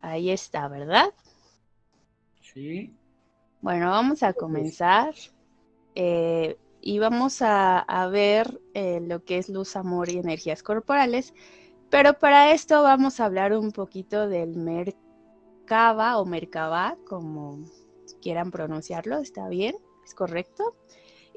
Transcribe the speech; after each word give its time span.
Ahí 0.00 0.30
está, 0.30 0.68
¿verdad? 0.68 1.12
Sí. 2.40 2.94
Bueno, 3.60 3.90
vamos 3.90 4.22
a 4.22 4.32
comenzar 4.32 5.14
eh, 5.94 6.56
y 6.80 7.00
vamos 7.00 7.42
a, 7.42 8.08
ver 8.12 8.60
eh, 8.74 9.00
lo 9.00 9.24
que 9.24 9.38
es 9.38 9.48
luz, 9.48 9.74
amor 9.74 10.08
y 10.08 10.18
energías 10.18 10.62
corporales. 10.62 11.34
Pero 11.90 12.14
para 12.18 12.52
esto 12.52 12.82
vamos 12.82 13.18
a 13.18 13.24
hablar 13.24 13.52
un 13.52 13.72
poquito 13.72 14.28
del 14.28 14.56
Merkaba 14.56 16.18
o 16.18 16.24
Merkaba, 16.24 16.96
como 17.06 17.64
quieran 18.22 18.52
pronunciarlo, 18.52 19.18
¿está 19.18 19.48
bien? 19.48 19.74
¿Es 20.04 20.14
correcto? 20.14 20.76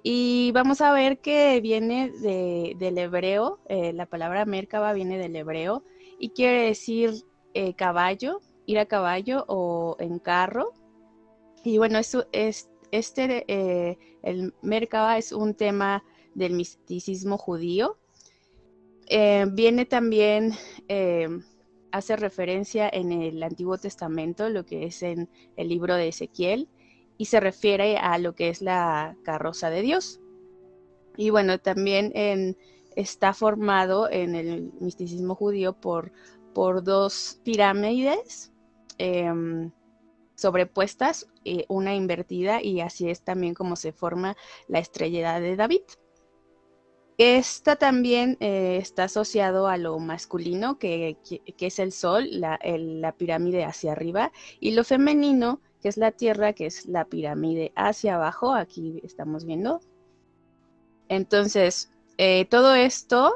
Y 0.03 0.51
vamos 0.53 0.81
a 0.81 0.93
ver 0.93 1.19
que 1.19 1.59
viene 1.61 2.11
del 2.11 2.97
hebreo, 2.97 3.59
eh, 3.67 3.93
la 3.93 4.05
palabra 4.05 4.45
Merkaba 4.45 4.93
viene 4.93 5.17
del 5.17 5.35
hebreo 5.35 5.83
y 6.19 6.29
quiere 6.29 6.65
decir 6.65 7.25
caballo, 7.75 8.41
ir 8.65 8.79
a 8.79 8.85
caballo 8.85 9.45
o 9.47 9.95
en 9.99 10.19
carro. 10.19 10.73
Y 11.63 11.77
bueno, 11.77 11.99
eso 11.99 12.25
es, 12.31 12.69
este, 12.91 13.45
eh, 13.47 13.97
el 14.23 14.53
Merkaba 14.61 15.17
es 15.17 15.31
un 15.31 15.53
tema 15.53 16.03
del 16.33 16.53
misticismo 16.53 17.37
judío. 17.37 17.97
Eh, 19.07 19.45
viene 19.51 19.85
también, 19.85 20.53
eh, 20.87 21.27
hace 21.91 22.15
referencia 22.15 22.89
en 22.91 23.11
el 23.11 23.43
Antiguo 23.43 23.77
Testamento, 23.77 24.49
lo 24.49 24.65
que 24.65 24.85
es 24.85 25.03
en 25.03 25.29
el 25.57 25.67
libro 25.67 25.95
de 25.95 26.07
Ezequiel, 26.07 26.69
y 27.17 27.25
se 27.25 27.39
refiere 27.39 27.97
a 27.97 28.17
lo 28.17 28.33
que 28.33 28.49
es 28.49 28.61
la 28.61 29.17
carroza 29.23 29.69
de 29.69 29.81
Dios. 29.81 30.21
Y 31.17 31.29
bueno, 31.29 31.59
también 31.59 32.13
está 32.95 33.33
formado 33.33 34.09
en 34.09 34.35
el 34.35 34.71
misticismo 34.79 35.35
judío 35.35 35.73
por, 35.73 36.13
por 36.53 36.83
dos 36.83 37.39
pirámides 37.43 38.51
Em, 39.03 39.71
sobrepuestas, 40.35 41.27
eh, 41.43 41.65
una 41.69 41.95
invertida, 41.95 42.61
y 42.61 42.81
así 42.81 43.09
es 43.09 43.23
también 43.23 43.55
como 43.55 43.75
se 43.75 43.93
forma 43.93 44.37
la 44.67 44.77
estrella 44.77 45.39
de 45.39 45.55
David. 45.55 45.81
Esta 47.17 47.77
también 47.77 48.37
eh, 48.39 48.77
está 48.79 49.05
asociado 49.05 49.67
a 49.67 49.77
lo 49.77 49.97
masculino, 49.97 50.77
que, 50.77 51.17
es 51.59 51.79
el 51.79 51.91
sol, 51.91 52.27
la, 52.29 52.59
la, 52.63 53.11
pirámide 53.13 53.65
hacia 53.65 53.93
arriba, 53.93 54.31
y 54.59 54.71
lo 54.71 54.83
femenino, 54.83 55.61
que 55.81 55.89
es 55.89 55.97
la 55.97 56.11
tierra, 56.11 56.53
que 56.53 56.67
es 56.67 56.85
la 56.85 57.05
pirámide 57.05 57.71
hacia 57.75 58.15
abajo, 58.15 58.53
aquí 58.53 59.01
estamos 59.03 59.45
viendo. 59.45 59.81
Entonces, 61.09 61.91
eh, 62.19 62.45
todo 62.45 62.75
esto 62.75 63.33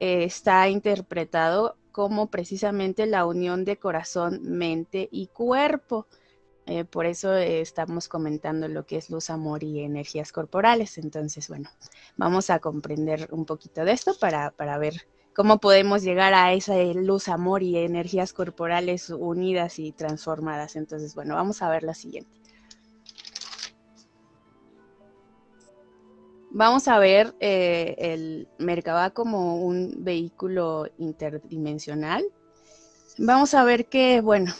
está 0.00 0.70
interpretado 0.70 1.76
como 1.94 2.26
precisamente 2.26 3.06
la 3.06 3.24
unión 3.24 3.64
de 3.64 3.78
corazón, 3.78 4.40
mente 4.42 5.08
y 5.12 5.28
cuerpo. 5.28 6.08
Eh, 6.66 6.84
por 6.84 7.06
eso 7.06 7.32
eh, 7.36 7.60
estamos 7.60 8.08
comentando 8.08 8.66
lo 8.66 8.84
que 8.84 8.96
es 8.96 9.10
luz, 9.10 9.30
amor 9.30 9.62
y 9.62 9.78
energías 9.78 10.32
corporales. 10.32 10.98
Entonces, 10.98 11.48
bueno, 11.48 11.70
vamos 12.16 12.50
a 12.50 12.58
comprender 12.58 13.28
un 13.30 13.44
poquito 13.46 13.84
de 13.84 13.92
esto 13.92 14.12
para, 14.18 14.50
para 14.50 14.76
ver 14.76 15.06
cómo 15.36 15.60
podemos 15.60 16.02
llegar 16.02 16.34
a 16.34 16.52
esa 16.52 16.74
luz, 16.82 17.28
amor 17.28 17.62
y 17.62 17.76
energías 17.78 18.32
corporales 18.32 19.08
unidas 19.10 19.78
y 19.78 19.92
transformadas. 19.92 20.74
Entonces, 20.74 21.14
bueno, 21.14 21.36
vamos 21.36 21.62
a 21.62 21.70
ver 21.70 21.84
la 21.84 21.94
siguiente. 21.94 22.43
Vamos 26.56 26.86
a 26.86 27.00
ver 27.00 27.34
eh, 27.40 27.96
el 27.98 28.46
Merkaba 28.60 29.10
como 29.10 29.56
un 29.64 30.04
vehículo 30.04 30.86
interdimensional. 30.98 32.22
Vamos 33.18 33.54
a 33.54 33.64
ver 33.64 33.86
que, 33.86 34.20
bueno, 34.20 34.54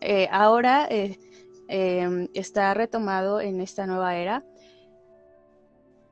eh, 0.00 0.28
ahora 0.30 0.86
eh, 0.88 1.18
em, 1.66 2.28
está 2.34 2.72
retomado 2.74 3.40
en 3.40 3.60
esta 3.60 3.84
nueva 3.84 4.14
era 4.16 4.44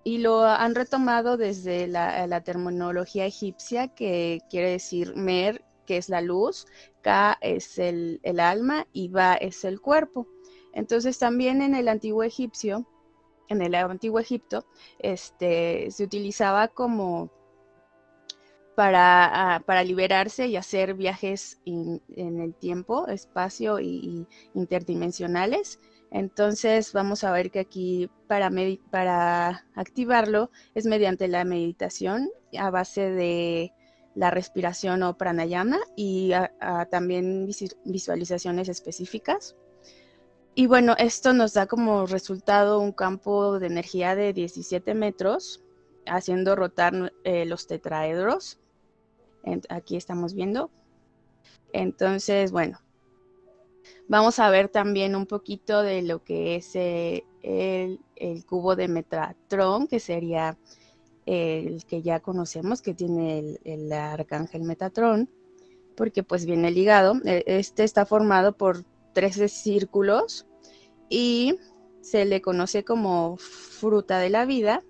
y 0.02 0.18
lo 0.18 0.42
han 0.42 0.74
retomado 0.74 1.36
desde 1.36 1.86
la, 1.86 2.40
terminología 2.40 3.24
egipcia 3.24 3.86
que 3.94 4.40
quiere 4.50 4.70
decir 4.70 5.14
Mer, 5.14 5.64
que 5.86 5.98
es 5.98 6.08
la 6.08 6.20
luz, 6.20 6.66
Ka 7.00 7.38
es 7.40 7.78
el, 7.78 8.18
el 8.24 8.40
alma 8.40 8.88
y 8.92 9.06
Ba 9.06 9.34
es 9.34 9.64
el 9.64 9.80
cuerpo. 9.80 10.26
Entonces 10.72 11.16
también 11.20 11.62
en 11.62 11.76
el 11.76 11.86
antiguo 11.86 12.24
egipcio 12.24 12.88
en 13.52 13.62
el 13.62 13.74
antiguo 13.74 14.18
Egipto, 14.18 14.66
este, 14.98 15.90
se 15.90 16.04
utilizaba 16.04 16.68
como 16.68 17.30
para, 18.74 19.54
ah, 19.54 19.60
para 19.60 19.84
liberarse 19.84 20.46
y 20.46 20.56
hacer 20.56 20.94
viajes 20.94 21.60
en 21.66 22.00
el 22.16 22.54
tiempo, 22.54 23.06
espacio 23.08 23.80
y, 23.80 24.26
interdimensionales. 24.54 25.78
Entonces 26.10 26.92
vamos 26.92 27.24
a 27.24 27.32
ver 27.32 27.50
que 27.50 27.60
aquí 27.60 28.10
para, 28.28 28.50
para 28.90 29.66
activarlo 29.74 30.50
es 30.74 30.86
mediante 30.86 31.28
la 31.28 31.44
meditación 31.44 32.30
a 32.58 32.70
base 32.70 33.10
de 33.10 33.72
la 34.14 34.30
respiración 34.30 35.02
o 35.02 35.16
pranayama 35.16 35.78
y 35.96 36.32
también 36.90 37.48
visualizaciones 37.84 38.68
específicas. 38.68 39.56
Y 40.54 40.66
bueno, 40.66 40.94
esto 40.98 41.32
nos 41.32 41.54
da 41.54 41.66
como 41.66 42.04
resultado 42.06 42.78
un 42.80 42.92
campo 42.92 43.58
de 43.58 43.68
energía 43.68 44.14
de 44.14 44.34
17 44.34 44.92
metros, 44.92 45.62
haciendo 46.06 46.54
rotar 46.56 47.12
eh, 47.24 47.46
los 47.46 47.66
tetraedros. 47.66 48.58
aquí 49.70 49.96
estamos 49.96 50.34
viendo. 50.34 50.70
Entonces, 51.72 52.52
bueno, 52.52 52.78
vamos 54.08 54.38
a 54.38 54.50
ver 54.50 54.68
también 54.68 55.16
un 55.16 55.26
poquito 55.26 55.82
de 55.82 56.02
lo 56.02 56.22
que 56.22 56.56
es 56.56 56.76
eh, 56.76 57.24
el, 57.42 57.98
cubo 58.44 58.76
de 58.76 58.88
Metatron, 58.88 59.86
que 59.86 60.00
sería 60.00 60.58
el 61.24 61.86
que 61.86 62.02
ya 62.02 62.20
conocemos, 62.20 62.82
que 62.82 62.92
tiene 62.92 63.38
el, 63.38 63.60
el 63.64 63.90
arcángel 63.90 64.64
Metatron, 64.64 65.30
porque 65.96 66.22
pues 66.22 66.44
viene 66.44 66.70
ligado. 66.70 67.14
E, 67.24 67.42
este 67.46 67.84
está 67.84 68.04
formado 68.04 68.52
por 68.54 68.84
13 69.12 69.48
círculos 69.48 70.46
y 71.08 71.58
se 72.00 72.24
le 72.24 72.42
conoce 72.42 72.84
como 72.84 73.36
fruta 73.36 74.18
de 74.18 74.30
la 74.30 74.44
vida, 74.44 74.82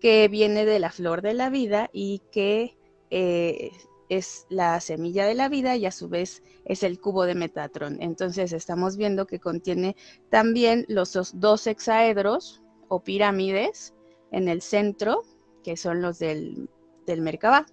que 0.00 0.28
viene 0.28 0.66
de 0.66 0.78
la 0.78 0.90
flor 0.90 1.22
de 1.22 1.34
la 1.34 1.48
vida 1.48 1.88
y 1.92 2.22
que 2.30 2.76
eh, 3.10 3.70
es 4.08 4.46
la 4.48 4.80
semilla 4.80 5.26
de 5.26 5.34
la 5.34 5.48
vida 5.48 5.76
y 5.76 5.86
a 5.86 5.90
su 5.90 6.08
vez 6.08 6.42
es 6.64 6.82
el 6.82 7.00
cubo 7.00 7.24
de 7.24 7.34
Metatron. 7.34 8.00
Entonces 8.00 8.52
estamos 8.52 8.96
viendo 8.96 9.26
que 9.26 9.40
contiene 9.40 9.96
también 10.30 10.84
los 10.88 11.32
dos 11.34 11.66
hexaedros 11.66 12.62
o 12.88 13.02
pirámides 13.02 13.94
en 14.30 14.48
el 14.48 14.62
centro, 14.62 15.22
que 15.62 15.76
son 15.76 16.02
los 16.02 16.18
del, 16.18 16.68
del 17.06 17.22
Merkabah. 17.22 17.66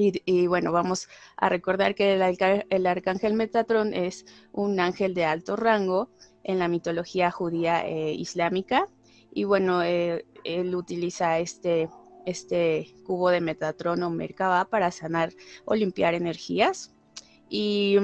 Y, 0.00 0.46
bueno, 0.46 0.72
vamos 0.72 1.08
a 1.36 1.48
recordar 1.48 1.94
que 1.94 2.14
el, 2.14 2.86
arcángel 2.86 3.34
Metatron 3.34 3.92
es 3.92 4.24
un 4.52 4.80
ángel 4.80 5.12
de 5.14 5.24
alto 5.26 5.56
rango 5.56 6.10
en 6.42 6.58
la 6.58 6.68
mitología 6.68 7.30
judía 7.30 7.86
e 7.86 8.12
islámica. 8.12 8.88
Y 9.32 9.44
bueno, 9.44 9.82
eh, 9.82 10.24
él 10.44 10.74
utiliza 10.74 11.38
este, 11.38 11.88
este 12.24 12.94
cubo 13.04 13.30
de 13.30 13.40
Metatron 13.40 14.02
o 14.02 14.10
Merkaba 14.10 14.64
para 14.64 14.90
sanar 14.90 15.32
o 15.66 15.74
limpiar 15.74 16.14
energías. 16.14 16.94
Y 17.48 17.96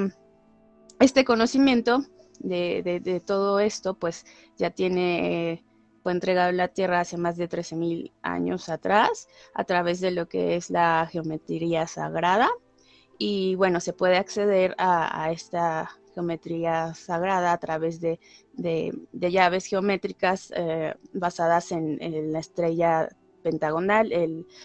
este 1.00 1.24
conocimiento 1.24 2.04
de, 2.40 3.22
todo 3.24 3.60
esto, 3.60 3.98
pues 3.98 4.26
ya 4.56 4.70
tiene 4.70 5.52
eh, 5.52 5.64
entregado 6.10 6.50
en 6.50 6.56
la 6.56 6.68
Tierra 6.68 7.00
hace 7.00 7.16
más 7.16 7.36
de 7.36 7.48
13.000 7.48 8.12
años 8.22 8.68
atrás 8.68 9.28
a 9.54 9.64
través 9.64 10.00
de 10.00 10.10
lo 10.10 10.28
que 10.28 10.56
es 10.56 10.70
la 10.70 11.08
geometría 11.10 11.86
sagrada. 11.86 12.48
Y 13.18 13.54
bueno, 13.54 13.80
se 13.80 13.92
puede 13.92 14.16
acceder 14.16 14.74
a, 14.78 15.30
esta 15.32 15.90
geometría 16.14 16.94
sagrada 16.94 17.52
a 17.52 17.58
través 17.58 18.00
de, 18.00 18.18
llaves 19.12 19.66
geométricas 19.66 20.52
eh, 20.54 20.94
basadas 21.12 21.72
en, 21.72 21.98
la 22.32 22.40
estrella 22.40 23.08
pentagonal, 23.42 24.10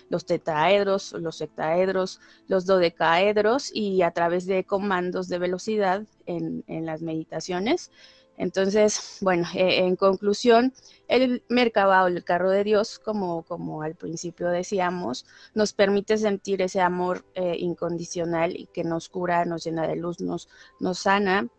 los 0.10 0.25
tetraedros, 0.25 1.13
los 1.13 1.39
hectaedros, 1.39 2.19
los 2.48 2.65
dodecaedros 2.65 3.71
y 3.74 4.01
a 4.01 4.12
través 4.12 4.48
de 4.48 4.65
comandos 4.65 5.27
de 5.27 5.38
velocidad 5.38 6.04
en, 6.25 6.63
en 6.68 6.86
las 6.86 7.01
meditaciones 7.01 7.92
entonces, 8.41 9.19
bueno, 9.21 9.45
eh, 9.53 9.85
en 9.85 9.95
conclusión, 9.95 10.73
el 11.07 11.43
Merkaba 11.47 12.03
o 12.03 12.07
el 12.07 12.23
carro 12.23 12.49
de 12.49 12.63
Dios, 12.63 12.97
como, 12.97 13.43
como 13.43 13.83
al 13.83 13.93
principio 13.93 14.49
decíamos, 14.49 15.27
nos 15.53 15.73
permite 15.73 16.17
sentir 16.17 16.63
ese 16.63 16.81
amor 16.81 17.23
eh, 17.35 17.55
incondicional 17.59 18.57
y 18.57 18.65
que 18.65 18.83
nos 18.83 19.09
cura, 19.09 19.45
nos 19.45 19.63
llena 19.63 19.88
de 19.88 19.95
luz, 19.95 20.21
nos, 20.21 20.49
nos 20.79 20.97
sana 20.97 21.49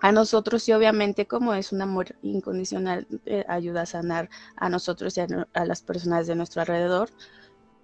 a 0.00 0.10
nosotros 0.10 0.66
y 0.66 0.72
obviamente 0.72 1.26
como 1.26 1.52
es 1.52 1.72
un 1.72 1.82
amor 1.82 2.16
incondicional, 2.22 3.06
eh, 3.26 3.44
ayuda 3.46 3.82
a 3.82 3.86
sanar 3.86 4.30
a 4.56 4.70
nosotros 4.70 5.14
y 5.18 5.20
a, 5.20 5.64
las 5.66 5.82
personas 5.82 6.26
de 6.26 6.36
nuestro 6.36 6.62
alrededor. 6.62 7.10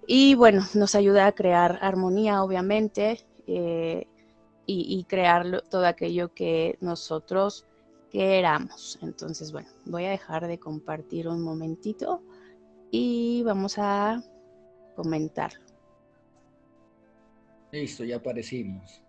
Y 0.07 0.33
bueno, 0.33 0.65
nos 0.73 0.95
ayuda 0.95 1.27
a 1.27 1.31
crear 1.33 1.77
armonía, 1.83 2.41
obviamente, 2.41 3.23
y, 3.45 5.03
crear 5.07 5.61
todo 5.69 5.85
aquello 5.85 6.33
que 6.33 6.79
nosotros 6.81 7.67
queramos. 8.15 8.97
Entonces, 9.01 9.51
bueno, 9.51 9.67
voy 9.83 10.05
a 10.05 10.09
dejar 10.11 10.47
de 10.47 10.57
compartir 10.57 11.27
un 11.27 11.41
momentito 11.41 12.23
y 12.89 13.43
vamos 13.43 13.75
a 13.77 14.23
comentarlo. 14.95 15.65
Listo, 17.71 18.05
ya 18.05 18.15
aparecimos. 18.15 19.01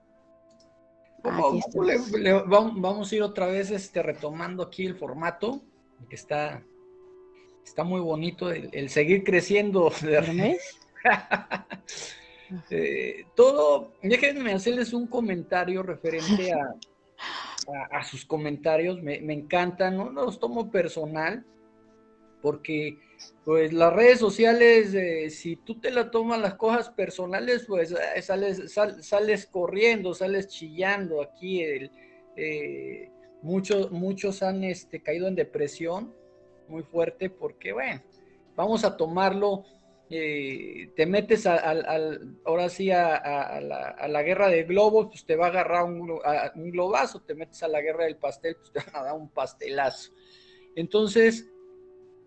Vamos, 1.22 3.12
a 3.12 3.14
ir 3.14 3.22
otra 3.22 3.46
vez 3.46 3.70
este, 3.70 4.02
retomando 4.02 4.64
aquí 4.64 4.86
el 4.86 4.96
formato, 4.96 5.62
que 6.08 6.16
está, 6.16 6.64
está 7.64 7.84
muy 7.84 8.00
bonito, 8.00 8.50
el, 8.50 8.88
seguir 8.90 9.22
creciendo. 9.22 9.92
De... 10.02 10.58
eh, 12.70 13.24
todo, 13.36 13.92
déjenme 14.02 14.52
hacerles 14.52 14.92
un 14.92 15.06
comentario 15.06 15.84
referente 15.84 16.52
a, 16.52 16.74
sus 18.02 18.24
comentarios, 18.24 19.02
me, 19.02 19.20
me 19.20 19.34
encantan, 19.34 19.96
no 19.96 20.10
los 20.10 20.38
tomo 20.38 20.70
personal, 20.70 21.44
porque 22.42 22.98
pues 23.44 23.72
las 23.72 23.92
redes 23.92 24.18
sociales, 24.18 24.92
eh, 24.94 25.30
si 25.30 25.56
tú 25.56 25.80
te 25.80 25.90
la 25.90 26.10
tomas 26.10 26.40
las 26.40 26.54
cosas 26.54 26.90
personales, 26.90 27.64
pues 27.66 27.92
eh, 27.92 28.22
sales, 28.22 28.74
sales 29.00 29.46
corriendo, 29.46 30.14
sales 30.14 30.48
chillando. 30.48 31.22
Aquí 31.22 31.62
eh, 31.62 33.10
muchos, 33.42 33.90
muchos 33.92 34.42
han 34.42 34.64
este, 34.64 35.00
caído 35.00 35.28
en 35.28 35.36
depresión 35.36 36.12
muy 36.68 36.82
fuerte 36.82 37.30
porque, 37.30 37.72
bueno, 37.72 38.02
vamos 38.56 38.84
a 38.84 38.96
tomarlo, 38.96 39.64
te 40.08 41.06
metes 41.06 41.46
al, 41.46 42.38
ahora 42.44 42.68
sí 42.68 42.90
a, 42.90 43.60
la, 43.60 44.22
guerra 44.22 44.48
de 44.48 44.62
globos, 44.62 45.08
pues 45.08 45.24
te 45.24 45.34
va 45.34 45.46
a 45.46 45.50
agarrar 45.50 45.84
un, 45.84 46.20
globazo, 46.70 47.22
te 47.22 47.34
metes 47.34 47.62
a 47.62 47.68
la 47.68 47.80
guerra 47.80 48.04
del 48.04 48.16
pastel, 48.16 48.56
pues 48.56 48.72
te 48.72 48.78
van 48.92 49.02
a 49.02 49.04
dar 49.06 49.16
un 49.16 49.28
pastelazo. 49.28 50.12
Entonces, 50.76 51.48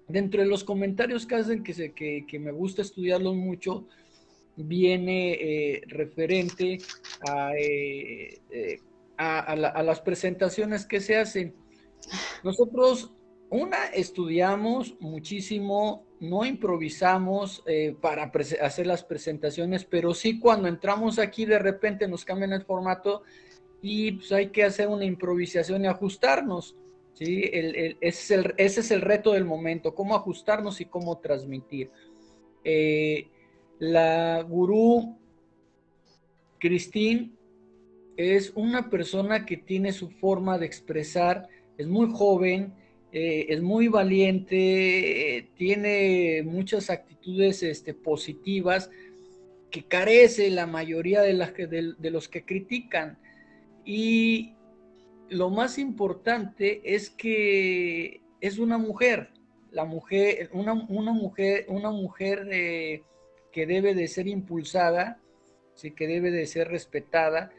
dentro 0.08 0.42
de 0.42 0.48
los 0.48 0.64
comentarios 0.64 1.26
que 1.26 1.36
hacen 1.36 1.64
que, 1.64 1.74
se, 1.74 1.94
que, 1.94 2.40
me 2.40 2.52
gusta 2.52 2.81
estudiarlos 2.81 3.36
mucho, 3.36 3.88
viene 4.58 5.34
eh, 5.34 5.82
referente 5.88 6.80
eh, 7.58 8.40
eh, 8.52 8.80
a, 9.18 9.40
a, 9.40 9.84
las 9.84 10.02
presentaciones 10.02 10.86
que 10.86 11.00
se 11.00 11.16
hacen. 11.16 11.56
Nosotros, 12.44 13.14
una, 13.50 13.86
estudiamos 13.86 14.98
muchísimo, 15.00 16.09
no 16.19 16.45
improvisamos 16.45 17.63
para 18.01 18.31
hacer 18.62 18.88
las 18.88 19.04
presentaciones, 19.04 19.86
pero 19.86 20.13
sí 20.13 20.39
cuando 20.39 20.68
entramos 20.68 21.18
aquí 21.18 21.45
de 21.45 21.60
repente 21.60 22.07
nos 22.07 22.25
cambian 22.25 22.54
el 22.54 22.63
formato 22.63 23.24
y 23.81 24.13
pues 24.13 24.31
hay 24.31 24.50
que 24.50 24.63
hacer 24.63 24.88
una 24.88 25.06
improvisación 25.06 25.83
y 25.83 25.88
ajustarnos. 25.88 26.75
¿sí? 27.13 27.42
ese, 27.51 28.54
es 28.57 28.92
el, 28.92 29.01
reto 29.01 29.33
del 29.33 29.45
momento, 29.45 29.94
cómo 29.94 30.16
ajustarnos 30.16 30.81
y 30.81 30.86
cómo 30.86 31.18
transmitir. 31.19 31.92
Eh, 32.63 33.27
la 33.80 34.42
gurú 34.42 35.18
Christine 36.60 37.31
es 38.18 38.51
una 38.56 38.89
persona 38.89 39.45
que 39.45 39.57
tiene 39.57 39.94
su 39.94 40.10
forma 40.10 40.57
de 40.57 40.65
expresar, 40.65 41.48
es 41.77 41.88
muy 41.88 42.10
joven, 42.12 42.74
eh, 43.12 43.48
es 43.50 43.62
muy 43.62 43.88
valiente, 43.88 45.50
tiene 45.56 46.44
muchas 46.46 46.90
actitudes 46.90 47.64
este, 47.64 47.94
positivas 47.94 48.90
que 49.72 49.84
carece 49.84 50.50
la 50.50 50.68
mayoría 50.68 51.22
de, 51.22 51.34
las, 51.34 51.54
de, 51.56 52.12
los 52.12 52.28
que 52.28 52.46
critican. 52.46 53.18
Y 53.86 54.54
lo 55.30 55.50
más 55.50 55.78
importante 55.78 56.82
es 56.84 57.10
que 57.10 58.22
es 58.42 58.60
una 58.60 58.78
mujer, 58.78 59.30
la 59.72 59.86
mujer, 59.86 60.50
una, 60.54 60.74
mujer, 60.74 61.66
una 61.68 61.92
mujer 61.92 62.48
eh, 62.52 63.04
que 63.52 63.66
debe 63.66 63.94
de 63.94 64.08
ser 64.08 64.28
impulsada, 64.28 65.20
sí, 65.76 65.92
que 65.92 66.08
debe 66.08 66.32
de 66.32 66.46
ser 66.46 66.70
respetada, 66.70 67.52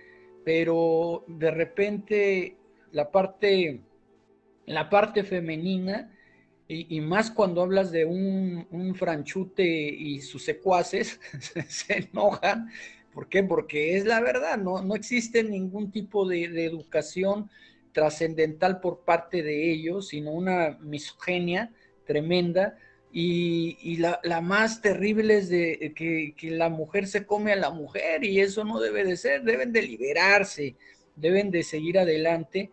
pero 0.45 1.25
de 1.27 1.51
repente 1.51 2.57
la 2.93 3.11
parte, 3.11 3.81
la 4.67 4.89
parte 4.89 5.25
femenina, 5.25 6.11
y, 6.69 7.01
más 7.01 7.33
cuando 7.33 7.63
hablas 7.63 7.91
de 7.91 8.05
un, 8.05 8.95
franchute 8.95 9.65
y 9.65 10.21
sus 10.21 10.45
secuaces, 10.45 11.21
se 11.69 12.09
enojan 12.13 12.71
¿Por 13.13 13.29
qué? 13.29 13.43
Porque 13.43 13.97
es 13.97 14.05
la 14.05 14.21
verdad, 14.21 14.57
no, 14.59 14.83
no 14.83 14.95
existe 14.95 15.43
ningún 15.43 15.91
tipo 15.91 16.27
de, 16.29 16.45
educación 16.65 17.51
trascendental 17.93 18.81
por 18.81 19.01
parte 19.01 19.43
de 19.43 19.73
ellos, 19.73 20.09
sino 20.09 20.31
una 20.31 20.79
misogenia 20.81 21.73
tremenda. 22.07 22.79
Y, 23.13 23.97
la, 23.97 24.41
más 24.41 24.81
terrible 24.81 25.39
es 25.39 25.49
de 25.49 25.93
que, 25.97 26.51
la 26.51 26.69
mujer 26.69 27.09
se 27.09 27.27
come 27.27 27.53
a 27.53 27.57
la 27.57 27.71
mujer 27.71 28.25
y 28.25 28.41
eso 28.41 28.65
no 28.65 28.79
debe 28.81 29.05
de 29.05 29.17
ser, 29.17 29.43
deben 29.43 29.73
de 29.73 29.83
liberarse, 29.83 30.77
deben 31.17 31.51
de 31.51 31.65
seguir 31.65 31.99
adelante. 31.99 32.71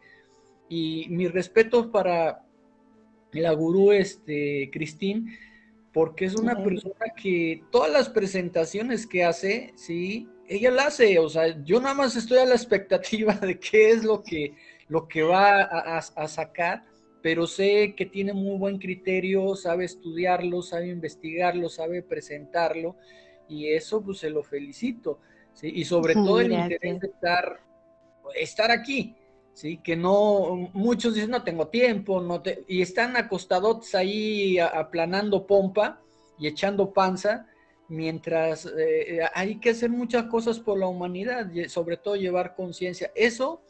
Y 0.70 1.08
mi 1.10 1.28
respeto 1.28 1.92
para 1.92 2.44
la 3.32 3.52
gurú 3.54 3.92
este, 3.92 4.70
Cristín, 4.72 5.38
porque 5.94 6.26
es 6.26 6.36
una 6.36 6.64
persona 6.64 7.14
que 7.16 7.64
todas 7.72 7.92
las 7.92 8.10
presentaciones 8.10 9.08
que 9.08 9.24
hace, 9.24 9.74
sí, 9.76 10.28
ella 10.48 10.72
la 10.72 10.84
hace, 10.88 11.20
o 11.20 11.30
sea, 11.30 11.64
yo 11.64 11.80
nada 11.80 11.96
más 11.96 12.16
estoy 12.16 12.38
a 12.40 12.46
la 12.46 12.56
expectativa 12.56 13.34
de 13.34 13.60
qué 13.60 13.90
es 13.92 14.04
lo 14.04 14.24
que, 14.24 14.54
lo 14.88 15.08
que 15.08 15.24
va 15.24 15.62
a, 15.62 16.28
sacar, 16.28 16.84
pero 17.22 17.48
sé 17.48 17.96
que 17.96 18.06
tiene 18.06 18.34
muy 18.34 18.58
buen 18.58 18.78
criterio, 18.78 19.56
sabe 19.56 19.86
estudiarlo, 19.86 20.62
sabe 20.62 20.88
investigarlo, 20.88 21.68
sabe 21.68 22.02
presentarlo, 22.02 22.96
y 23.50 23.68
eso 23.70 24.02
pues 24.02 24.20
se 24.20 24.30
lo 24.30 24.44
felicito, 24.44 25.20
¿sí? 25.54 25.72
y 25.74 25.84
sobre 25.84 26.14
todo 26.14 26.40
el 26.40 26.54
interés 26.54 27.00
de 27.00 27.08
estar, 27.08 27.60
estar 28.36 28.72
aquí, 28.72 29.16
¿sí? 29.58 29.80
Que 29.80 29.96
no, 29.96 30.70
muchos 30.74 31.16
dicen, 31.16 31.32
no 31.32 31.44
tengo 31.44 31.68
tiempo, 31.70 32.24
y 32.68 32.84
están 32.84 33.18
acostados 33.18 33.96
ahí 33.96 34.60
aplanando 34.60 35.48
pompa 35.48 36.00
y 36.38 36.46
echando 36.46 36.94
panza, 36.94 37.48
mientras 37.88 38.68
eh, 38.78 39.22
hay 39.34 39.60
que 39.60 39.72
hacer 39.72 39.90
muchas 39.90 40.26
cosas 40.26 40.60
por 40.60 40.78
la 40.78 40.86
humanidad, 40.86 41.50
sobre 41.70 41.98
todo 41.98 42.16
llevar 42.16 42.56
conciencia. 42.56 43.12
Eso 43.16 43.64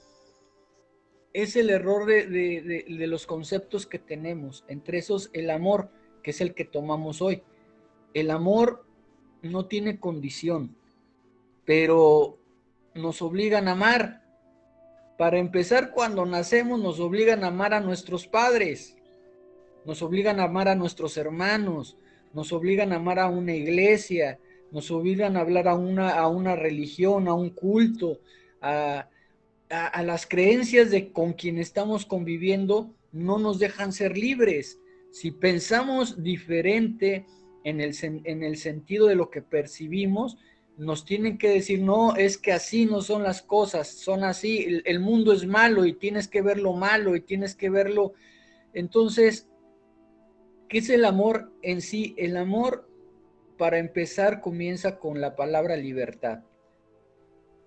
es 1.31 1.56
el 1.56 1.69
error 1.69 2.06
de, 2.06 2.25
de, 2.27 3.07
los 3.07 3.25
conceptos 3.25 3.87
que 3.87 3.97
tenemos, 3.97 4.65
entre 4.67 4.97
esos 4.97 5.29
el 5.31 5.49
amor, 5.49 5.89
que 6.21 6.31
es 6.31 6.41
el 6.41 6.53
que 6.53 6.65
tomamos 6.65 7.21
hoy. 7.21 7.44
El 8.13 8.31
amor 8.31 8.83
no 9.41 9.67
tiene 9.67 10.01
condición, 10.01 10.75
pero 11.63 12.37
nos 12.94 13.21
obligan 13.21 13.69
a 13.69 13.71
amar, 13.71 14.26
para 15.18 15.40
empezar, 15.40 15.92
cuando 15.92 16.26
nacemos 16.26 16.80
nos 16.80 17.00
obligan 17.00 17.44
a 17.44 17.47
amar 17.47 17.74
a 17.74 17.80
nuestros 17.80 18.28
padres, 18.28 18.95
nos 19.83 20.02
obligan 20.02 20.40
a 20.40 20.44
amar 20.44 20.68
a 20.68 20.76
nuestros 20.76 21.18
hermanos, 21.18 21.97
nos 22.33 22.54
obligan 22.54 22.94
a 22.94 22.97
amar 22.97 23.19
a 23.19 23.28
una 23.28 23.56
iglesia, 23.56 24.40
nos 24.71 24.92
obligan 24.92 25.36
a 25.36 25.42
hablar 25.42 25.68
a 25.68 25.76
una, 25.76 26.12
a 26.12 26.28
una 26.28 26.56
religión, 26.56 27.28
a 27.28 27.33
un 27.33 27.50
culto, 27.50 28.19
a, 28.62 29.09
las 30.04 30.28
creencias 30.28 30.92
de 30.92 31.12
con 31.12 31.33
quien 31.33 31.57
estamos 31.57 32.06
conviviendo, 32.06 32.94
no 33.12 33.40
nos 33.40 33.59
dejan 33.59 33.92
ser 33.92 34.18
libres. 34.18 34.80
Si 35.12 35.31
pensamos 35.31 36.24
diferente 36.24 37.26
en 37.64 37.81
el, 37.81 37.95
en 38.02 38.44
el 38.44 38.57
sentido 38.57 39.07
de 39.07 39.16
lo 39.16 39.30
que 39.30 39.42
percibimos, 39.42 40.38
nos 40.77 41.05
tienen 41.05 41.39
que 41.39 41.49
decir, 41.49 41.81
no, 41.81 42.15
es 42.15 42.37
que 42.37 42.53
así 42.53 42.85
no 42.85 43.01
son 43.01 43.23
las 43.23 43.41
cosas, 43.41 43.87
son 43.87 44.23
así, 44.23 44.81
el, 44.85 44.99
mundo 44.99 45.33
es 45.33 45.45
malo 45.47 45.85
y 45.85 45.93
tienes 45.93 46.27
que 46.27 46.43
verlo 46.43 46.73
malo 46.73 47.15
y 47.15 47.21
tienes 47.21 47.55
que 47.55 47.71
verlo. 47.71 48.13
Entonces, 48.73 49.47
¿qué 50.69 50.77
es 50.77 50.89
el 50.89 51.03
amor 51.03 51.51
en 51.63 51.81
sí? 51.81 52.13
El 52.17 52.37
amor, 52.37 52.87
para 53.57 53.79
empezar, 53.79 54.39
comienza 54.39 54.99
con 54.99 55.19
la 55.19 55.35
palabra 55.35 55.75
libertad. 55.75 56.43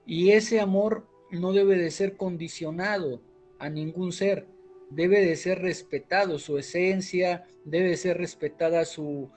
Y 0.07 0.31
ese 0.31 0.61
amor 0.61 1.09
no 1.33 1.53
debe 1.53 1.77
de 1.77 1.91
ser 1.91 2.17
condicionado 2.17 3.21
a 3.59 3.69
ningún 3.69 4.13
ser, 4.13 4.47
debe 4.89 5.21
de 5.21 5.35
ser 5.35 5.61
respetado, 5.63 6.39
su 6.39 6.59
esencia, 6.59 7.45
debe 7.65 7.91
de 7.91 7.97
ser 7.97 8.19
respetada 8.19 8.85
su, 8.85 9.33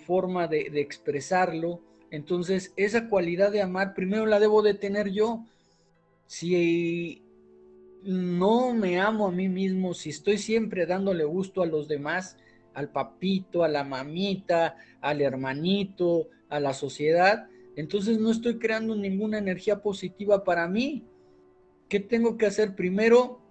forma 0.00 0.48
de, 0.48 0.68
de 0.68 0.80
expresarlo 0.80 1.80
entonces, 2.12 2.72
esa 2.76 3.08
cualidad 3.08 3.50
de 3.50 3.62
amar 3.62 3.94
primero 3.94 4.26
la 4.26 4.38
debo 4.38 4.62
de 4.62 4.74
tener 4.74 5.10
yo. 5.10 5.44
Si 6.26 7.24
no 8.04 8.72
me 8.72 9.00
amo 9.00 9.26
a 9.26 9.32
mí 9.32 9.48
mismo, 9.48 9.94
si 9.94 10.10
estoy 10.10 10.38
siempre 10.38 10.86
dándole 10.86 11.24
gusto 11.24 11.62
a 11.62 11.66
los 11.66 11.88
demás, 11.88 12.36
al 12.74 12.90
papito, 12.90 13.64
a 13.64 13.68
la 13.68 13.82
mamita, 13.82 14.76
al 15.00 15.20
hermanito, 15.22 16.28
a 16.48 16.60
la 16.60 16.74
sociedad, 16.74 17.48
entonces 17.74 18.18
no 18.18 18.30
estoy 18.30 18.58
creando 18.58 18.94
ninguna 18.94 19.38
energía 19.38 19.82
positiva 19.82 20.44
para 20.44 20.68
mí. 20.68 21.04
¿qué 21.92 22.00
tengo 22.00 22.38
que 22.38 22.46
hacer? 22.46 22.74
Primero, 22.74 23.42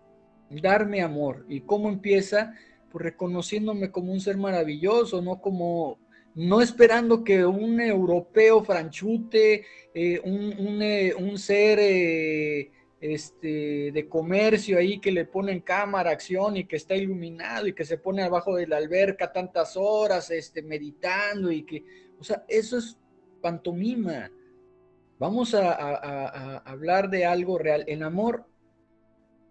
darme 0.49 1.03
amor. 1.03 1.45
¿Y 1.47 1.61
cómo 1.61 1.89
empieza? 1.89 2.55
Pues 2.91 3.03
reconociéndome 3.03 3.91
como 3.91 4.11
un 4.11 4.19
ser 4.19 4.37
maravilloso, 4.37 5.21
no 5.21 5.39
como, 5.41 5.99
no 6.35 6.61
esperando 6.61 7.23
que 7.23 7.45
un 7.45 7.79
europeo 7.81 8.63
franchute, 8.63 9.65
eh, 9.93 10.19
un, 10.23 10.81
eh, 10.81 11.13
un, 11.13 11.37
ser 11.37 11.79
eh, 11.81 12.71
este, 13.01 13.91
de 13.91 14.07
comercio 14.07 14.77
ahí 14.77 14.99
que 14.99 15.11
le 15.11 15.25
ponen 15.25 15.59
cámara, 15.59 16.11
acción 16.11 16.57
y 16.57 16.65
que 16.65 16.77
está 16.77 16.95
iluminado 16.95 17.67
y 17.67 17.73
que 17.73 17.83
se 17.83 17.97
pone 17.97 18.23
abajo 18.23 18.55
de 18.55 18.67
la 18.67 18.77
alberca 18.77 19.31
tantas 19.31 19.75
horas 19.75 20.31
este, 20.31 20.61
meditando 20.61 21.51
y 21.51 21.63
que, 21.63 21.83
o 22.19 22.23
sea, 22.23 22.45
eso 22.47 22.77
es 22.77 22.97
pantomima. 23.41 24.31
Vamos 25.19 25.53
a, 25.53 25.73
a 25.73 26.57
hablar 26.59 27.09
de 27.09 27.25
algo 27.25 27.57
real. 27.57 27.83
En 27.87 28.03
amor 28.03 28.45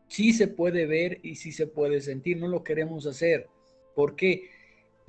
sí 0.08 0.32
se 0.32 0.49
puede 0.49 0.87
ver 0.87 1.20
y 1.22 1.37
sí 1.37 1.52
se 1.52 1.68
puede 1.68 2.00
sentir, 2.00 2.38
no 2.38 2.49
lo 2.49 2.64
queremos 2.64 3.06
hacer. 3.06 3.49
¿Por 3.94 4.16
qué? 4.16 4.49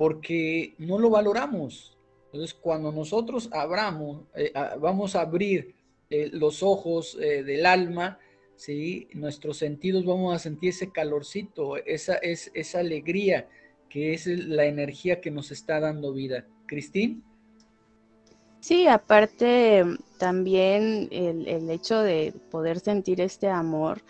Porque 0.02 0.74
no 0.80 0.98
lo 0.98 1.12
valoramos. 1.12 1.96
Entonces, 2.26 2.56
cuando 2.56 2.92
nosotros 2.92 3.50
abramos, 3.52 4.24
eh, 4.34 4.52
vamos 4.80 5.16
a 5.16 5.22
abrir 5.22 5.76
eh, 6.10 6.28
los 6.34 6.64
ojos 6.64 7.16
eh, 7.22 7.44
del 7.44 7.68
alma, 7.68 8.18
¿sí? 8.56 9.10
nuestros 9.14 9.58
sentidos 9.58 10.04
vamos 10.04 10.36
a 10.36 10.40
sentir 10.40 10.72
ese 10.72 10.92
calorcito, 10.92 11.78
esa, 11.78 12.16
es, 12.16 12.50
esa 12.56 12.80
alegría 12.80 13.48
que 13.90 14.16
es 14.16 14.26
la 14.26 14.66
energía 14.66 15.22
que 15.22 15.30
nos 15.30 15.52
está 15.52 15.80
dando 15.80 16.14
vida. 16.14 16.48
Cristín. 16.66 17.24
Sí, 18.60 18.88
aparte 18.88 19.84
también 20.18 21.10
el, 21.12 21.48
el, 21.48 21.70
hecho 21.70 22.02
de 22.02 22.34
poder 22.50 22.80
sentir 22.80 23.22
este 23.22 23.50
amor, 23.50 24.02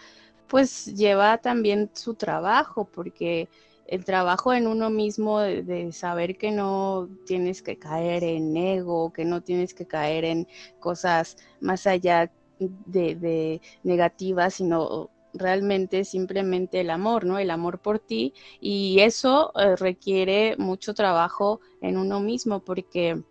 pues 0.48 0.86
lleva 0.86 1.38
también 1.39 1.89
su 1.91 2.13
trabajo, 2.13 2.86
porque 2.86 3.50
el 3.91 4.05
trabajo 4.05 4.53
en 4.53 4.67
uno 4.67 4.89
mismo 4.89 5.41
de, 5.41 5.91
saber 5.91 6.38
que 6.38 6.50
no 6.50 7.10
tienes 7.25 7.62
que 7.62 7.77
caer 7.77 8.24
en 8.24 8.55
ego, 8.55 9.12
que 9.12 9.25
no 9.25 9.41
tienes 9.41 9.74
que 9.74 9.86
caer 9.86 10.24
en 10.24 10.48
cosas 10.79 11.36
más 11.60 11.86
allá 11.86 12.31
de, 12.57 13.60
negativas, 13.83 14.53
sino 14.53 15.10
realmente 15.33 16.05
simplemente 16.05 16.79
el 16.79 16.89
amor, 16.89 17.25
¿no? 17.25 17.38
El 17.38 17.51
amor 17.51 17.79
por 17.79 18.00
ti 18.00 18.33
y 18.62 19.01
eso 19.01 19.51
eh, 19.60 19.75
requiere 19.75 20.55
mucho 20.57 20.93
trabajo 20.93 21.60
en 21.81 21.98
uno 21.98 22.21
mismo 22.21 22.62
porque 22.62 23.21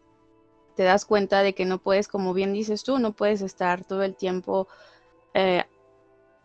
te 0.77 0.83
das 0.83 1.07
cuenta 1.07 1.43
de 1.43 1.55
que 1.55 1.65
no 1.65 1.79
puedes, 1.79 2.07
como 2.07 2.35
bien 2.35 2.53
dices 2.53 2.85
tú, 2.85 2.99
no 2.99 3.13
puedes 3.13 3.41
estar 3.41 3.83
todo 3.87 4.03
el 4.03 4.15
tiempo 4.15 4.69
eh, 5.33 5.65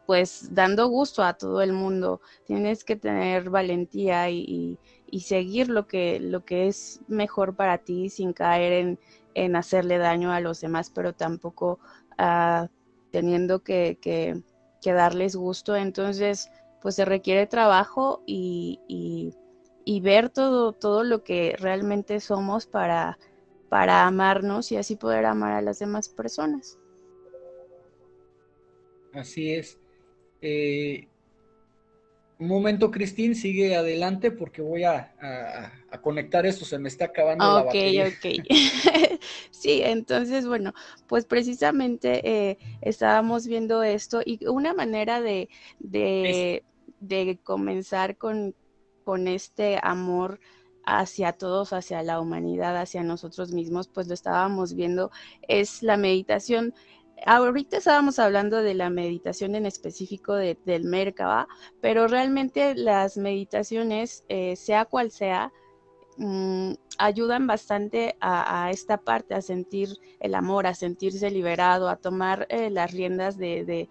pues 0.06 0.54
dando 0.54 0.88
gusto 0.88 1.24
a 1.24 1.34
todo 1.34 1.62
el 1.62 1.74
mundo. 1.74 2.22
Tienes 2.46 2.84
que 2.84 2.96
tener 2.96 3.50
valentía 3.50 4.30
y, 4.30 4.80
seguir 5.20 5.70
lo 5.70 5.88
que, 5.88 6.20
lo 6.20 6.44
que 6.44 6.68
es 6.68 7.02
mejor 7.08 7.56
para 7.56 7.78
ti 7.78 8.10
sin 8.10 8.34
caer 8.34 9.00
en, 9.34 9.56
hacerle 9.56 9.98
daño 9.98 10.32
a 10.32 10.42
los 10.42 10.62
demás, 10.62 10.92
pero 10.94 11.14
tampoco 11.14 11.80
ah, 12.18 12.68
teniendo 13.12 13.64
que, 13.64 13.98
darles 14.84 15.36
gusto. 15.36 15.76
Entonces, 15.76 16.52
pues 16.82 16.96
se 16.96 17.06
requiere 17.06 17.48
trabajo 17.48 18.22
y, 18.26 19.32
ver 20.02 20.30
todo, 20.30 20.74
todo 20.74 21.04
lo 21.04 21.24
que 21.24 21.56
realmente 21.58 22.20
somos 22.20 22.68
para, 22.68 23.18
para 23.70 24.06
amarnos 24.06 24.72
y 24.72 24.78
así 24.78 24.96
poder 24.96 25.26
amar 25.26 25.54
a 25.54 25.62
las 25.62 25.80
demás 25.80 26.10
personas. 26.10 26.78
Así 29.14 29.54
es. 29.54 29.80
Eh, 30.48 31.08
un 32.38 32.48
momento, 32.48 32.92
Cristín, 32.92 33.34
sigue 33.34 33.76
adelante 33.76 34.30
porque 34.30 34.62
voy 34.62 34.84
a, 34.84 35.12
conectar 36.04 36.46
esto, 36.46 36.66
se 36.66 36.78
me 36.78 36.88
está 36.88 37.06
acabando 37.06 37.44
la 37.46 37.64
batería. 37.64 38.08
Ok, 38.08 38.26
ok. 38.40 38.46
sí, 39.50 39.82
entonces, 39.84 40.46
bueno, 40.46 40.74
pues 41.08 41.26
precisamente 41.26 42.22
eh, 42.30 42.58
estábamos 42.82 43.48
viendo 43.48 43.82
esto 43.82 44.22
y 44.24 44.46
una 44.46 44.76
manera 44.76 45.20
de, 45.20 45.50
de, 45.80 47.40
comenzar 47.42 48.18
con, 48.18 48.54
con 49.04 49.28
este 49.28 49.80
amor 49.82 50.40
hacia 50.86 51.32
todos, 51.32 51.74
hacia 51.74 52.04
la 52.04 52.20
humanidad, 52.20 52.78
hacia 52.78 53.02
nosotros 53.02 53.52
mismos, 53.52 53.88
pues 53.88 54.08
lo 54.08 54.14
estábamos 54.14 54.76
viendo, 54.76 55.10
es 55.48 55.82
la 55.82 55.98
meditación 55.98 56.76
ahorita 57.26 57.78
estábamos 57.78 58.20
hablando 58.20 58.62
de 58.62 58.74
la 58.74 58.90
meditación 58.90 59.56
en 59.56 59.66
específico 59.66 60.34
del 60.36 60.84
Merkaba, 60.84 61.48
pero 61.82 62.08
realmente 62.08 62.76
las 62.76 63.18
meditaciones, 63.18 64.24
eh, 64.30 64.56
sea 64.56 64.86
cual 64.86 65.12
sea, 65.12 65.52
mm, 66.18 66.74
ayudan 66.98 67.48
bastante 67.48 68.16
a, 68.22 68.70
esta 68.72 68.98
parte, 68.98 69.34
a 69.34 69.42
sentir 69.42 69.90
el 70.20 70.36
amor, 70.36 70.68
a 70.68 70.74
sentirse 70.74 71.30
liberado, 71.30 71.90
a 71.90 71.98
tomar 71.98 72.48
eh, 72.50 72.70
las 72.70 72.92
riendas 72.92 73.38
de, 73.38 73.90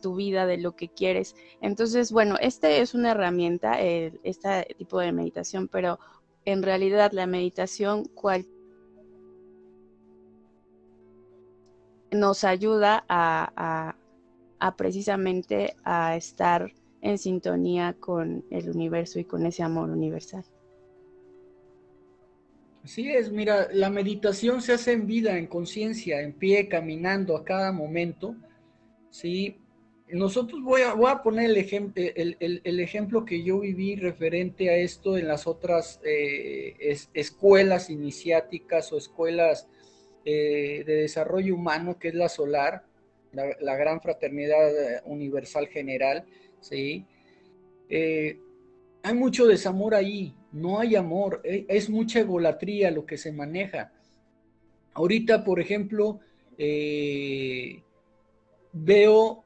tu 0.00 0.14
vida, 0.14 0.46
de 0.46 0.58
lo 0.58 0.74
que 0.74 0.88
quieres. 0.88 1.36
Entonces, 1.60 2.12
bueno, 2.12 2.36
este 2.40 2.80
es 2.80 2.94
una 2.94 3.10
herramienta, 3.10 3.78
este 3.80 4.74
tipo 4.78 5.00
de 5.00 5.12
meditación, 5.12 5.68
pero 5.68 5.98
en 6.46 6.62
realidad 6.62 7.12
la 7.12 7.26
meditación, 7.26 8.04
cual, 8.04 8.46
nos 12.18 12.44
ayuda 12.44 13.04
a, 13.08 13.94
precisamente 14.76 15.76
a 15.84 16.16
estar 16.16 16.72
en 17.00 17.18
sintonía 17.18 17.94
con 17.98 18.44
el 18.50 18.70
universo 18.70 19.18
y 19.18 19.24
con 19.24 19.46
ese 19.46 19.62
amor 19.62 19.90
universal. 19.90 20.44
Así 22.82 23.10
es, 23.10 23.30
mira, 23.30 23.68
la 23.72 23.90
meditación 23.90 24.62
se 24.62 24.72
hace 24.72 24.92
en 24.92 25.06
vida, 25.06 25.36
en 25.36 25.46
conciencia, 25.46 26.20
en 26.20 26.32
pie, 26.32 26.68
caminando 26.68 27.36
a 27.36 27.44
cada 27.44 27.72
momento. 27.72 28.36
Sí, 29.10 29.58
nosotros 30.08 30.62
voy 30.62 30.82
a, 30.82 31.22
poner 31.22 31.50
el, 31.50 32.60
el, 32.62 32.80
ejemplo 32.80 33.24
que 33.24 33.42
yo 33.42 33.60
viví 33.60 33.96
referente 33.96 34.70
a 34.70 34.76
esto 34.76 35.16
en 35.16 35.26
las 35.26 35.48
otras 35.48 36.00
eh, 36.04 36.96
escuelas 37.12 37.90
iniciáticas 37.90 38.92
o 38.92 38.98
escuelas 38.98 39.68
eh, 40.28 40.82
de 40.84 40.94
desarrollo 40.96 41.54
humano, 41.54 42.00
que 42.00 42.08
es 42.08 42.14
la 42.14 42.28
SOLAR, 42.28 42.82
la, 43.32 43.76
Gran 43.76 44.00
Fraternidad 44.00 44.70
Universal 45.04 45.68
General, 45.68 46.24
¿sí? 46.60 47.06
Eh, 47.88 48.40
hay 49.04 49.14
mucho 49.14 49.46
desamor 49.46 49.94
ahí, 49.94 50.34
no 50.50 50.80
hay 50.80 50.96
amor, 50.96 51.42
e, 51.44 51.64
es 51.68 51.88
mucha 51.88 52.18
egolatría 52.18 52.90
lo 52.90 53.06
que 53.06 53.18
se 53.18 53.30
maneja. 53.30 53.92
Ahorita, 54.94 55.44
por 55.44 55.60
ejemplo, 55.60 56.18
eh, 56.58 57.82
veo 58.72 59.44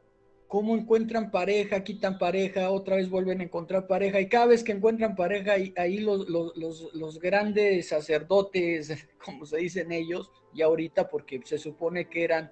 cómo 0.51 0.77
encuentran 0.77 1.31
pareja, 1.31 1.85
quitan 1.85 2.19
pareja, 2.19 2.73
otra 2.73 2.97
vez 2.97 3.09
vuelven 3.09 3.41
a 3.41 3.45
encontrar 3.45 3.87
pareja, 3.87 4.21
y 4.21 4.29
cada 4.29 4.47
vez 4.47 4.65
que 4.65 4.73
encuentran 4.73 5.15
pareja, 5.15 5.53
ahí 5.77 5.99
los, 5.99 6.29
los, 6.29 7.21
grandes 7.21 7.87
sacerdotes, 7.87 9.07
como 9.25 9.47
se 9.47 9.59
dicen 9.59 9.93
ellos, 9.93 10.29
y 10.53 10.63
ahorita 10.63 11.09
porque 11.09 11.41
se 11.45 11.57
supone 11.57 12.09
que 12.09 12.25
eran, 12.25 12.51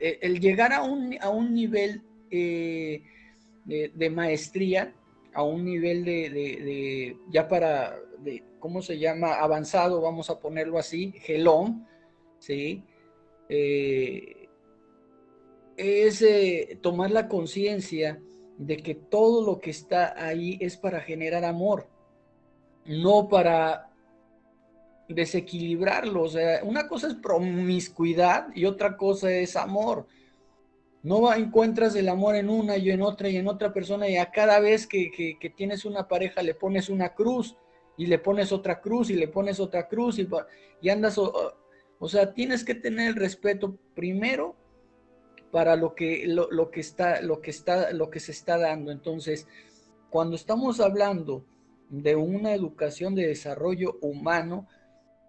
eh, 0.00 0.18
el 0.20 0.40
llegar 0.40 0.72
a 0.72 0.82
un, 0.82 1.16
a 1.20 1.30
un 1.30 1.54
nivel 1.54 2.02
eh, 2.28 3.04
de, 3.66 4.10
maestría, 4.10 4.92
a 5.32 5.44
un 5.44 5.64
nivel 5.64 6.04
de, 6.04 7.16
ya 7.30 7.46
para, 7.46 8.00
de, 8.18 8.42
¿cómo 8.58 8.82
se 8.82 8.98
llama? 8.98 9.34
Avanzado, 9.34 10.00
vamos 10.00 10.28
a 10.28 10.40
ponerlo 10.40 10.76
así, 10.76 11.12
gelón, 11.20 11.86
¿sí? 12.40 12.82
Eh, 13.48 14.41
es 15.76 16.22
eh, 16.22 16.78
tomar 16.82 17.10
la 17.10 17.28
conciencia 17.28 18.20
de 18.58 18.76
que 18.76 18.94
todo 18.94 19.44
lo 19.44 19.60
que 19.60 19.70
está 19.70 20.14
ahí 20.16 20.58
es 20.60 20.76
para 20.76 21.00
generar 21.00 21.44
amor, 21.44 21.88
no 22.84 23.28
para 23.28 23.90
desequilibrarlo. 25.08 26.22
O 26.22 26.28
sea, 26.28 26.62
una 26.62 26.88
cosa 26.88 27.08
es 27.08 27.14
promiscuidad 27.14 28.48
y 28.54 28.64
otra 28.64 28.96
cosa 28.96 29.32
es 29.32 29.56
amor. 29.56 30.06
No 31.02 31.32
encuentras 31.34 31.96
el 31.96 32.08
amor 32.08 32.36
en 32.36 32.48
una 32.48 32.76
y 32.76 32.90
en 32.90 33.02
otra 33.02 33.28
y 33.28 33.36
en 33.36 33.48
otra 33.48 33.72
persona 33.72 34.08
y 34.08 34.16
a 34.16 34.30
cada 34.30 34.60
vez 34.60 34.86
que, 34.86 35.36
tienes 35.56 35.84
una 35.84 36.06
pareja 36.06 36.42
le 36.42 36.54
pones 36.54 36.88
una 36.88 37.12
cruz 37.14 37.56
y 37.96 38.06
le 38.06 38.18
pones 38.18 38.52
otra 38.52 38.80
cruz 38.80 39.10
y 39.10 39.14
le 39.14 39.26
pones 39.26 39.58
otra 39.58 39.88
cruz 39.88 40.18
y, 40.20 40.28
y 40.80 40.88
andas, 40.90 41.18
o 41.18 42.08
sea, 42.08 42.32
tienes 42.32 42.64
que 42.64 42.76
tener 42.76 43.08
el 43.08 43.16
respeto 43.16 43.76
primero 43.94 44.54
para 45.52 45.76
lo 45.76 45.94
que, 45.94 46.24
lo, 46.26 46.70
que 46.70 46.80
está, 46.80 47.20
lo, 47.20 47.42
que 47.42 47.50
está, 47.50 47.92
lo 47.92 48.08
que 48.10 48.20
se 48.20 48.32
está 48.32 48.56
dando. 48.56 48.90
Entonces, 48.90 49.46
cuando 50.08 50.34
estamos 50.34 50.80
hablando 50.80 51.44
de 51.90 52.16
una 52.16 52.54
educación 52.54 53.14
de 53.14 53.26
desarrollo 53.26 53.98
humano 54.00 54.66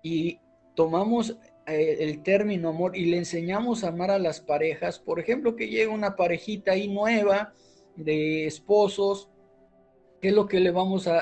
y 0.02 0.40
tomamos 0.76 1.38
eh, 1.68 1.98
el 2.00 2.24
término 2.24 2.70
amor 2.70 2.96
y 2.96 3.06
le 3.06 3.18
enseñamos 3.18 3.84
a 3.84 3.90
amar 3.90 4.12
a 4.12 4.18
las 4.18 4.40
parejas, 4.40 4.98
por 4.98 5.20
ejemplo, 5.20 5.58
que 5.58 5.68
llega 5.68 5.94
una 5.94 6.16
parejita 6.16 6.72
ahí 6.72 6.88
nueva 6.88 7.54
de 7.98 8.48
esposos, 8.48 9.30
¿qué 10.22 10.30
es 10.30 10.34
lo 10.34 10.48
que 10.48 10.62
le 10.62 10.72
vamos 10.72 11.06
a, 11.06 11.22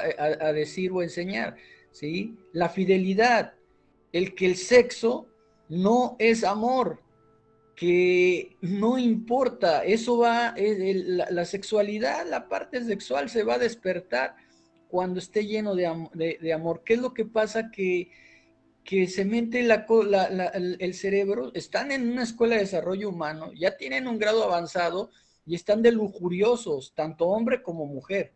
decir 0.53 0.91
o 0.91 1.01
enseñar? 1.01 1.55
¿Sí? 1.89 2.37
La 2.53 2.69
fidelidad, 2.69 3.55
el 4.13 4.35
que 4.35 4.45
el 4.45 4.57
sexo 4.57 5.25
no 5.69 6.15
es 6.19 6.43
amor, 6.43 7.01
que 7.81 8.57
no 8.61 8.99
importa, 8.99 9.83
eso 9.83 10.19
va, 10.19 10.53
la, 10.55 11.45
sexualidad, 11.45 12.27
la 12.29 12.47
parte 12.47 12.83
sexual 12.83 13.27
se 13.27 13.41
va 13.41 13.55
a 13.55 13.57
despertar 13.57 14.35
cuando 14.87 15.17
esté 15.17 15.47
lleno 15.47 15.73
de, 15.73 15.87
amor. 16.53 16.83
¿Qué 16.85 16.93
es 16.93 16.99
lo 16.99 17.15
que 17.15 17.25
pasa? 17.25 17.71
Que, 17.71 18.11
que 18.83 19.07
se 19.07 19.25
mente 19.25 19.61
el 19.61 20.93
cerebro, 20.93 21.51
están 21.55 21.91
en 21.91 22.11
una 22.11 22.21
escuela 22.21 22.53
de 22.53 22.61
desarrollo 22.61 23.09
humano, 23.09 23.51
ya 23.53 23.75
tienen 23.77 24.07
un 24.07 24.19
grado 24.19 24.43
avanzado 24.43 25.09
y 25.47 25.55
están 25.55 25.81
de 25.81 25.91
lujuriosos, 25.91 26.93
tanto 26.93 27.29
hombre 27.29 27.63
como 27.63 27.87
mujer. 27.87 28.31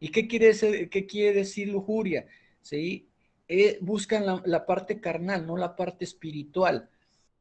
¿Y 0.00 0.08
qué 0.08 0.26
quiere, 0.26 0.54
qué 0.88 1.06
quiere 1.06 1.40
decir 1.40 1.68
lujuria? 1.68 2.24
¿Sí? 2.62 3.06
Eh, 3.48 3.76
buscan 3.82 4.24
la 4.46 4.64
parte 4.64 4.98
carnal, 4.98 5.46
no 5.46 5.58
la 5.58 5.76
parte 5.76 6.06
espiritual. 6.06 6.88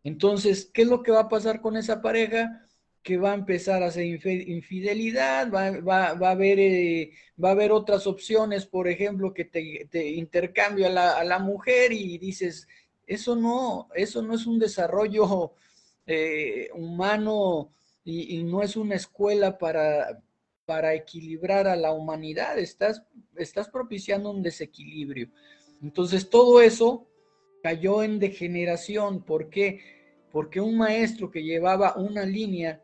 Entonces, 0.04 0.70
¿qué 0.74 0.84
es 0.84 0.88
lo 0.88 1.04
que 1.04 1.12
va 1.12 1.22
a 1.22 1.30
pasar 1.30 1.62
con 1.62 1.76
esa 1.78 2.02
pareja? 2.02 2.66
Que 3.04 3.18
va 3.18 3.32
a 3.32 3.36
empezar 3.36 3.84
a 3.84 3.88
hacer 3.88 4.06
infidelidad, 4.06 5.52
va, 5.52 5.68
a, 5.68 6.32
haber, 6.32 6.60
eh, 6.60 7.12
va 7.44 7.52
a 7.52 7.74
otras 7.74 8.08
opciones, 8.08 8.66
por 8.66 8.88
ejemplo, 8.88 9.34
que 9.34 9.46
te, 9.46 10.10
intercambio 10.10 10.88
a 10.88 11.24
la, 11.24 11.40
mujer 11.40 11.92
y 11.94 12.18
dices, 12.18 12.68
eso 13.06 13.36
no, 13.36 13.90
eso 13.96 14.22
no 14.22 14.36
es 14.36 14.46
un 14.46 14.60
desarrollo 14.60 15.54
eh, 16.06 16.70
humano 16.74 17.74
y, 18.04 18.44
no 18.44 18.64
es 18.64 18.78
una 18.78 18.96
escuela 18.96 19.58
para, 19.58 20.22
para 20.66 20.94
equilibrar 20.94 21.68
a 21.68 21.76
la 21.76 21.92
humanidad, 21.92 22.58
estás, 22.60 23.04
estás 23.36 23.70
propiciando 23.70 24.32
un 24.32 24.42
desequilibrio. 24.42 25.30
Entonces, 25.82 26.30
todo 26.30 26.62
eso 26.62 27.08
cayó 27.68 28.02
en 28.02 28.20
degeneración. 28.20 29.24
¿Por 29.24 29.50
qué? 29.50 29.82
porque 30.38 30.62
un 30.62 30.78
maestro 30.78 31.32
que 31.32 31.44
llevaba 31.44 31.96
una 31.96 32.24
línea 32.24 32.84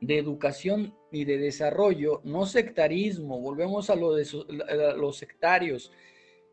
de 0.00 0.18
educación 0.18 0.94
y 1.10 1.24
de 1.24 1.36
desarrollo, 1.36 2.20
no 2.22 2.46
sectarismo, 2.46 3.40
volvemos 3.40 3.90
a 3.90 3.96
lo 3.96 4.14
de 4.14 4.24
los 4.96 5.16
sectarios, 5.16 5.90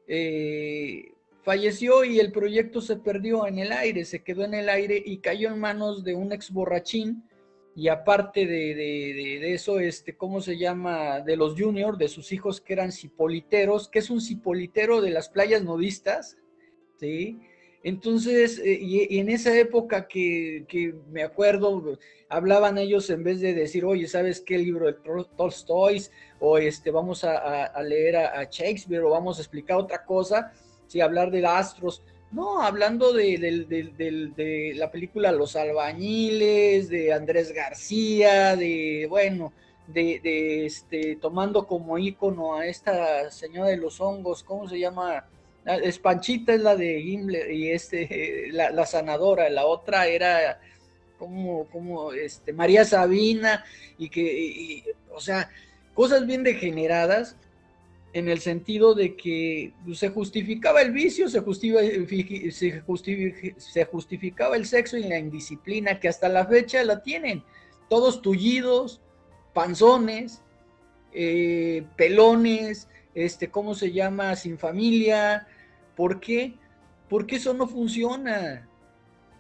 eh, 0.08 1.12
falleció 1.44 2.04
y 2.04 2.20
el 2.20 2.32
proyecto 2.32 2.82
se 2.82 2.96
perdió 2.96 3.46
en 3.46 3.60
el 3.60 3.72
aire, 3.72 4.06
se 4.06 4.24
quedó 4.24 4.44
en 4.44 4.56
el 4.56 4.70
aire 4.70 5.00
y 5.06 5.18
cayó 5.20 5.50
en 5.50 5.60
manos 5.60 6.04
de 6.04 6.16
un 6.16 6.32
ex 6.32 6.52
borrachín 6.52 7.24
y 7.76 7.88
aparte 7.88 8.48
de, 8.48 9.54
eso, 9.54 9.80
este, 9.80 10.18
¿cómo 10.18 10.42
se 10.42 10.58
llama? 10.58 11.20
De 11.22 11.38
los 11.38 11.54
juniors, 11.60 12.00
de 12.00 12.08
sus 12.08 12.32
hijos 12.32 12.60
que 12.60 12.74
eran 12.74 12.92
cipoliteros, 12.92 13.88
que 13.88 14.00
es 14.00 14.10
un 14.10 14.20
cipolitero 14.20 15.00
de 15.00 15.12
las 15.12 15.30
playas 15.30 15.64
nudistas, 15.64 16.38
¿sí? 17.02 17.40
Entonces, 17.84 18.60
eh, 18.60 18.78
y, 18.80 19.18
en 19.20 19.30
esa 19.30 19.58
época 19.58 20.08
que, 20.08 20.96
me 21.10 21.24
acuerdo, 21.24 21.98
hablaban 22.30 22.78
ellos 22.78 23.10
en 23.10 23.24
vez 23.24 23.42
de 23.42 23.54
decir, 23.56 23.84
oye, 23.86 24.08
¿sabes 24.08 24.40
qué 24.40 24.60
libro 24.60 24.86
de 24.86 24.94
Tolstoy? 25.36 26.04
O 26.40 26.60
este, 26.60 26.92
vamos 26.92 27.24
a, 27.24 27.82
leer 27.82 28.18
a, 28.18 28.44
Shakespeare 28.44 29.02
o 29.04 29.10
vamos 29.10 29.40
a 29.40 29.42
explicar 29.42 29.78
otra 29.78 30.06
cosa, 30.06 30.54
si 30.88 31.02
hablar 31.02 31.32
de 31.32 31.46
astros. 31.46 32.04
No, 32.32 32.62
hablando 32.62 33.14
de, 33.14 33.38
de, 33.68 34.74
la 34.76 34.92
película 34.92 35.32
Los 35.32 35.56
Albañiles, 35.56 36.88
de 36.88 37.12
Andrés 37.12 37.52
García, 37.52 38.56
de, 38.56 39.08
bueno, 39.10 39.54
de, 39.88 40.66
este, 40.66 41.16
tomando 41.16 41.66
como 41.66 41.98
ícono 41.98 42.56
a 42.56 42.68
esta 42.68 43.32
señora 43.32 43.70
de 43.70 43.78
los 43.78 44.00
hongos, 44.00 44.44
¿cómo 44.44 44.70
se 44.70 44.80
llama? 44.80 45.26
Espanchita 45.66 46.54
es 46.54 46.62
la 46.62 46.76
de 46.76 47.00
Himmler 47.00 47.52
y 47.52 47.70
este, 47.70 48.50
la, 48.52 48.86
sanadora, 48.86 49.50
la 49.50 49.66
otra 49.66 50.08
era 50.08 50.60
como, 51.18 51.66
como 51.66 52.14
este, 52.14 52.52
María 52.52 52.84
Sabina 52.84 53.64
y 53.98 54.10
que, 54.10 54.96
o 55.14 55.20
sea, 55.20 55.50
cosas 55.94 56.26
bien 56.26 56.44
degeneradas 56.44 57.36
en 58.14 58.28
el 58.28 58.40
sentido 58.40 58.94
de 58.94 59.16
que 59.16 59.74
se 59.94 60.10
justificaba 60.10 60.82
el 60.82 60.92
vicio, 60.92 61.30
se, 61.30 61.42
se, 62.52 63.56
se 63.58 63.86
justificaba 63.86 64.56
el 64.56 64.66
sexo 64.66 64.98
y 64.98 65.04
la 65.04 65.18
indisciplina 65.18 66.00
que 66.00 66.10
hasta 66.10 66.28
la 66.28 66.46
fecha 66.46 66.84
la 66.84 67.02
tienen. 67.04 67.44
Todos 67.90 68.22
tullidos, 68.22 69.02
panzones, 69.54 70.42
eh, 71.14 71.84
pelones, 71.96 72.88
este, 73.14 73.50
¿cómo 73.50 73.76
se 73.76 73.92
llama? 73.92 74.36
Sin 74.36 74.58
familia. 74.58 75.48
¿Por 75.96 76.20
qué? 76.20 76.56
Porque 77.10 77.36
eso 77.36 77.54
no 77.54 77.68
funciona. 77.68 78.68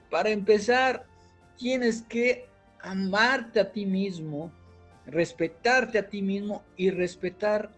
Para 0.10 0.30
empezar, 0.30 1.06
tienes 1.58 2.02
que 2.02 2.48
amarte 2.82 3.60
a 3.60 3.72
ti 3.72 3.86
mismo, 3.86 4.52
respetarte 5.06 6.00
a 6.00 6.10
ti 6.10 6.22
mismo 6.22 6.64
y 6.76 6.90
respetar 6.90 7.72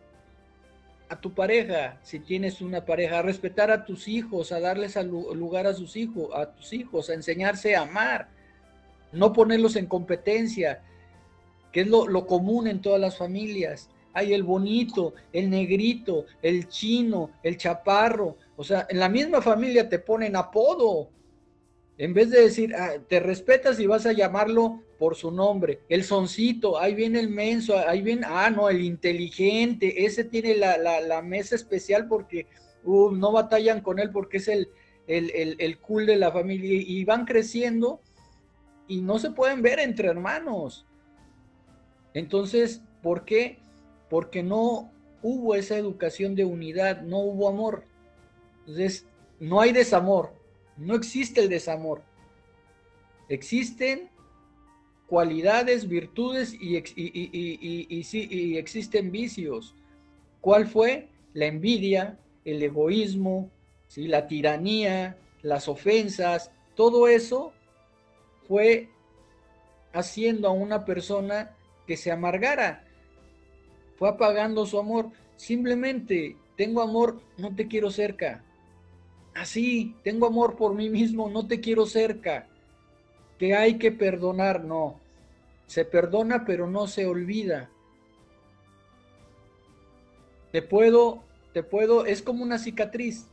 a 1.10 1.20
tu 1.20 1.34
pareja, 1.34 2.00
si 2.02 2.20
tienes 2.20 2.60
una 2.62 2.86
pareja, 2.86 3.20
a 3.20 3.22
respetar 3.22 3.70
a 3.70 3.86
tus 3.86 4.08
hijos, 4.08 4.52
a 4.52 4.60
darles 4.60 4.96
lugar 4.96 5.68
a 5.68 5.74
sus 5.74 5.96
hijos, 5.96 6.30
a 6.34 6.52
tus 6.52 6.74
hijos, 6.74 7.10
a 7.10 7.14
enseñarse 7.14 7.76
a 7.76 7.82
amar, 7.82 8.30
no 9.12 9.32
ponerlos 9.32 9.76
en 9.76 9.86
competencia, 9.86 10.82
que 11.72 11.82
es 11.82 11.88
lo, 11.88 12.08
lo 12.08 12.26
común 12.26 12.68
en 12.68 12.82
todas 12.82 13.00
las 13.00 13.18
familias 13.18 13.90
hay 14.14 14.34
el 14.34 14.44
bonito, 14.44 15.14
el 15.32 15.50
negrito, 15.50 16.26
el 16.42 16.68
chino, 16.68 17.32
el 17.42 17.58
chaparro. 17.58 18.38
O 18.56 18.64
sea, 18.64 18.86
en 18.90 19.00
la 19.00 19.10
misma 19.10 19.42
familia 19.42 19.90
te 19.90 20.00
ponen 20.00 20.36
apodo. 20.36 21.10
En 21.98 22.14
vez 22.14 22.30
de 22.30 22.42
decir, 22.42 22.76
ah, 22.76 22.94
te 23.08 23.20
respetas 23.20 23.80
y 23.80 23.88
vas 23.88 24.06
a 24.06 24.14
llamarlo 24.14 24.82
por 24.98 25.16
su 25.16 25.32
nombre. 25.32 25.82
El 25.90 26.04
soncito, 26.04 26.80
ahí 26.80 26.94
viene 26.94 27.20
el 27.20 27.30
menso, 27.30 27.78
ahí 27.78 28.02
viene, 28.02 28.26
ah, 28.28 28.50
no, 28.50 28.70
el 28.70 28.84
inteligente, 28.84 30.06
ese 30.06 30.24
tiene 30.24 30.56
la, 30.56 31.22
mesa 31.22 31.56
especial 31.56 32.08
porque 32.08 32.48
uh, 32.84 33.12
no 33.12 33.32
batallan 33.32 33.82
con 33.82 34.00
él 34.00 34.12
porque 34.12 34.38
es 34.38 34.48
el, 34.48 34.70
el, 35.08 35.32
el, 35.32 35.56
el 35.60 35.80
cool 35.80 36.06
de 36.06 36.16
la 36.16 36.32
familia 36.32 36.82
y 36.86 37.04
van 37.04 37.26
creciendo 37.26 38.02
y 38.88 39.02
no 39.02 39.20
se 39.20 39.32
pueden 39.32 39.62
ver 39.62 39.80
entre 39.80 40.08
hermanos. 40.08 40.86
Entonces, 42.14 42.82
¿por 43.02 43.26
qué? 43.26 43.63
Porque 44.14 44.44
no 44.44 44.92
hubo 45.24 45.56
esa 45.56 45.76
educación 45.76 46.36
de 46.36 46.46
unidad, 46.46 47.02
no 47.02 47.18
hubo 47.18 47.50
amor. 47.50 47.84
Entonces, 48.60 49.08
no 49.40 49.60
hay 49.60 49.72
desamor, 49.72 50.36
no 50.78 50.94
existe 50.94 51.42
el 51.42 51.50
desamor. 51.50 52.04
Existen 53.28 54.12
cualidades, 55.08 55.90
virtudes 55.90 56.54
y, 56.54 56.78
y, 56.96 58.58
existen 58.58 59.12
vicios. 59.12 59.74
¿Cuál 60.42 60.68
fue? 60.68 61.10
La 61.34 61.48
envidia, 61.48 62.20
el 62.46 62.62
egoísmo, 62.62 63.50
la 63.96 64.28
tiranía, 64.28 65.18
las 65.42 65.68
ofensas, 65.68 66.52
todo 66.76 67.08
eso 67.08 67.52
fue 68.48 68.90
haciendo 69.92 70.50
a 70.50 70.52
una 70.52 70.86
persona 70.86 71.58
que 71.88 71.98
se 71.98 72.12
amargara 72.12 72.86
fue 73.96 74.10
apagando 74.10 74.66
su 74.66 74.80
amor. 74.80 75.10
Simplemente 75.36 76.38
tengo 76.56 76.82
amor, 76.82 77.22
no 77.38 77.56
te 77.56 77.68
quiero 77.68 77.92
cerca. 77.92 78.44
Así, 79.34 79.96
tengo 80.04 80.28
amor 80.28 80.56
por 80.56 80.76
mí 80.76 80.90
mismo, 80.90 81.30
no 81.30 81.48
te 81.48 81.60
quiero 81.60 81.86
cerca. 81.86 82.48
Que 83.40 83.56
hay 83.56 83.78
que 83.78 83.92
perdonar, 83.92 84.64
no. 84.64 85.00
Se 85.66 85.86
perdona, 85.86 86.46
pero 86.46 86.68
no 86.68 86.88
se 86.88 87.06
olvida. 87.06 87.70
Te 90.52 90.62
puedo, 90.62 91.24
te 91.52 91.64
puedo, 91.64 92.06
es 92.06 92.22
como 92.22 92.44
una 92.44 92.60
cicatriz. 92.60 93.28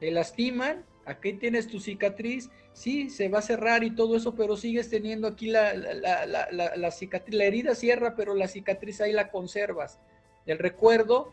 Te 0.00 0.10
lastiman, 0.10 0.84
aquí 1.04 1.34
tienes 1.34 1.68
tu 1.68 1.78
cicatriz, 1.78 2.50
sí, 2.72 3.10
se 3.10 3.28
va 3.28 3.40
a 3.40 3.42
cerrar 3.42 3.84
y 3.84 3.94
todo 3.94 4.16
eso, 4.16 4.34
pero 4.34 4.56
sigues 4.56 4.90
teniendo 4.90 5.28
aquí 5.28 5.48
la, 5.48 5.74
la, 5.74 6.90
cicatriz, 6.90 7.34
la 7.34 7.44
herida 7.44 7.74
cierra, 7.74 8.14
pero 8.14 8.34
la 8.34 8.48
cicatriz 8.48 9.00
ahí 9.00 9.12
la 9.12 9.30
conservas. 9.30 10.00
El 10.46 10.58
recuerdo, 10.58 11.32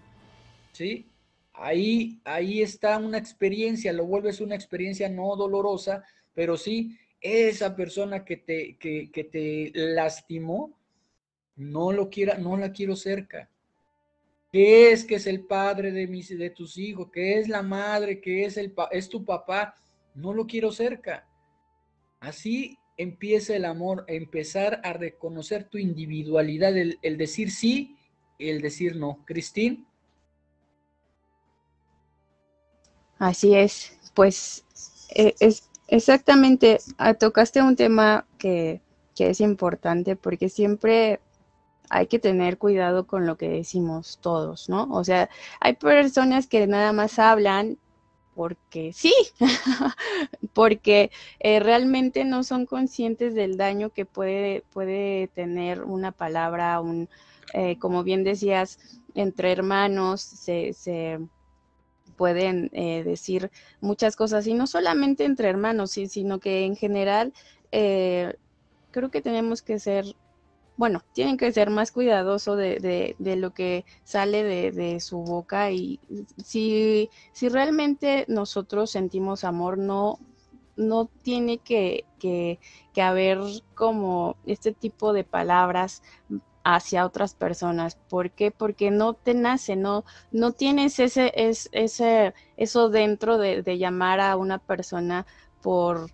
¿sí? 0.74 1.08
Ahí, 1.54 2.20
ahí 2.24 2.62
está 2.62 2.98
una 2.98 3.18
experiencia, 3.18 3.92
lo 3.94 4.06
vuelves 4.06 4.42
una 4.42 4.56
experiencia 4.56 5.10
no 5.10 5.36
dolorosa, 5.36 6.04
pero 6.36 6.56
sí, 6.58 6.98
esa 7.20 7.76
persona 7.76 8.24
que 8.24 8.38
te, 8.38 8.78
que, 8.78 9.10
que 9.12 9.24
te 9.24 9.72
lastimó, 9.74 10.78
no 11.56 11.92
lo 11.92 12.10
quiera, 12.10 12.38
no 12.38 12.56
la 12.58 12.72
quiero 12.72 12.96
cerca. 12.96 13.50
¿Qué 14.52 14.92
es 14.92 15.04
que 15.04 15.16
es 15.16 15.28
el 15.28 15.42
padre 15.42 15.92
de, 15.92 16.08
mis, 16.08 16.38
de 16.38 16.50
tus 16.50 16.78
hijos? 16.78 17.10
¿Qué 17.12 17.40
es 17.40 17.50
la 17.50 17.62
madre? 17.62 18.22
¿Qué 18.22 18.46
es, 18.46 18.58
el, 18.58 18.74
es 18.92 19.10
tu 19.10 19.26
papá? 19.26 19.76
No 20.18 20.34
lo 20.34 20.48
quiero 20.48 20.72
cerca. 20.72 21.28
Así 22.20 22.80
empieza 22.98 23.56
el 23.56 23.66
amor, 23.66 24.04
empezar 24.08 24.82
a 24.84 24.94
reconocer 24.94 25.70
tu 25.70 25.78
individualidad, 25.78 26.76
el, 26.76 27.18
decir 27.18 27.52
sí 27.52 27.96
y 28.38 28.50
el 28.50 28.62
decir 28.62 28.96
no. 28.96 29.24
Cristín. 29.26 29.88
Así 33.20 33.56
es, 33.56 33.98
pues 34.14 34.66
e, 35.10 35.36
es 35.40 35.70
exactamente, 35.88 36.80
ah, 36.98 37.14
tocaste 37.14 37.62
un 37.62 37.76
tema 37.76 38.28
que, 38.38 38.82
que 39.16 39.30
es 39.30 39.42
importante 39.42 40.16
porque 40.16 40.50
siempre 40.50 41.20
hay 41.90 42.08
que 42.08 42.20
tener 42.20 42.58
cuidado 42.58 43.08
con 43.08 43.26
lo 43.26 43.38
que 43.38 43.50
decimos 43.50 44.20
todos, 44.22 44.70
¿no? 44.70 44.88
O 44.92 45.04
sea, 45.04 45.30
hay 45.60 45.76
personas 45.76 46.48
que 46.48 46.68
nada 46.68 46.92
más 46.92 47.18
hablan 47.18 47.78
porque 48.38 48.94
sí, 48.94 49.16
porque 50.54 51.10
eh, 51.40 51.60
realmente 51.60 52.24
no 52.24 52.44
son 52.44 52.68
conscientes 52.68 53.34
del 53.34 53.58
daño 53.58 53.90
que 53.90 54.06
puede, 54.06 54.64
puede 54.74 55.28
tener 55.30 55.82
una 55.82 56.12
palabra, 56.12 56.80
un, 56.80 57.10
eh, 57.56 57.80
como 57.80 58.04
bien 58.04 58.24
decías, 58.24 58.78
entre 59.16 59.52
hermanos 59.52 60.22
se, 60.22 60.74
se 60.74 61.20
pueden 62.16 62.70
eh, 62.74 63.02
decir 63.04 63.50
muchas 63.82 64.16
cosas, 64.16 64.46
y 64.46 64.54
no 64.54 64.68
solamente 64.68 65.26
entre 65.26 65.50
hermanos, 65.50 65.90
sino 65.90 66.40
que 66.40 66.64
en 66.64 66.76
general 66.76 67.34
creo 67.72 69.10
que 69.10 69.22
tenemos 69.24 69.64
que 69.64 69.80
ser 69.80 70.06
bueno, 70.78 71.04
tienen 71.14 71.38
que 71.38 71.52
ser 71.52 71.72
más 71.72 71.92
cuidadosos 71.92 72.56
de, 72.56 73.16
lo 73.20 73.54
que 73.54 73.84
sale 74.04 74.44
de, 74.72 75.00
su 75.00 75.18
boca 75.24 75.72
y 75.72 76.00
si, 76.44 77.10
si 77.34 77.50
realmente 77.50 78.26
nosotros 78.28 78.92
sentimos 78.92 79.44
amor, 79.44 79.80
no, 79.80 80.20
no 80.76 81.10
tiene 81.24 81.58
que, 81.58 82.06
que, 82.20 82.60
haber 83.02 83.40
como 83.74 84.38
este 84.46 84.72
tipo 84.72 85.14
de 85.14 85.24
palabras 85.24 86.04
hacia 86.64 87.06
otras 87.06 87.34
personas. 87.34 87.96
¿Por 87.96 88.32
qué? 88.32 88.52
Porque 88.52 88.92
no 88.92 89.14
te 89.14 89.34
nace, 89.34 89.76
no, 89.76 90.06
no 90.32 90.52
tienes 90.52 91.00
ese, 91.00 91.32
ese, 91.36 92.34
eso 92.56 92.90
dentro 92.90 93.40
de, 93.40 93.64
de 93.64 93.78
llamar 93.80 94.20
a 94.20 94.36
una 94.36 94.60
persona 94.60 95.26
por 95.62 96.12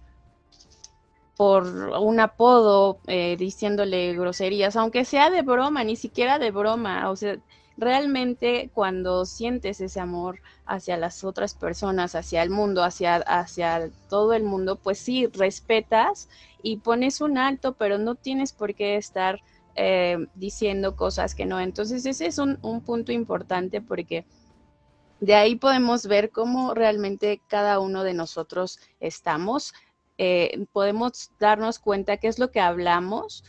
por 1.35 1.65
un 1.65 2.19
apodo 2.19 2.99
eh, 3.07 3.35
diciéndole 3.37 4.13
groserías, 4.13 4.75
aunque 4.75 5.05
sea 5.05 5.29
de 5.29 5.41
broma, 5.41 5.83
ni 5.83 5.95
siquiera 5.95 6.37
de 6.37 6.51
broma, 6.51 7.09
o 7.09 7.15
sea, 7.15 7.37
realmente 7.77 8.69
cuando 8.73 9.25
sientes 9.25 9.81
ese 9.81 9.99
amor 9.99 10.39
hacia 10.65 10.95
las 10.97 11.23
otras 11.23 11.55
personas, 11.55 12.15
hacia 12.15 12.43
el 12.43 12.49
mundo, 12.49 12.83
hacia, 12.83 13.15
hacia 13.15 13.89
todo 14.09 14.33
el 14.33 14.43
mundo, 14.43 14.75
pues 14.75 14.99
sí, 14.99 15.27
respetas 15.27 16.29
y 16.61 16.77
pones 16.77 17.19
un 17.19 17.37
alto, 17.37 17.73
pero 17.73 17.97
no 17.97 18.15
tienes 18.15 18.53
por 18.53 18.75
qué 18.75 18.95
estar 18.95 19.41
eh, 19.75 20.17
diciendo 20.35 20.95
cosas 20.95 21.33
que 21.33 21.45
no. 21.45 21.59
Entonces 21.59 22.05
ese 22.05 22.27
es 22.27 22.37
un, 22.37 22.59
un 22.61 22.81
punto 22.81 23.11
importante 23.11 23.81
porque 23.81 24.25
de 25.19 25.35
ahí 25.35 25.55
podemos 25.55 26.05
ver 26.05 26.29
cómo 26.29 26.73
realmente 26.73 27.41
cada 27.47 27.79
uno 27.79 28.03
de 28.03 28.13
nosotros 28.13 28.79
estamos 28.99 29.73
eh, 30.17 30.65
podemos 30.71 31.31
darnos 31.39 31.79
cuenta 31.79 32.17
qué 32.17 32.27
es 32.27 32.39
lo 32.39 32.51
que 32.51 32.59
hablamos 32.59 33.43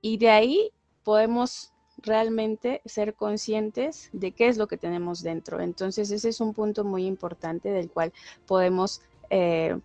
y 0.00 0.18
de 0.18 0.30
ahí 0.30 0.70
podemos 1.04 1.72
realmente 1.98 2.80
ser 2.84 3.14
conscientes 3.14 4.10
de 4.12 4.32
qué 4.32 4.48
es 4.48 4.56
lo 4.56 4.66
que 4.66 4.76
tenemos 4.76 5.22
dentro. 5.22 5.60
Entonces 5.60 6.10
ese 6.10 6.28
es 6.28 6.40
un 6.40 6.54
punto 6.54 6.84
muy 6.84 7.06
importante 7.06 7.70
del 7.70 7.90
cual 7.90 8.12
podemos 8.46 9.02
eh, 9.30 9.78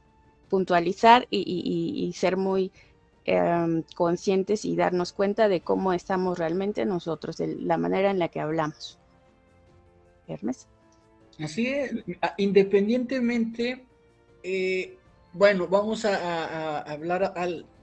puntualizar 0.49 1.27
y, 1.29 2.11
ser 2.15 2.37
muy 2.37 2.71
em, 3.25 3.83
conscientes 3.95 4.65
y 4.65 4.75
darnos 4.75 5.13
cuenta 5.13 5.47
de 5.49 5.61
cómo 5.61 5.93
estamos 5.93 6.39
realmente 6.39 6.85
nosotros, 6.85 7.37
de 7.37 7.55
la 7.55 7.77
manera 7.77 8.11
en 8.11 8.19
la 8.19 8.29
que 8.29 8.39
hablamos. 8.39 8.97
Hermes. 10.27 10.67
Así 11.39 11.67
es, 11.67 11.91
independientemente, 12.37 13.85
eh, 14.43 14.97
bueno, 15.33 15.67
vamos 15.67 16.05
a, 16.05 16.81
hablar 16.81 17.33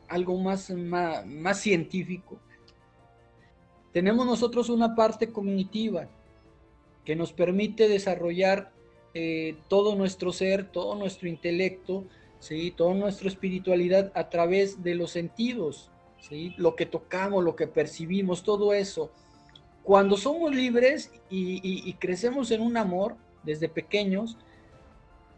algo 0.09 0.39
más, 0.39 0.71
más, 0.71 1.61
científico. 1.61 2.39
Tenemos 3.93 4.27
nosotros 4.27 4.69
una 4.71 4.95
parte 4.95 5.31
cognitiva 5.31 6.09
que 7.05 7.15
nos 7.15 7.33
permite 7.33 7.89
desarrollar 7.89 8.73
eh, 9.13 9.57
todo 9.69 9.95
nuestro 9.95 10.33
ser, 10.33 10.71
todo 10.71 10.97
nuestro 10.97 11.29
intelecto, 11.29 12.05
¿sí? 12.41 12.73
toda 12.73 12.95
nuestra 12.95 13.29
espiritualidad 13.29 14.11
a 14.15 14.29
través 14.31 14.83
de 14.83 14.97
los 14.97 15.13
sentidos, 15.13 15.91
¿sí? 16.21 16.55
lo 16.57 16.75
que 16.75 16.87
tocamos, 16.87 17.45
lo 17.45 17.55
que 17.55 17.69
percibimos, 17.69 18.43
todo 18.43 18.75
eso. 18.75 19.13
Cuando 19.85 20.17
somos 20.17 20.55
libres 20.55 21.13
y 21.29 21.93
crecemos 21.95 22.51
en 22.51 22.63
un 22.63 22.79
amor 22.79 23.17
desde 23.45 23.69
pequeños, 23.69 24.39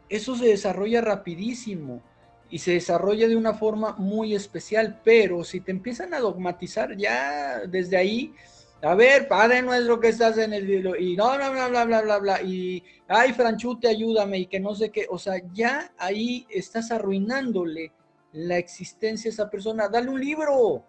eso 0.09 0.37
se 0.37 0.47
desarrolla 0.47 1.01
rapidísimo 1.01 2.03
y 2.51 2.59
se 2.59 2.73
desarrolla 2.73 3.27
de 3.29 3.37
una 3.37 3.55
forma 3.55 3.97
muy 3.99 4.35
especial, 4.35 5.01
pero 5.05 5.45
si 5.45 5.61
te 5.61 5.73
empiezan 5.73 6.15
a 6.15 6.21
dogmatizar 6.21 6.97
ya 6.97 7.61
desde 7.67 7.97
ahí, 7.97 8.35
a 8.83 8.95
ver, 8.95 9.27
Padre 9.27 9.63
nuestro 9.63 9.99
que 9.99 10.09
estás 10.09 10.39
en 10.39 10.53
el 10.53 10.71
y 11.01 11.17
no, 11.17 11.39
no, 11.39 11.51
bla, 11.51 11.69
bla, 11.69 11.85
bla, 11.85 12.03
bla, 12.03 12.19
bla, 12.19 12.43
y, 12.43 12.83
ay, 13.09 13.33
Franchute, 13.33 13.89
ayúdame, 13.89 14.39
y 14.41 14.47
que 14.47 14.61
no 14.61 14.75
sé 14.75 14.91
qué, 14.91 15.07
o 15.09 15.19
sea, 15.19 15.41
ya 15.53 15.93
ahí 15.99 16.47
estás 16.51 16.93
arruinándole 16.93 17.93
la 18.33 18.59
existencia 18.59 19.31
a 19.31 19.33
esa 19.33 19.51
persona, 19.51 19.89
dale 19.89 20.11
un 20.11 20.21
libro, 20.21 20.85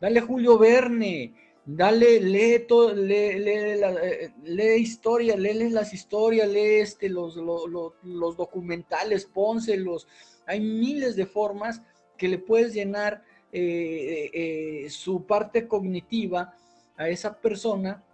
dale 0.00 0.20
Julio 0.20 0.58
Verne, 0.58 1.32
dale, 1.66 2.20
lee, 2.20 2.64
todo, 2.66 2.94
lee, 2.94 3.38
lee, 3.38 3.80
eh, 4.02 4.32
lee 4.44 4.76
historia, 4.76 5.36
lee 5.36 5.70
las 5.70 5.94
historias, 5.94 6.48
lee 6.48 6.80
este, 6.80 7.08
los, 7.08 7.36
los, 7.36 8.36
documentales, 8.36 9.24
pónselos. 9.24 10.06
Hay 10.46 10.60
miles 10.60 11.16
de 11.16 11.26
formas 11.26 11.82
que 12.16 12.28
le 12.28 12.38
puedes 12.38 12.74
llenar 12.74 13.22
eh, 13.52 14.30
eh, 14.32 14.90
su 14.90 15.24
parte 15.24 15.66
cognitiva 15.66 16.54
a 16.96 17.08
esa 17.08 17.40
persona 17.40 18.04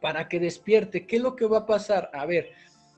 para 0.00 0.28
que 0.28 0.40
despierte. 0.40 1.06
¿Qué 1.06 1.16
es 1.16 1.22
lo 1.22 1.36
que 1.36 1.46
va 1.46 1.58
a 1.58 1.66
pasar? 1.66 2.10
A 2.12 2.26
ver, 2.26 2.50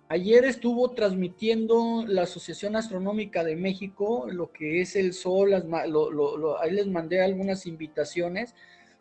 ayer 0.09 0.47
estuvo 0.47 0.93
transmitiendo 0.93 2.05
la 2.07 2.23
Asociación 2.23 2.75
Astronómica 2.77 3.45
de 3.45 3.57
México 3.57 4.27
lo 4.29 4.51
que 4.51 4.81
es 4.81 4.97
el 4.97 5.13
Sol, 5.13 5.53
ahí 5.55 6.71
les 6.71 6.87
mandé 6.87 7.23
algunas 7.23 7.67
invitaciones 7.67 8.55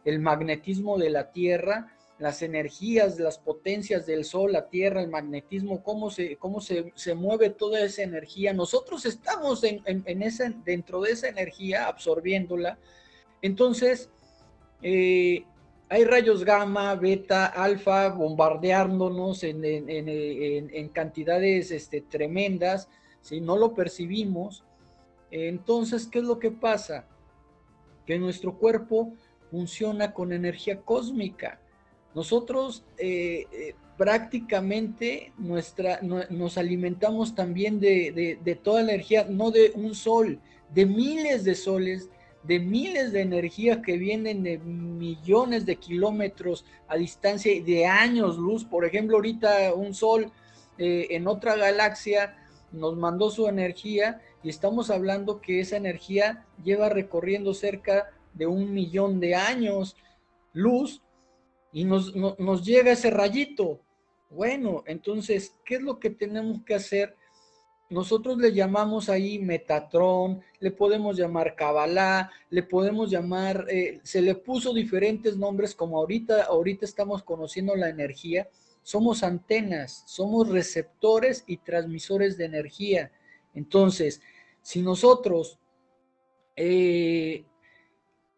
el 0.05 0.19
magnetismo 0.19 0.97
de 0.97 1.09
la 1.09 1.31
Tierra, 1.31 1.93
las 2.19 2.41
energías, 2.41 3.19
las 3.19 3.37
potencias 3.37 4.05
del 4.05 4.23
Sol, 4.23 4.53
la 4.53 4.69
Tierra, 4.69 5.01
el 5.01 5.09
magnetismo, 5.09 5.83
cómo 5.83 6.09
se, 6.09 6.37
cómo 6.37 6.61
se, 6.61 7.15
mueve 7.15 7.49
toda 7.49 7.81
esa 7.81 8.03
energía. 8.03 8.53
Nosotros 8.53 9.05
estamos 9.05 9.63
en, 9.63 10.21
esa, 10.21 10.49
dentro 10.63 11.01
de 11.01 11.11
esa 11.11 11.27
energía, 11.27 11.87
absorbiéndola. 11.87 12.77
Entonces, 13.41 14.09
eh, 14.81 15.45
hay 15.89 16.05
rayos 16.05 16.43
gamma, 16.43 16.95
beta, 16.95 17.45
alfa 17.45 18.09
bombardeándonos 18.09 19.43
en, 19.43 20.89
cantidades 20.89 21.71
este, 21.71 22.01
tremendas, 22.01 22.89
si 23.21 23.41
no 23.41 23.57
lo 23.57 23.73
percibimos. 23.73 24.63
Entonces, 25.29 26.07
¿qué 26.07 26.19
es 26.19 26.25
lo 26.25 26.39
que 26.39 26.51
pasa? 26.51 27.05
Que 28.05 28.17
nuestro 28.17 28.57
cuerpo 28.57 29.13
funciona 29.53 30.13
con 30.13 30.33
energía 30.33 30.81
cósmica. 30.81 31.59
Nosotros 32.15 32.83
eh, 32.97 33.45
eh, 33.51 33.75
prácticamente 33.97 35.31
nuestra, 35.37 35.99
nos 36.01 36.57
alimentamos 36.57 37.35
también 37.35 37.79
de, 37.79 38.57
toda 38.63 38.81
la 38.81 38.93
energía, 38.93 39.27
no 39.29 39.51
de 39.51 39.71
un 39.75 39.93
sol, 39.93 40.39
de 40.73 40.87
miles 40.87 41.43
de 41.43 41.53
soles, 41.53 42.09
de 42.41 42.59
miles 42.59 43.11
de 43.11 43.21
energía 43.21 43.83
que 43.83 43.95
vienen 43.97 44.41
de 44.41 44.57
millones 44.57 45.67
de 45.67 45.75
kilómetros 45.75 46.65
a 46.87 46.95
distancia 46.95 47.53
y 47.53 47.61
de 47.61 47.85
años 47.85 48.39
luz. 48.39 48.65
Por 48.65 48.85
ejemplo, 48.85 49.17
ahorita 49.17 49.75
un 49.75 49.93
sol 49.93 50.31
eh, 50.79 51.09
en 51.11 51.27
otra 51.27 51.55
galaxia 51.55 52.35
nos 52.71 52.97
mandó 52.97 53.29
su 53.29 53.47
energía 53.47 54.19
y 54.41 54.49
estamos 54.49 54.89
hablando 54.89 55.41
que 55.41 55.59
esa 55.59 55.77
energía 55.77 56.43
lleva 56.63 56.89
recorriendo 56.89 57.53
cerca 57.53 58.09
de 58.33 58.47
un 58.47 58.73
millón 58.73 59.19
de 59.19 59.35
años 59.35 59.95
luz 60.53 61.01
y 61.71 61.85
nos, 61.85 62.15
nos 62.15 62.63
llega 62.63 62.91
ese 62.91 63.09
rayito. 63.09 63.81
Bueno, 64.29 64.83
entonces, 64.87 65.55
¿qué 65.65 65.75
es 65.75 65.81
lo 65.81 65.99
que 65.99 66.09
tenemos 66.09 66.63
que 66.63 66.75
hacer? 66.75 67.15
Nosotros 67.89 68.37
le 68.39 68.53
llamamos 68.53 69.09
ahí 69.09 69.37
Metatrón, 69.37 70.41
le 70.59 70.71
podemos 70.71 71.15
llamar 71.15 71.55
Kabbalah, 71.55 72.31
le 72.49 72.63
podemos 72.63 73.11
llamar, 73.11 73.67
eh, 73.69 73.99
se 74.03 74.21
le 74.21 74.33
puso 74.33 74.73
diferentes 74.73 75.37
nombres 75.37 75.75
como 75.75 75.97
ahorita, 75.97 76.43
ahorita 76.45 76.85
estamos 76.85 77.21
conociendo 77.21 77.75
la 77.75 77.89
energía. 77.89 78.49
Somos 78.81 79.21
antenas, 79.21 80.03
somos 80.07 80.49
receptores 80.49 81.43
y 81.45 81.57
transmisores 81.57 82.37
de 82.37 82.45
energía. 82.45 83.11
Entonces, 83.53 84.21
si 84.63 84.81
nosotros 84.81 85.59
eh, 86.55 87.45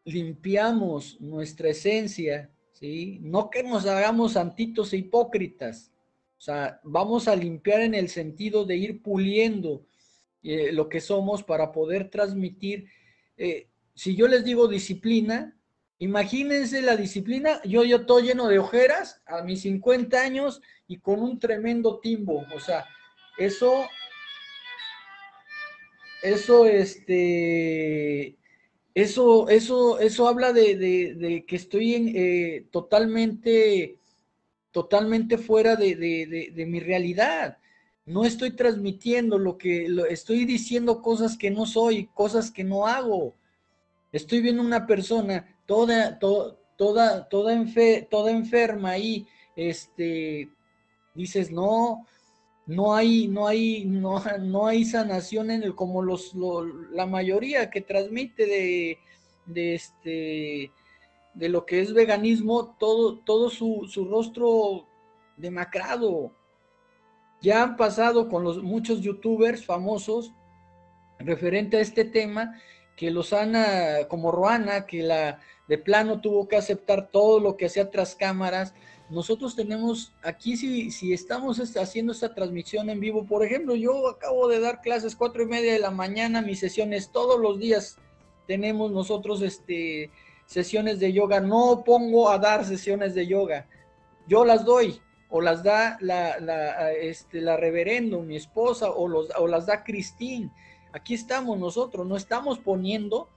limpiamos 0.06 1.20
nuestra 1.20 1.70
esencia, 1.70 2.50
¿sí? 2.72 3.20
No 3.22 3.50
que 3.50 3.64
nos 3.64 3.86
hagamos 3.86 4.34
santitos 4.34 4.94
e 4.94 4.98
hipócritas, 4.98 5.92
o 6.38 6.42
sea, 6.42 6.80
vamos 6.84 7.28
a 7.28 7.36
limpiar 7.36 7.82
en 7.82 7.96
el 7.96 8.10
sentido 8.10 8.66
de 8.66 8.78
ir 8.78 9.02
puliendo 9.02 9.86
eh, 10.44 10.72
lo 10.72 10.90
que 10.90 11.02
somos 11.02 11.42
para 11.42 11.72
poder 11.72 12.10
transmitir. 12.10 12.88
Eh, 13.36 13.68
si 13.96 14.16
yo 14.16 14.28
les 14.28 14.44
digo 14.44 14.68
disciplina, 14.68 15.58
imagínense 15.98 16.82
la 16.82 16.98
disciplina, 16.98 17.62
yo, 17.64 17.84
yo 17.84 17.98
estoy 17.98 18.24
lleno 18.24 18.48
de 18.48 18.60
ojeras 18.60 19.22
a 19.26 19.42
mis 19.42 19.62
50 19.62 20.22
años 20.22 20.62
y 20.88 21.00
con 21.00 21.22
un 21.22 21.40
tremendo 21.40 22.00
timbo, 22.00 22.46
o 22.54 22.60
sea, 22.60 22.86
eso, 23.40 23.88
eso, 26.22 26.66
este, 26.68 28.38
eso, 28.96 29.50
eso, 29.50 30.00
eso 30.00 30.28
habla 30.30 30.54
de, 30.54 31.44
que 31.46 31.56
estoy 31.58 32.14
eh, 32.16 32.66
totalmente, 32.72 34.00
totalmente 34.72 35.38
fuera 35.38 35.76
de, 35.76 36.66
mi 36.66 36.80
realidad. 36.80 37.58
No 38.06 38.24
estoy 38.24 38.52
transmitiendo 38.52 39.38
lo 39.38 39.58
que 39.58 39.88
estoy 40.10 40.46
diciendo 40.46 41.02
cosas 41.02 41.38
que 41.38 41.52
no 41.52 41.66
soy, 41.66 42.08
cosas 42.14 42.50
que 42.50 42.64
no 42.64 42.88
hago. 42.88 43.36
Estoy 44.14 44.40
viendo 44.40 44.62
una 44.62 44.88
persona 44.88 45.58
toda, 45.66 46.18
toda, 46.18 46.56
toda, 46.78 47.28
toda 47.28 48.32
enferma 48.32 48.92
ahí, 48.92 49.28
este, 49.58 50.48
dices, 51.14 51.52
no, 51.52 52.08
no 52.66 52.96
hay, 52.96 53.28
no 53.28 53.48
hay, 53.48 53.86
no, 53.86 54.24
no 54.42 54.68
hay 54.68 54.86
sanación 54.86 55.52
en 55.52 55.64
el, 55.64 55.76
como 55.76 56.02
los, 56.02 56.34
la 56.92 57.06
mayoría 57.06 57.70
que 57.70 57.82
transmite 57.82 58.46
de, 58.46 59.00
de 59.46 59.76
este 59.76 60.72
de 61.36 61.50
lo 61.50 61.66
que 61.66 61.82
es 61.82 61.94
veganismo, 61.94 62.76
todo, 62.80 63.20
todo 63.20 63.50
su, 63.50 63.86
su 63.90 64.06
rostro 64.06 64.88
demacrado. 65.38 66.32
Ya 67.42 67.62
han 67.62 67.76
pasado 67.76 68.30
con 68.30 68.44
los 68.44 68.64
muchos 68.64 69.02
youtubers 69.02 69.66
famosos 69.66 70.34
referente 71.20 71.78
a 71.78 71.82
este 71.82 72.06
tema, 72.06 72.60
que 72.96 73.12
los 73.12 73.34
han, 73.34 73.56
ah, 73.56 74.08
como 74.10 74.32
Roana, 74.32 74.86
que 74.86 75.04
la 75.04 75.42
de 75.68 75.78
plano 75.78 76.22
tuvo 76.22 76.48
que 76.48 76.56
aceptar 76.56 77.10
todo 77.12 77.40
lo 77.40 77.58
que 77.58 77.66
hacía 77.66 77.92
tras 77.92 78.16
cámaras, 78.16 78.74
nosotros 79.10 79.56
tenemos 79.56 80.14
aquí, 80.24 80.58
si, 80.58 80.90
si 80.92 81.14
estamos 81.14 81.60
haciendo 81.60 82.12
esta 82.12 82.34
transmisión 82.34 82.90
en 82.90 83.00
vivo, 83.00 83.26
por 83.26 83.46
ejemplo, 83.46 83.76
yo 83.76 84.10
acabo 84.10 84.48
de 84.48 84.60
dar 84.60 84.82
clases 84.82 85.16
cuatro 85.16 85.44
y 85.44 85.46
media 85.46 85.74
de 85.74 85.80
la 85.80 85.92
mañana, 85.92 86.42
mis 86.42 86.60
sesiones 86.60 87.12
todos 87.12 87.40
los 87.40 87.60
días 87.60 87.98
tenemos 88.48 88.92
nosotros 88.92 89.42
este, 89.42 90.10
sesiones 90.46 91.00
de 91.00 91.14
yoga. 91.14 91.40
No 91.40 91.84
pongo 91.86 92.30
a 92.30 92.40
dar 92.40 92.66
sesiones 92.66 93.14
de 93.14 93.28
yoga, 93.28 93.68
yo 94.28 94.44
las 94.44 94.66
doy 94.66 95.00
o 95.30 95.42
las 95.42 95.64
da 95.64 95.98
la, 96.02 96.92
este, 96.94 97.42
reverendo, 97.58 98.22
mi 98.22 98.36
esposa, 98.36 98.90
o, 98.90 99.08
los, 99.08 99.30
o 99.38 99.48
las 99.48 99.66
da 99.66 99.84
Cristín. 99.84 100.52
Aquí 100.94 101.14
estamos 101.14 101.60
nosotros, 101.60 102.08
no 102.08 102.16
estamos 102.16 102.60
poniendo 102.60 103.30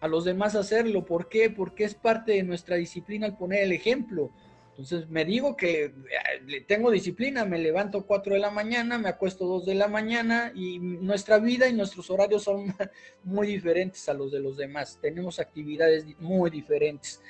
a 0.00 0.08
los 0.08 0.24
demás 0.24 0.54
a 0.54 0.60
hacerlo. 0.60 1.04
¿Por 1.04 1.28
qué? 1.28 1.48
Porque 1.48 1.84
es 1.84 1.94
parte 1.94 2.32
de 2.32 2.42
nuestra 2.42 2.76
disciplina 2.76 3.26
el 3.26 3.36
poner 3.36 3.62
el 3.62 3.72
ejemplo. 3.72 4.30
Entonces 4.78 5.10
me 5.10 5.24
digo 5.24 5.56
que 5.56 5.86
eh, 5.86 6.64
tengo 6.68 6.92
disciplina, 6.92 7.44
me 7.44 7.58
levanto 7.58 8.06
4 8.06 8.34
de 8.34 8.38
la 8.38 8.52
mañana, 8.52 8.96
me 8.96 9.08
acuesto 9.08 9.44
2 9.44 9.66
de 9.66 9.74
la 9.74 9.88
mañana 9.88 10.52
y 10.54 10.78
nuestra 10.78 11.38
vida 11.40 11.68
y 11.68 11.72
nuestros 11.72 12.08
horarios 12.10 12.44
son 12.44 12.72
muy 13.24 13.48
diferentes 13.48 14.08
a 14.08 14.14
los 14.14 14.30
de 14.30 14.38
los 14.38 14.56
demás. 14.56 14.96
Tenemos 15.02 15.40
actividades 15.40 16.06
muy 16.20 16.48
diferentes. 16.50 17.20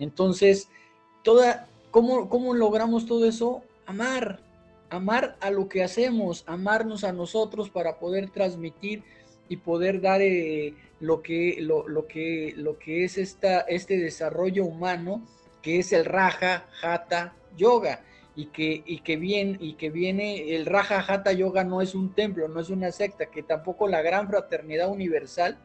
Entonces, 0.00 0.70
toda, 1.22 1.68
¿cómo, 1.92 2.28
cómo 2.28 2.52
logramos 2.52 3.06
todo 3.06 3.28
eso? 3.28 3.62
Amar, 3.86 4.40
amar 4.90 5.36
a 5.40 5.52
lo 5.52 5.68
que 5.68 5.84
hacemos, 5.84 6.42
amarnos 6.48 7.04
a 7.04 7.12
nosotros 7.12 7.70
para 7.70 8.00
poder 8.00 8.28
transmitir 8.30 9.04
y 9.48 9.58
poder 9.58 10.00
dar 10.00 10.20
eh, 10.20 10.74
lo, 10.98 11.22
que, 11.22 11.58
lo, 11.60 11.86
lo, 11.86 12.08
que, 12.08 12.54
lo 12.56 12.76
que 12.76 13.04
es 13.04 13.18
esta, 13.18 13.60
este 13.60 13.98
desarrollo 13.98 14.64
humano 14.64 15.22
que 15.68 15.80
es 15.80 15.92
el 15.92 16.06
Raja 16.06 16.64
Hatha 16.82 17.34
Yoga 17.54 18.00
y 18.34 18.46
que, 18.46 18.82
y 18.86 19.00
que, 19.00 19.18
viene, 19.18 19.58
y 19.60 19.74
que 19.74 19.90
viene, 19.90 20.54
el 20.54 20.64
Raja 20.64 21.04
Hatha 21.06 21.32
Yoga 21.32 21.62
no 21.62 21.82
es 21.82 21.94
un 21.94 22.14
templo, 22.14 22.48
no 22.48 22.58
es 22.58 22.70
una 22.70 22.90
secta, 22.90 23.26
que 23.26 23.42
tampoco 23.42 23.86
la 23.86 24.00
gran 24.00 24.28
fraternidad 24.30 24.88
universal, 24.88 25.58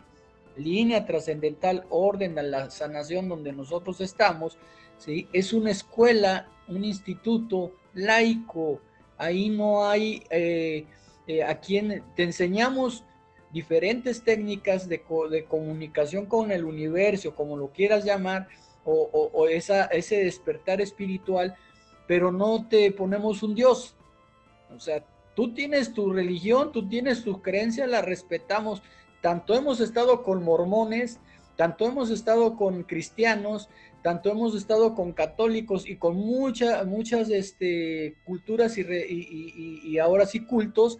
línea 0.57 1.05
trascendental, 1.05 1.85
orden 1.89 2.37
a 2.37 2.43
la 2.43 2.69
sanación 2.69 3.29
donde 3.29 3.53
nosotros 3.53 4.01
estamos, 4.01 4.57
¿sí? 4.97 5.29
es 5.31 5.53
una 5.53 5.71
escuela, 5.71 6.49
un 6.67 6.83
instituto 6.83 7.71
laico, 7.93 8.81
ahí 9.17 9.47
no 9.47 9.85
hay 9.85 10.21
eh, 10.29 10.85
eh, 11.27 11.43
a 11.43 11.61
quien 11.61 12.03
te 12.17 12.23
enseñamos 12.23 13.05
diferentes 13.53 14.21
técnicas 14.21 14.89
de, 14.89 15.01
de 15.29 15.45
comunicación 15.45 16.25
con 16.25 16.51
el 16.51 16.65
universo, 16.65 17.33
como 17.33 17.55
lo 17.55 17.69
quieras 17.69 18.03
llamar, 18.03 18.49
o, 18.85 19.47
esa, 19.47 19.85
ese 19.85 20.23
despertar 20.23 20.81
espiritual, 20.81 21.55
pero 22.07 22.31
no 22.31 22.67
te 22.67 22.91
ponemos 22.91 23.43
un 23.43 23.55
Dios. 23.55 23.95
O 24.75 24.79
sea, 24.79 25.05
tú 25.35 25.53
tienes 25.53 25.93
tu 25.93 26.11
religión, 26.11 26.71
tú 26.71 26.87
tienes 26.87 27.23
tu 27.23 27.41
creencia, 27.41 27.87
la 27.87 28.01
respetamos. 28.01 28.81
Tanto 29.21 29.55
hemos 29.55 29.79
estado 29.79 30.23
con 30.23 30.43
mormones, 30.43 31.19
tanto 31.55 31.85
hemos 31.85 32.09
estado 32.09 32.55
con 32.55 32.83
cristianos, 32.83 33.69
tanto 34.01 34.29
hemos 34.29 34.55
estado 34.55 34.95
con 34.95 35.13
católicos 35.13 35.87
y 35.87 35.95
con 35.95 36.17
muchas 36.17 36.85
muchas 36.85 37.29
este, 37.29 38.17
culturas 38.25 38.77
y, 38.77 39.81
y, 39.83 39.97
ahora 39.97 40.25
sí 40.25 40.41
cultos, 40.45 40.99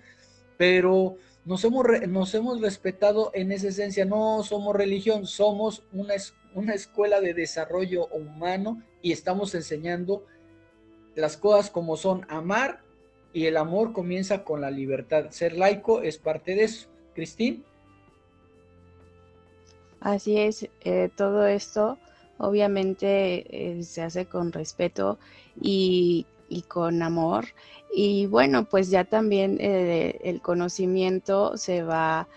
pero 0.57 1.17
nos 1.43 1.63
hemos, 1.65 1.85
nos 2.07 2.33
hemos 2.33 2.61
respetado 2.61 3.31
en 3.33 3.51
esa 3.51 3.67
esencia. 3.67 4.05
No 4.05 4.41
somos 4.43 4.73
religión, 4.75 5.27
somos 5.27 5.83
una, 5.91 6.13
una 6.55 6.73
escuela 6.73 7.21
de 7.21 7.33
desarrollo 7.33 8.07
humano 8.07 8.81
y 9.01 9.11
estamos 9.11 9.55
enseñando 9.55 10.25
las 11.15 11.37
cosas 11.37 11.69
como 11.69 11.97
son 11.97 12.25
amar 12.29 12.81
y 13.33 13.45
el 13.45 13.57
amor 13.57 13.93
comienza 13.93 14.43
con 14.43 14.61
la 14.61 14.71
libertad. 14.71 15.27
Ser 15.31 15.57
laico 15.57 16.01
es 16.01 16.17
parte 16.17 16.55
de 16.55 16.63
eso. 16.63 16.87
Cristín. 17.13 17.63
Así 19.99 20.37
es, 20.37 20.67
eh, 20.81 21.09
todo 21.15 21.47
esto 21.47 21.97
obviamente 22.37 23.77
eh, 23.77 23.83
se 23.83 24.01
hace 24.01 24.25
con 24.25 24.51
respeto 24.51 25.17
y, 25.59 26.25
con 26.67 27.01
amor. 27.01 27.45
Y 27.95 28.27
bueno, 28.27 28.65
pues 28.65 28.89
ya 28.89 29.05
también 29.05 29.57
eh, 29.59 30.19
el 30.23 30.41
conocimiento 30.41 31.57
se 31.57 31.83
va 31.83 32.27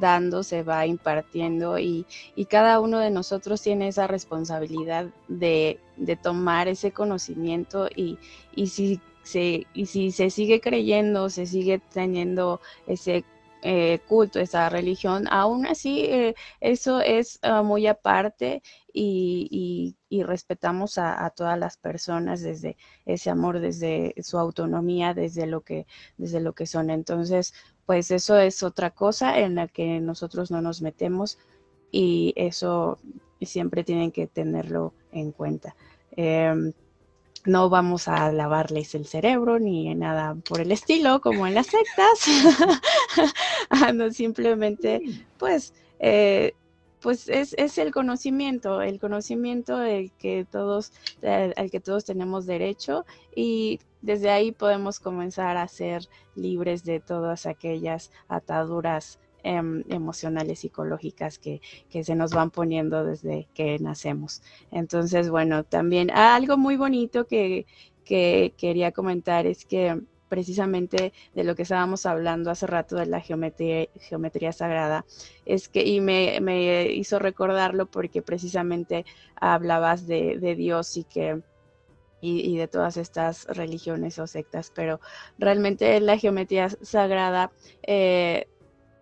dando, 0.00 0.42
se 0.42 0.62
va 0.62 0.86
impartiendo 0.86 1.78
y, 1.78 2.06
cada 2.48 2.80
uno 2.80 3.00
de 3.00 3.10
nosotros 3.10 3.60
tiene 3.60 3.88
esa 3.88 4.06
responsabilidad 4.06 5.06
de, 5.28 5.80
tomar 6.22 6.68
ese 6.68 6.92
conocimiento 6.92 7.88
y, 7.94 8.18
si 8.66 9.00
se, 9.22 9.66
y 9.74 9.86
si 9.86 10.12
se 10.12 10.30
sigue 10.30 10.60
creyendo, 10.60 11.28
se 11.30 11.46
sigue 11.46 11.80
teniendo 11.92 12.60
ese 12.86 13.24
eh, 13.62 13.98
culto, 14.06 14.38
esa 14.38 14.68
religión, 14.68 15.26
aún 15.28 15.66
así 15.66 16.04
eh, 16.04 16.36
eso 16.60 17.00
es 17.00 17.40
ah, 17.42 17.62
muy 17.62 17.86
aparte 17.88 18.62
y, 18.92 19.96
respetamos 20.24 20.98
a, 20.98 21.28
todas 21.30 21.58
las 21.58 21.76
personas 21.76 22.42
desde 22.42 22.76
ese 23.04 23.28
amor, 23.28 23.60
desde 23.60 24.14
su 24.22 24.38
autonomía, 24.38 25.14
desde 25.14 25.46
lo 25.46 25.62
que, 25.62 25.86
desde 26.16 26.40
lo 26.40 26.54
que 26.54 26.66
son. 26.66 26.90
Entonces, 26.90 27.54
pues 27.86 28.10
eso 28.10 28.36
es 28.36 28.62
otra 28.62 28.90
cosa 28.90 29.38
en 29.38 29.54
la 29.54 29.68
que 29.68 30.00
nosotros 30.00 30.50
no 30.50 30.60
nos 30.60 30.82
metemos 30.82 31.38
y 31.90 32.34
eso 32.36 32.98
siempre 33.40 33.84
tienen 33.84 34.10
que 34.10 34.26
tenerlo 34.26 34.92
en 35.12 35.32
cuenta. 35.32 35.76
Em, 36.16 36.72
no 37.44 37.70
vamos 37.70 38.08
a 38.08 38.32
lavarles 38.32 38.94
el 38.96 39.06
cerebro 39.06 39.60
ni 39.60 39.94
nada 39.94 40.34
por 40.34 40.60
el 40.60 40.72
estilo, 40.72 41.20
como 41.20 41.46
en 41.46 41.54
las 41.54 41.66
sectas. 41.66 42.20
Ah, 43.68 43.92
no, 43.92 44.12
simplemente, 44.12 45.02
pues, 45.38 45.74
eh, 45.98 46.54
pues 47.00 47.28
es, 47.28 47.78
el 47.78 47.92
conocimiento, 47.92 48.80
el 48.82 48.98
conocimiento 48.98 49.78
que 50.18 50.46
todos, 50.50 50.92
al 51.22 51.70
que 51.70 51.80
todos 51.80 52.04
tenemos 52.04 52.46
derecho 52.46 53.04
y 53.34 53.80
desde 54.02 54.30
ahí 54.30 54.52
podemos 54.52 55.00
comenzar 55.00 55.56
a 55.56 55.68
ser 55.68 56.08
libres 56.34 56.84
de 56.84 57.00
todas 57.00 57.46
aquellas 57.46 58.12
ataduras 58.28 59.18
em, 59.42 59.84
emocionales, 59.88 60.60
psicológicas 60.60 61.38
que, 61.38 61.60
se 61.90 62.14
nos 62.14 62.32
van 62.32 62.50
poniendo 62.50 63.04
desde 63.04 63.48
que 63.54 63.78
nacemos. 63.78 64.42
Entonces, 64.70 65.30
bueno, 65.30 65.64
también 65.64 66.10
algo 66.10 66.56
muy 66.56 66.76
bonito 66.76 67.26
que 67.26 67.66
quería 68.04 68.92
comentar 68.92 69.46
es 69.46 69.64
que 69.64 70.00
precisamente 70.28 71.12
de 71.34 71.44
lo 71.44 71.54
que 71.54 71.62
estábamos 71.62 72.06
hablando 72.06 72.50
hace 72.50 72.66
rato 72.66 72.96
de 72.96 73.06
la 73.06 73.20
geometría, 73.20 73.88
geometría 74.00 74.52
sagrada, 74.52 75.04
es 75.44 75.68
que, 75.68 75.84
y 75.84 76.00
me, 76.00 76.40
me 76.40 76.86
hizo 76.92 77.18
recordarlo 77.18 77.86
porque 77.86 78.22
precisamente 78.22 79.04
hablabas 79.36 80.06
de, 80.06 80.38
de 80.38 80.54
Dios 80.54 80.96
y 80.96 81.04
que 81.04 81.42
y, 82.20 82.56
de 82.56 82.66
todas 82.66 82.96
estas 82.96 83.44
religiones 83.46 84.18
o 84.18 84.26
sectas, 84.26 84.72
pero 84.74 85.00
realmente 85.38 86.00
la 86.00 86.18
geometría 86.18 86.68
sagrada 86.82 87.52
eh, 87.82 88.48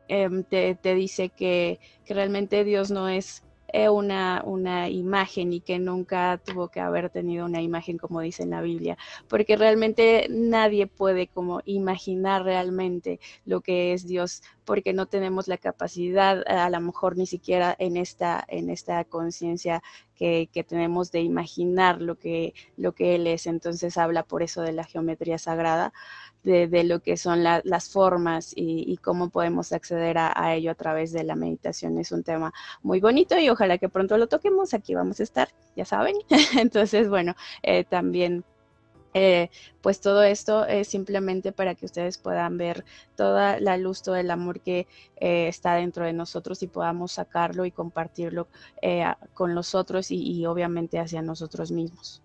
em, 0.09 0.43
te, 0.45 0.77
dice 0.95 1.31
que, 1.31 1.79
que, 2.05 2.15
realmente 2.15 2.65
Dios 2.65 2.91
no 2.91 3.09
es 3.09 3.44
eh, 3.77 3.89
una, 3.89 4.41
una 4.47 4.89
imagen 4.89 5.53
y 5.53 5.61
que 5.61 5.81
nunca 5.81 6.41
tuvo 6.45 6.69
que 6.69 6.79
haber 6.79 7.11
tenido 7.11 7.45
una 7.45 7.61
imagen 7.61 7.99
como 7.99 8.21
dice 8.21 8.45
en 8.45 8.51
la 8.51 8.61
Biblia, 8.61 8.97
porque 9.27 9.57
realmente 9.57 10.29
nadie 10.31 10.87
puede 10.87 11.27
como 11.27 11.61
imaginar 11.65 12.45
realmente 12.45 13.19
lo 13.45 13.63
que 13.63 13.93
es 13.93 14.07
Dios, 14.07 14.45
porque 14.65 14.93
no 14.93 15.07
tenemos 15.07 15.49
la 15.49 15.59
capacidad, 15.59 16.47
a 16.47 16.71
lo 16.71 16.81
mejor 16.81 17.17
ni 17.17 17.27
siquiera 17.27 17.75
en 17.81 17.97
esta, 17.97 18.45
en 18.47 18.71
esta 18.71 19.03
conciencia 19.07 19.83
que, 20.15 20.49
que, 20.53 20.63
tenemos 20.63 21.11
de 21.11 21.23
imaginar 21.23 22.01
lo 22.01 22.17
que, 22.17 22.55
lo 22.77 22.93
que 22.93 23.17
Él 23.17 23.27
es. 23.27 23.49
Entonces 23.49 23.99
habla 23.99 24.23
por 24.23 24.45
eso 24.45 24.63
de 24.63 24.73
la 24.73 24.85
geometría 24.85 25.39
sagrada 25.39 25.93
de, 26.45 26.85
lo 26.85 27.01
que 27.01 27.17
son 27.17 27.43
las 27.43 27.89
formas 27.89 28.53
y, 28.55 28.97
cómo 28.99 29.31
podemos 29.31 29.73
acceder 29.73 30.19
a, 30.19 30.55
ello 30.55 30.71
a 30.71 30.75
través 30.75 31.13
de 31.13 31.25
la 31.25 31.37
meditación. 31.37 31.99
Es 31.99 32.13
un 32.13 32.23
tema 32.23 32.53
muy 32.83 33.01
bonito 33.01 33.39
y 33.39 33.49
ojalá 33.49 33.79
que 33.79 33.89
pronto 33.89 34.19
lo 34.19 34.29
toquemos. 34.29 34.75
Aquí 34.75 34.95
vamos 34.95 35.21
a 35.21 35.23
estar, 35.23 35.49
ya 35.75 35.85
saben. 35.85 36.17
Entonces, 36.59 37.09
bueno, 37.09 37.35
eh, 37.63 37.85
también 37.85 38.45
eh, 39.15 39.49
pues 39.81 40.01
todo 40.01 40.23
esto 40.23 40.67
es 40.67 40.89
simplemente 40.89 41.53
para 41.53 41.75
que 41.75 41.87
ustedes 41.87 42.19
puedan 42.19 42.59
ver 42.59 42.85
toda 43.17 43.61
la 43.61 43.77
luz, 43.79 44.03
todo 44.03 44.17
el 44.17 44.31
amor 44.31 44.61
que 44.61 44.87
eh, 45.17 45.49
está 45.49 45.77
dentro 45.77 46.05
de 46.05 46.13
nosotros 46.13 46.63
y 46.63 46.67
podamos 46.67 47.13
sacarlo 47.13 47.65
y 47.65 47.71
compartirlo 47.71 48.49
con 49.33 49.55
los 49.55 49.75
otros 49.75 50.11
y, 50.11 50.45
obviamente 50.47 50.99
hacia 50.99 51.23
nosotros 51.23 51.71
mismos. 51.71 52.21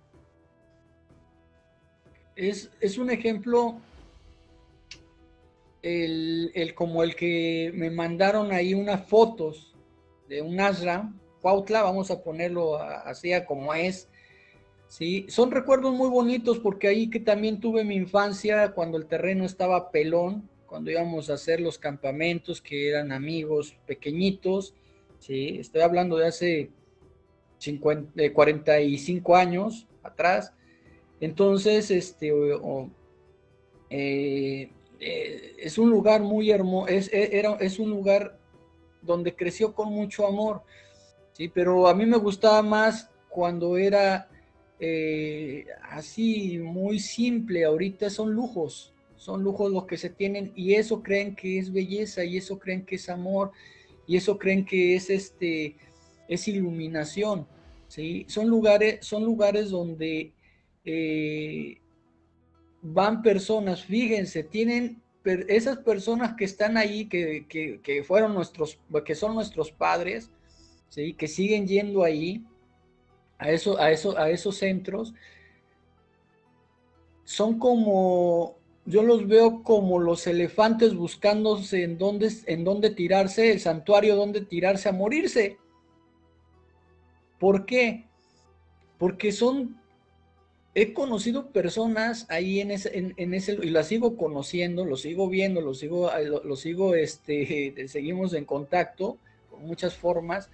Es, 2.36 2.72
es, 2.80 2.98
un 2.98 3.10
ejemplo 3.10 3.82
el, 5.82 6.74
como 6.76 7.04
el 7.04 7.16
que 7.16 7.72
me 7.74 7.90
mandaron 7.90 8.52
ahí 8.52 8.74
unas 8.74 9.06
fotos 9.08 9.76
de 10.28 10.42
un 10.42 10.60
ashram, 10.60 11.20
Cuautla, 11.42 11.84
vamos 11.84 12.12
a 12.12 12.22
ponerlo 12.22 12.78
así 12.78 13.32
como 13.48 13.74
es. 13.74 14.10
Sí, 14.88 15.26
son 15.30 15.52
recuerdos 15.52 15.94
muy 15.94 16.10
bonitos 16.10 16.60
porque 16.60 16.88
ahí 16.88 17.10
que 17.10 17.20
también 17.20 17.60
tuve 17.60 17.84
mi 17.84 17.96
infancia 17.96 18.72
cuando 18.72 18.98
el 18.98 19.06
terreno 19.06 19.46
estaba 19.46 19.92
pelón, 19.92 20.50
cuando 20.66 20.92
íbamos 20.92 21.30
a 21.30 21.36
hacer 21.36 21.62
los 21.62 21.78
campamentos 21.78 22.62
que 22.62 22.90
eran 22.90 23.12
amigos 23.12 23.76
pequeñitos, 23.86 24.74
sí, 25.20 25.58
estoy 25.60 25.82
hablando 25.82 26.18
de 26.18 26.28
hace 26.28 26.72
50, 27.60 28.34
45 28.34 29.36
años 29.36 29.88
atrás. 30.04 30.54
Entonces, 31.20 31.92
este, 31.92 32.32
eh, 33.90 34.72
eh, 35.00 35.56
es 35.60 35.78
un 35.78 35.90
lugar 35.90 36.22
muy 36.22 36.52
hermoso, 36.52 36.88
es, 36.88 37.12
e, 37.14 37.38
era, 37.38 37.54
es 37.56 37.80
un 37.80 37.90
lugar 37.90 38.38
donde 39.02 39.36
creció 39.36 39.74
con 39.74 39.90
mucho 39.94 40.28
amor, 40.28 40.64
¿sí? 41.34 41.48
pero 41.48 41.88
a 41.88 41.94
mí 41.94 42.06
me 42.06 42.18
gustaba 42.18 42.62
más 42.62 43.10
cuando 43.30 43.78
era 43.78 44.30
eh, 44.80 45.66
así 45.90 46.58
muy 46.58 47.00
simple, 47.00 47.64
ahorita 47.64 48.10
son 48.10 48.34
lujos, 48.34 48.94
son 49.16 49.44
lujos 49.44 49.72
los 49.72 49.86
que 49.86 49.98
se 49.98 50.10
tienen 50.10 50.52
y 50.56 50.74
eso 50.74 51.02
creen 51.02 51.36
que 51.36 51.60
es 51.60 51.72
belleza 51.72 52.24
y 52.24 52.38
eso 52.38 52.60
creen 52.60 52.86
que 52.86 52.96
es 52.96 53.10
amor 53.10 53.52
y 54.08 54.18
eso 54.18 54.38
creen 54.38 54.66
que 54.66 54.96
es 54.96 55.10
este 55.10 55.76
es 56.28 56.48
iluminación, 56.48 57.48
¿sí? 57.88 58.26
Son 58.30 58.48
lugares, 58.48 59.06
son 59.06 59.26
lugares 59.26 59.72
donde 59.72 60.34
eh, 60.86 61.82
van 62.82 63.22
personas, 63.22 63.84
fíjense, 63.84 64.44
tienen 64.44 65.02
esas 65.48 65.78
personas 65.80 66.36
que 66.36 66.46
están 66.46 66.78
ahí, 66.78 67.08
que, 67.08 68.04
fueron 68.06 68.34
nuestros, 68.34 68.80
que 69.06 69.16
son 69.16 69.36
nuestros 69.36 69.72
padres, 69.72 70.32
¿sí? 70.88 71.14
que 71.14 71.28
siguen 71.28 71.68
yendo 71.68 72.04
ahí, 72.04 72.44
a, 73.38 73.52
eso, 73.52 73.80
a, 73.80 73.92
eso, 73.92 74.18
a 74.18 74.30
esos 74.30 74.58
centros, 74.58 75.14
son 77.24 77.60
como, 77.60 78.56
yo 78.86 79.04
los 79.04 79.28
veo 79.28 79.62
como 79.62 80.00
los 80.00 80.26
elefantes 80.26 80.96
buscándose 80.96 81.84
en 81.84 81.98
dónde, 81.98 82.32
en 82.48 82.64
dónde 82.64 82.90
tirarse, 82.90 83.52
el 83.52 83.60
santuario 83.60 84.16
donde 84.16 84.42
tirarse 84.42 84.90
a 84.90 84.94
morirse. 84.94 85.58
¿Por 87.40 87.66
qué? 87.66 88.08
Porque 88.98 89.32
son 89.32 89.80
he 90.76 90.94
conocido 90.94 91.48
personas 91.48 92.26
ahí 92.30 92.60
en 92.60 92.72
ese, 92.72 93.14
en, 93.16 93.34
ese, 93.34 93.54
y 93.62 93.70
las 93.70 93.88
sigo 93.88 94.18
conociendo, 94.18 94.86
los 94.86 95.02
sigo 95.02 95.28
viendo, 95.28 95.62
los 95.62 95.80
sigo, 95.80 96.12
eh, 96.16 96.26
lo, 96.26 96.56
sigo, 96.56 96.96
este, 96.96 97.74
seguimos 97.88 98.34
en 98.34 98.46
contacto 98.46 99.18
con 99.50 99.66
muchas 99.66 99.96
formas. 99.96 100.50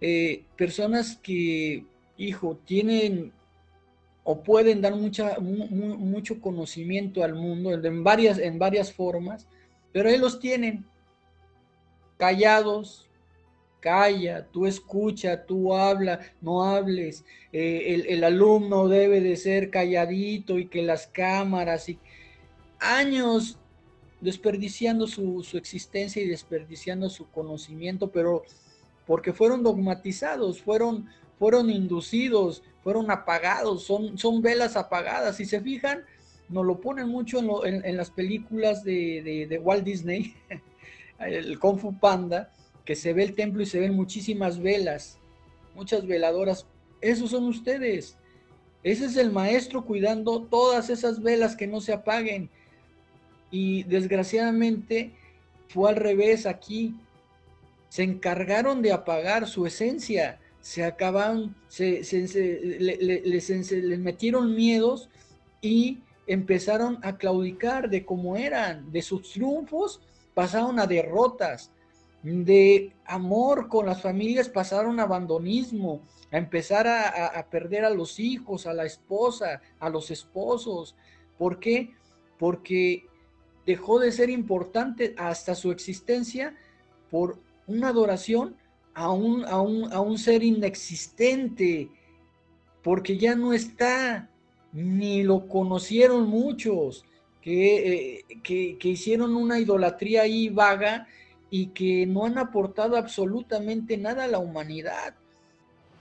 Eh, 0.00 0.44
personas 0.56 1.16
que, 1.16 1.84
hijo, 2.16 2.58
tienen 2.64 3.32
o 4.24 4.42
pueden 4.42 4.80
dar 4.80 4.94
mucha, 4.94 5.38
mucho 5.40 6.40
conocimiento 6.40 7.24
al 7.24 7.34
mundo 7.34 7.72
en 7.72 8.04
varias, 8.04 8.38
en 8.38 8.58
varias 8.58 8.92
formas, 8.92 9.46
pero 9.92 10.08
ahí 10.08 10.18
los 10.18 10.38
tienen 10.38 10.84
callados, 12.16 13.08
calla, 13.80 14.46
tú 14.52 14.66
escucha, 14.66 15.44
tú 15.44 15.74
habla, 15.74 16.20
no 16.40 16.62
hables. 16.62 17.24
Eh, 17.52 18.04
el, 18.08 18.22
alumno 18.22 18.88
debe 18.88 19.20
de 19.20 19.36
ser 19.36 19.70
calladito 19.70 20.58
y 20.58 20.66
que 20.66 20.82
las 20.82 21.06
cámaras 21.06 21.88
y 21.88 21.98
años 22.78 23.58
desperdiciando 24.20 25.06
su, 25.06 25.44
existencia 25.54 26.22
y 26.22 26.28
desperdiciando 26.28 27.08
su 27.08 27.28
conocimiento, 27.30 28.10
pero 28.10 28.44
porque 29.06 29.32
fueron 29.32 29.62
dogmatizados, 29.62 30.60
fueron, 30.62 31.08
fueron 31.38 31.70
inducidos, 31.70 32.62
fueron 32.84 33.10
apagados, 33.10 33.84
son, 33.84 34.16
son 34.18 34.42
velas 34.42 34.76
apagadas. 34.76 35.36
Si 35.36 35.46
se 35.46 35.60
fijan, 35.60 36.04
nos 36.48 36.66
lo 36.66 36.80
ponen 36.80 37.08
mucho 37.08 37.64
en, 37.64 37.96
las 37.96 38.10
películas 38.10 38.84
de, 38.84 39.46
de 39.48 39.58
Walt 39.58 39.84
Disney, 39.84 40.34
el 41.18 41.58
Kung 41.58 41.78
Fu 41.78 41.98
Panda, 41.98 42.52
que 42.84 42.94
se 42.94 43.12
ve 43.12 43.24
el 43.24 43.34
templo 43.34 43.62
y 43.62 43.66
se 43.66 43.80
ven 43.80 43.94
muchísimas 43.94 44.58
velas, 44.58 45.18
muchas 45.74 46.06
veladoras. 46.06 46.66
Esos 47.00 47.30
son 47.30 47.44
ustedes. 47.44 48.16
Ese 48.82 49.06
es 49.06 49.16
el 49.16 49.30
maestro 49.30 49.84
cuidando 49.84 50.42
todas 50.42 50.90
esas 50.90 51.22
velas 51.22 51.56
que 51.56 51.66
no 51.66 51.80
se 51.80 51.92
apaguen. 51.92 52.50
Y 53.50 53.82
desgraciadamente 53.84 55.12
fue 55.68 55.90
al 55.90 55.96
revés 55.96 56.46
aquí. 56.46 56.94
Se 57.88 58.02
encargaron 58.02 58.80
de 58.82 58.92
apagar 58.92 59.46
su 59.46 59.66
esencia. 59.66 60.38
Se 60.60 60.84
acaban, 60.84 61.54
se, 61.68 62.02
les 63.22 63.98
metieron 63.98 64.54
miedos 64.54 65.08
y 65.60 65.98
empezaron 66.26 66.98
a 67.02 67.16
claudicar 67.16 67.90
de 67.90 68.04
cómo 68.04 68.36
eran. 68.36 68.90
De 68.92 69.02
sus 69.02 69.32
triunfos 69.32 70.00
pasaron 70.34 70.78
a 70.78 70.86
derrotas 70.86 71.70
de 72.22 72.92
amor 73.06 73.68
con 73.68 73.86
las 73.86 74.02
familias 74.02 74.48
pasaron 74.48 75.00
a 75.00 75.04
abandonismo, 75.04 76.02
a 76.30 76.38
empezar 76.38 76.86
a, 76.86 77.46
perder 77.50 77.84
a 77.84 77.90
los 77.90 78.20
hijos, 78.20 78.66
a 78.66 78.74
la 78.74 78.84
esposa, 78.84 79.60
a 79.78 79.88
los 79.88 80.10
esposos. 80.10 80.94
¿Por 81.38 81.58
qué? 81.58 81.94
Porque 82.38 83.06
dejó 83.66 83.98
de 83.98 84.12
ser 84.12 84.30
importante 84.30 85.14
hasta 85.16 85.54
su 85.54 85.70
existencia 85.70 86.54
por 87.10 87.38
una 87.66 87.88
adoración 87.88 88.56
a 88.94 89.10
un, 89.10 89.44
a 89.44 89.60
un, 89.60 90.18
ser 90.18 90.42
inexistente, 90.42 91.88
porque 92.82 93.16
ya 93.16 93.34
no 93.34 93.52
está, 93.52 94.28
ni 94.72 95.22
lo 95.22 95.48
conocieron 95.48 96.28
muchos, 96.28 97.04
que, 97.40 98.18
eh, 98.18 98.24
que, 98.42 98.76
que 98.78 98.88
hicieron 98.88 99.34
una 99.34 99.58
idolatría 99.58 100.22
ahí 100.22 100.50
vaga 100.50 101.06
y 101.50 101.68
que 101.68 102.06
no 102.06 102.24
han 102.24 102.38
aportado 102.38 102.96
absolutamente 102.96 103.96
nada 103.96 104.24
a 104.24 104.28
la 104.28 104.38
humanidad. 104.38 105.14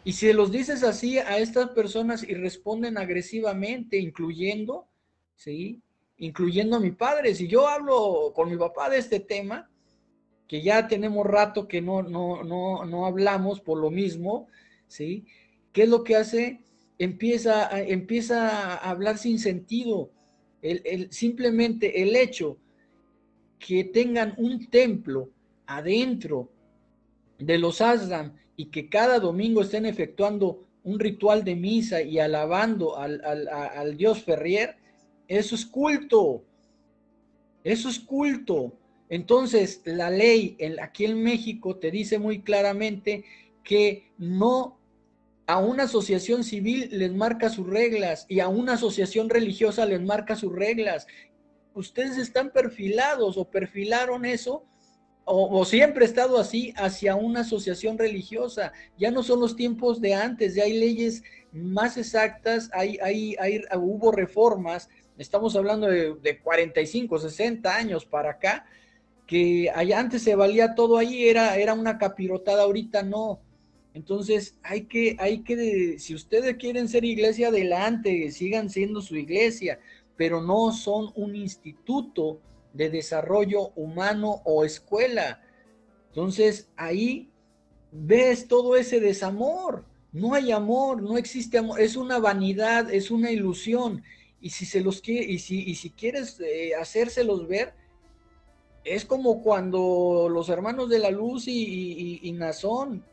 Y 0.04 0.14
si 0.14 0.32
los 0.32 0.52
dices 0.52 0.84
así 0.84 1.18
a 1.18 1.38
estas 1.40 1.72
personas 1.72 2.24
y 2.24 2.34
responden 2.34 2.98
agresivamente, 2.98 3.98
incluyendo, 3.98 4.88
¿sí? 5.36 5.82
Incluyendo 6.18 6.78
a 6.78 6.80
mi 6.80 6.92
padre. 6.92 7.36
Si 7.36 7.48
yo 7.48 7.68
hablo 7.68 8.32
con 8.36 8.50
mi 8.50 8.58
papá 8.58 8.90
de 8.90 8.98
este 8.98 9.20
tema, 9.20 9.70
que 10.48 10.62
ya 10.62 10.88
tenemos 10.88 11.26
rato 11.26 11.68
que 11.68 11.82
no, 11.82 12.02
no, 12.02 12.44
no, 12.44 12.86
no 12.86 13.06
hablamos 13.06 13.60
por 13.60 13.78
lo 13.78 13.92
mismo, 13.92 14.48
¿sí? 14.88 15.26
¿Qué 15.74 15.84
es 15.84 15.90
lo 15.90 16.04
que 16.04 16.16
hace? 16.16 16.62
Empieza, 16.98 17.70
empieza 17.82 18.76
a 18.76 18.90
hablar 18.90 19.18
sin 19.18 19.40
sentido. 19.40 20.12
El, 20.62 21.12
simplemente 21.12 22.02
el 22.02 22.16
hecho 22.16 22.58
que 23.60 23.84
tengan 23.84 24.34
un 24.38 24.70
templo 24.70 25.30
adentro 25.70 26.50
de 27.38 27.58
los 27.60 27.80
Asdam 27.80 28.34
y 28.56 28.66
que 28.66 28.90
cada 28.90 29.20
domingo 29.20 29.62
estén 29.62 29.86
efectuando 29.86 30.66
un 30.84 31.00
ritual 31.00 31.44
de 31.44 31.56
misa 31.56 32.02
y 32.02 32.20
alabando 32.20 32.98
al, 32.98 33.22
al 33.24 33.96
dios 33.96 34.24
Ferrier, 34.24 34.76
eso 35.28 35.56
es 35.56 35.66
culto. 35.66 36.44
Eso 37.64 37.88
es 37.88 38.00
culto. 38.00 38.74
Entonces, 39.10 39.82
la 39.86 40.10
ley 40.10 40.58
aquí 40.82 41.06
en 41.06 41.22
México 41.22 41.78
te 41.78 41.92
dice 41.92 42.18
muy 42.18 42.42
claramente 42.42 43.24
que 43.64 44.12
no 44.18 44.80
a 45.46 45.60
una 45.60 45.84
asociación 45.84 46.44
civil 46.44 46.90
les 46.92 47.14
marca 47.14 47.50
sus 47.50 47.68
reglas 47.68 48.26
y 48.28 48.40
a 48.40 48.48
una 48.48 48.74
asociación 48.74 49.30
religiosa 49.30 49.86
les 49.86 50.02
marca 50.02 50.36
sus 50.36 50.54
reglas. 50.54 51.06
Ustedes 51.76 52.18
están 52.18 52.52
perfilados 52.52 53.38
o 53.38 53.46
perfilaron 53.50 54.26
eso 54.26 54.64
o, 55.32 55.64
siempre 55.64 56.06
ha 56.06 56.08
estado 56.08 56.40
así 56.40 56.74
hacia 56.76 57.16
una 57.16 57.42
asociación 57.42 57.98
religiosa. 57.98 58.74
Ya 58.98 59.12
no 59.12 59.22
son 59.22 59.40
los 59.40 59.56
tiempos 59.56 60.02
de 60.02 60.16
antes, 60.16 60.56
ya 60.56 60.64
hay 60.64 60.74
leyes 60.74 61.24
más 61.52 61.98
exactas, 61.98 62.70
hay, 62.74 62.98
hay, 63.02 63.36
hay 63.40 63.62
hubo 63.76 64.12
reformas, 64.12 64.90
estamos 65.18 65.56
hablando 65.56 65.88
de, 65.88 66.16
de 66.16 66.40
45, 66.40 67.20
60 67.20 67.76
años 67.76 68.06
para 68.06 68.32
acá, 68.32 68.66
que 69.28 69.70
allá 69.76 70.00
antes 70.00 70.24
se 70.24 70.34
valía 70.34 70.74
todo 70.74 70.98
ahí, 70.98 71.28
era, 71.28 71.56
era 71.58 71.76
una 71.76 72.00
capirotada, 72.00 72.64
ahorita 72.64 73.04
no. 73.04 73.40
Entonces 73.94 74.58
hay 74.64 74.86
que, 74.86 75.16
hay 75.20 75.42
que, 75.42 76.00
si 76.00 76.16
ustedes 76.16 76.56
quieren 76.58 76.88
ser 76.88 77.06
iglesia, 77.06 77.50
adelante, 77.50 78.32
sigan 78.32 78.70
siendo 78.70 79.02
su 79.02 79.16
iglesia, 79.16 79.80
pero 80.18 80.42
no 80.42 80.72
son 80.72 81.12
un 81.16 81.36
instituto 81.36 82.40
de 82.74 82.90
desarrollo 82.90 83.70
humano 83.76 84.42
o 84.46 84.64
escuela. 84.64 85.42
Entonces 86.10 86.70
ahí 86.76 87.32
ves 87.92 88.48
todo 88.48 88.76
ese 88.76 89.00
desamor. 89.00 89.86
No 90.12 90.34
hay 90.34 90.52
amor, 90.52 91.02
no 91.02 91.18
existe 91.18 91.60
amor, 91.60 91.80
es 91.80 91.96
una 91.96 92.20
vanidad, 92.20 92.92
es 92.92 93.12
una 93.12 93.32
ilusión. 93.32 94.04
Y 94.42 94.50
si 94.52 94.66
se 94.66 94.82
los 94.82 95.02
quiere, 95.02 95.26
y 95.26 95.40
si, 95.40 95.64
y 95.64 95.76
si 95.76 95.92
quieres 95.92 96.40
eh, 96.40 96.74
hacérselos 96.76 97.48
ver, 97.48 97.74
es 98.84 99.06
como 99.06 99.44
cuando 99.44 100.28
los 100.32 100.50
hermanos 100.50 100.90
de 100.90 101.00
la 101.00 101.12
luz 101.12 101.48
y, 101.48 102.20
y 102.24 102.32
Nazón 102.32 103.04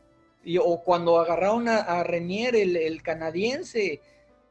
o 0.61 0.81
cuando 0.81 1.19
agarraron 1.19 1.67
a, 1.67 2.03
Renier, 2.03 2.55
el, 2.55 3.01
canadiense, 3.01 3.99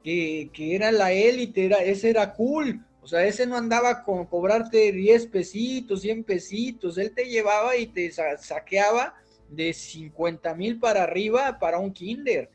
que, 0.04 0.50
era 0.56 0.92
la 0.92 1.12
élite, 1.12 1.64
era, 1.64 1.78
ese 1.78 2.10
era 2.10 2.34
cool. 2.34 2.84
O 3.06 3.08
sea, 3.08 3.24
ese 3.24 3.46
no 3.46 3.56
andaba 3.56 4.02
con 4.02 4.26
cobrarte 4.26 4.90
10 4.90 5.28
pesitos, 5.28 6.00
100 6.00 6.24
pesitos. 6.24 6.98
Él 6.98 7.12
te 7.14 7.26
llevaba 7.26 7.76
y 7.76 7.86
te 7.86 8.10
saqueaba 8.10 9.14
de 9.48 9.72
50 9.72 10.52
mil 10.54 10.80
para 10.80 11.04
arriba 11.04 11.60
para 11.60 11.78
un 11.78 11.92
kinder. 11.92 12.50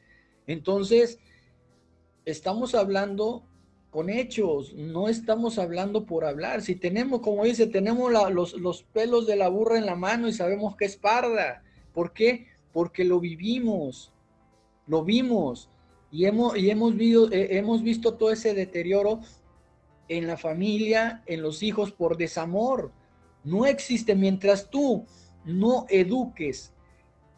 Entonces, 0.47 1.20
estamos 2.26 2.76
hablando 2.76 3.45
con 3.91 4.10
hechos, 4.10 4.74
no 4.74 5.08
estamos 5.08 5.58
hablando 5.58 6.06
por 6.06 6.26
hablar. 6.26 6.62
Si 6.62 6.76
tenemos, 6.76 7.22
como 7.22 7.45
dice, 7.45 7.68
tenemos 7.68 8.12
los, 8.12 8.54
los, 8.56 8.84
pelos 8.84 9.26
de 9.28 9.38
la 9.38 9.47
burra 9.47 9.78
en 9.78 9.86
la 9.86 9.95
mano 9.95 10.28
y 10.28 10.34
sabemos 10.34 10.76
que 10.76 10.84
es 10.84 10.97
parda. 10.97 11.64
¿Por 11.93 12.12
qué? 12.12 12.52
porque 12.74 13.04
lo 13.04 13.20
vivimos, 13.20 14.12
lo 14.88 15.04
vimos 15.04 15.70
y 16.12 16.26
hemos, 16.26 16.58
y 16.58 16.70
hemos, 16.70 16.93
hemos 16.99 17.84
visto 17.84 18.16
todo 18.16 18.32
ese 18.32 18.54
deterioro 18.54 19.22
en 20.18 20.28
la 20.28 20.38
familia, 20.38 21.24
en 21.26 21.41
los 21.41 21.64
hijos 21.64 21.91
por 21.91 22.18
desamor. 22.18 22.91
No 23.43 23.66
existe 23.66 24.16
mientras 24.16 24.70
tú 24.70 25.05
no 25.45 25.86
eduques 25.89 26.74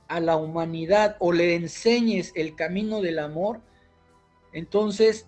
a 0.08 0.20
la 0.20 0.36
humanidad 0.36 1.16
o 1.20 1.32
le 1.32 1.56
enseñes 1.56 2.32
el 2.36 2.56
camino 2.56 3.02
del 3.02 3.20
amor, 3.20 3.62
entonces 4.52 5.28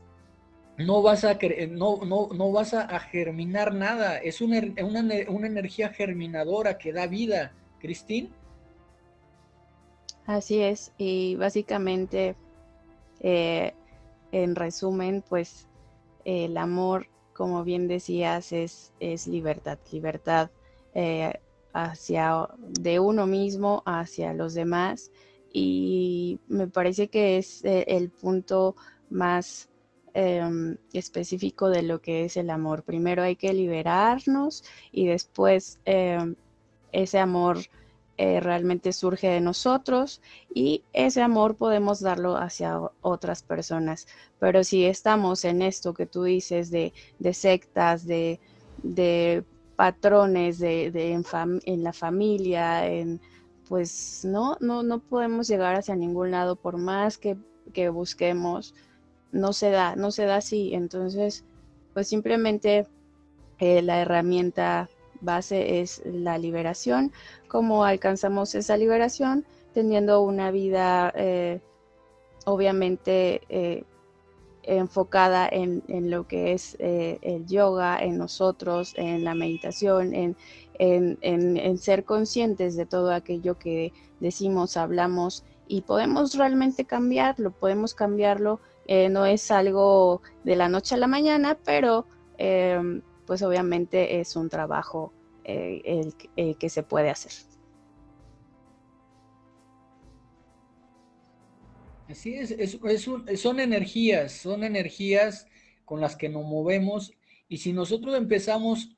no 0.78 1.02
vas 1.02 1.24
a, 1.24 1.38
no, 1.70 2.04
no, 2.04 2.30
no 2.34 2.52
vas 2.52 2.74
a, 2.74 3.00
germinar 3.00 3.74
nada. 3.74 4.18
Es 4.18 4.41
una, 4.41 4.62
una, 4.84 5.04
una 5.30 5.48
energía 5.48 5.89
germinadora 5.89 6.78
que 6.78 6.91
da 6.91 7.08
vida. 7.08 7.54
Cristín. 7.80 8.34
Así 10.26 10.60
es, 10.62 10.91
y 10.98 11.36
básicamente, 11.36 12.36
eh, 13.20 13.74
en 14.32 14.56
resumen, 14.56 15.24
pues 15.28 15.68
el 16.26 16.58
amor, 16.58 17.08
como 17.36 17.64
bien 17.64 17.88
decías, 17.88 18.52
es, 18.54 18.94
es 19.00 19.28
libertad, 19.28 19.78
libertad 19.92 20.50
eh, 20.94 21.34
hacia 21.74 22.48
de 22.58 23.00
uno 23.00 23.28
mismo, 23.28 23.84
hacia 23.86 24.34
los 24.34 24.54
demás, 24.54 25.12
y 25.52 26.40
me 26.48 26.68
parece 26.68 27.10
que 27.10 27.38
es 27.38 27.64
eh, 27.66 27.84
el 27.88 28.10
punto 28.10 28.76
más 29.10 29.70
em, 30.14 30.78
específico 30.94 31.70
de 31.70 31.84
lo 31.84 32.02
que 32.02 32.26
es 32.26 32.38
el 32.38 32.50
amor. 32.50 32.84
Primero 32.84 33.22
hay 33.24 33.36
que 33.36 33.54
liberarnos 33.54 34.64
y 34.92 35.06
después 35.06 35.80
em, 35.86 36.36
ese 36.94 37.20
amor 37.20 37.58
eh, 38.18 38.39
realmente 38.39 38.93
surge 38.93 39.28
de 39.28 39.41
nosotros 39.41 40.22
y 40.53 40.84
ese 40.93 41.22
amor 41.22 41.55
podemos 41.57 41.99
darlo 41.99 42.38
hacia 42.38 42.80
otras 43.01 43.43
personas. 43.43 44.07
Pero 44.39 44.63
si 44.63 44.86
estamos 44.86 45.43
en 45.43 45.61
esto 45.61 45.93
que 45.93 46.05
tú 46.05 46.24
dices 46.24 46.72
de, 46.72 46.93
sectas, 47.34 48.07
de, 48.07 48.39
patrones 49.76 50.59
de, 50.59 51.11
en, 51.66 51.84
la 51.84 51.91
familia, 51.91 52.88
en, 52.88 53.20
pues 53.68 54.24
no, 54.24 54.55
no, 54.61 54.82
no 54.82 54.99
podemos 54.99 55.49
llegar 55.49 55.76
hacia 55.76 55.97
ningún 55.97 56.32
lado 56.32 56.55
por 56.55 56.78
más 56.78 57.18
que, 57.18 57.36
busquemos. 57.89 58.74
No 59.34 59.51
se 59.51 59.72
da, 59.72 59.97
no 59.97 60.11
se 60.11 60.24
da 60.24 60.38
así. 60.38 60.74
Entonces, 60.74 61.43
pues 61.93 62.07
simplemente 62.07 62.88
eh, 63.59 63.82
la 63.82 63.99
herramienta 63.99 64.89
base 65.22 65.82
es 65.82 66.01
la 66.05 66.38
liberación. 66.38 67.11
¿Cómo 67.56 67.86
alcanzamos 67.86 68.53
esa 68.53 68.76
liberación? 68.76 69.45
Teniendo 69.74 70.20
una 70.20 70.51
vida 70.51 71.14
eh, 71.16 71.62
obviamente 72.43 73.43
eh, 73.47 73.86
enfocada 74.64 75.47
en, 75.49 75.82
lo 75.88 76.28
que 76.28 76.51
es 76.51 76.76
eh, 76.80 77.18
el 77.22 77.45
yoga, 77.45 77.97
en 78.03 78.18
nosotros, 78.18 78.93
en 78.97 79.24
la 79.24 79.36
meditación, 79.36 80.14
en, 80.14 80.36
en, 80.80 81.78
ser 81.78 82.03
conscientes 82.03 82.76
de 82.76 82.86
todo 82.86 83.14
aquello 83.14 83.58
que 83.58 83.93
decimos, 84.20 84.76
hablamos 84.76 85.45
y 85.66 85.80
podemos 85.80 86.36
realmente 86.36 86.84
cambiarlo, 86.84 87.51
podemos 87.51 87.93
cambiarlo. 87.93 88.60
no 89.12 89.26
es 89.26 89.49
algo 89.49 90.22
de 90.43 90.58
la 90.58 90.68
noche 90.68 90.95
a 90.95 90.97
la 90.97 91.08
mañana, 91.08 91.58
pero 91.64 92.06
pues 93.26 93.41
obviamente 93.43 94.20
es 94.20 94.36
un 94.36 94.49
trabajo 94.49 95.14
eh, 95.48 96.12
el, 96.36 96.58
que 96.58 96.70
se 96.70 96.82
puede 96.82 97.12
hacer. 97.12 97.32
Así 102.10 102.34
es, 102.34 102.80
son 103.39 103.60
energías, 103.60 104.32
son 104.32 104.64
energías 104.64 105.48
con 105.86 106.02
las 106.02 106.16
que 106.16 106.30
nos 106.30 106.46
movemos 106.46 107.14
y 107.48 107.58
si 107.58 107.74
nosotros 107.74 108.16
empezamos 108.16 108.96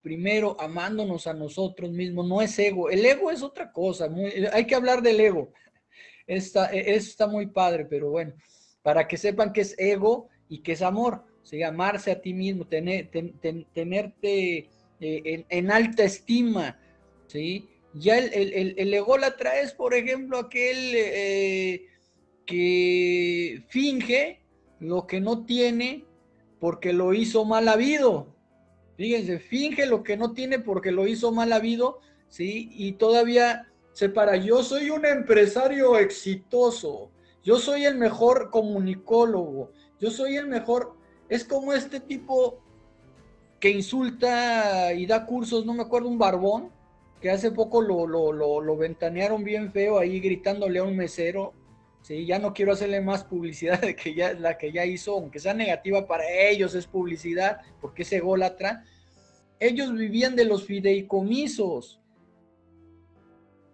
primero 0.00 0.56
amándonos 0.60 1.26
a 1.26 1.34
nosotros 1.34 1.90
mismos, 1.90 2.28
no 2.28 2.40
es 2.40 2.56
ego, 2.58 2.88
el 2.88 3.04
ego 3.04 3.32
es 3.32 3.42
otra 3.42 3.72
cosa, 3.72 4.08
hay 4.52 4.66
que 4.66 4.74
hablar 4.76 5.02
del 5.02 5.18
ego, 5.18 5.52
está, 6.26 6.72
e, 6.72 6.94
está 6.94 7.26
muy 7.26 7.46
padre, 7.46 7.84
pero 7.84 8.10
bueno, 8.10 8.34
para 8.82 9.08
que 9.08 9.16
sepan 9.16 9.52
que 9.52 9.62
es 9.62 9.74
ego 9.76 10.28
y 10.48 10.60
que 10.62 10.72
es 10.72 10.82
amor, 10.82 11.24
o 11.44 11.66
amarse 11.66 12.10
a 12.10 12.20
ti 12.20 12.32
mismo, 12.32 12.66
tener, 12.66 13.10
tenerte 13.72 14.70
eh, 15.00 15.44
en, 15.48 15.70
alta 15.70 16.04
estima, 16.04 16.78
¿sí? 17.26 17.68
Ya 17.94 18.18
el, 18.18 18.32
el, 18.32 18.74
el, 18.76 18.94
ególatra 18.94 19.60
es, 19.60 19.72
por 19.72 19.94
ejemplo, 19.94 20.38
aquel 20.38 20.92
eh, 20.94 21.86
que 22.46 23.64
finge 23.68 24.40
lo 24.80 25.06
que 25.06 25.20
no 25.20 25.44
tiene 25.44 26.04
porque 26.58 26.92
lo 26.92 27.12
hizo 27.12 27.44
mal 27.44 27.68
habido. 27.68 28.34
Fíjense, 28.96 29.38
finge 29.38 29.86
lo 29.86 30.02
que 30.02 30.16
no 30.16 30.32
tiene 30.32 30.58
porque 30.58 30.92
lo 30.92 31.06
hizo 31.06 31.32
mal 31.32 31.52
habido, 31.52 32.00
¿sí? 32.28 32.70
Y 32.72 32.92
todavía 32.92 33.68
se 33.92 34.08
para, 34.08 34.36
yo 34.36 34.62
soy 34.62 34.90
un 34.90 35.06
empresario 35.06 35.98
exitoso, 35.98 37.10
yo 37.42 37.58
soy 37.58 37.84
el 37.84 37.96
mejor 37.96 38.50
comunicólogo, 38.50 39.72
yo 40.00 40.10
soy 40.10 40.36
el 40.36 40.48
mejor, 40.48 40.96
es 41.28 41.44
como 41.44 41.72
este 41.72 42.00
tipo 42.00 42.63
que 43.64 43.70
insulta 43.70 44.92
y 44.92 45.06
da 45.06 45.24
cursos, 45.24 45.64
no 45.64 45.72
me 45.72 45.84
acuerdo, 45.84 46.10
un 46.10 46.18
barbón, 46.18 46.70
que 47.18 47.30
hace 47.30 47.50
poco 47.50 47.80
lo, 47.80 48.06
lo, 48.06 48.30
lo, 48.60 48.76
ventanearon 48.76 49.42
bien 49.42 49.72
feo 49.72 49.98
ahí 49.98 50.20
gritándole 50.20 50.80
a 50.80 50.82
un 50.82 50.94
mesero, 50.94 51.54
¿sí? 52.02 52.26
Ya 52.26 52.38
no 52.38 52.52
quiero 52.52 52.72
hacerle 52.72 53.00
más 53.00 53.24
publicidad 53.24 53.80
de 53.80 53.96
que 53.96 54.14
ya, 54.14 54.34
la 54.34 54.58
que 54.58 54.70
ya 54.70 54.84
hizo, 54.84 55.14
aunque 55.14 55.38
sea 55.38 55.54
negativa 55.54 56.06
para 56.06 56.30
ellos, 56.30 56.74
es 56.74 56.86
publicidad, 56.86 57.62
porque 57.80 58.02
es 58.02 58.12
ególatra. 58.12 58.84
Ellos 59.58 59.94
vivían 59.94 60.36
de 60.36 60.44
los 60.44 60.66
fideicomisos, 60.66 62.02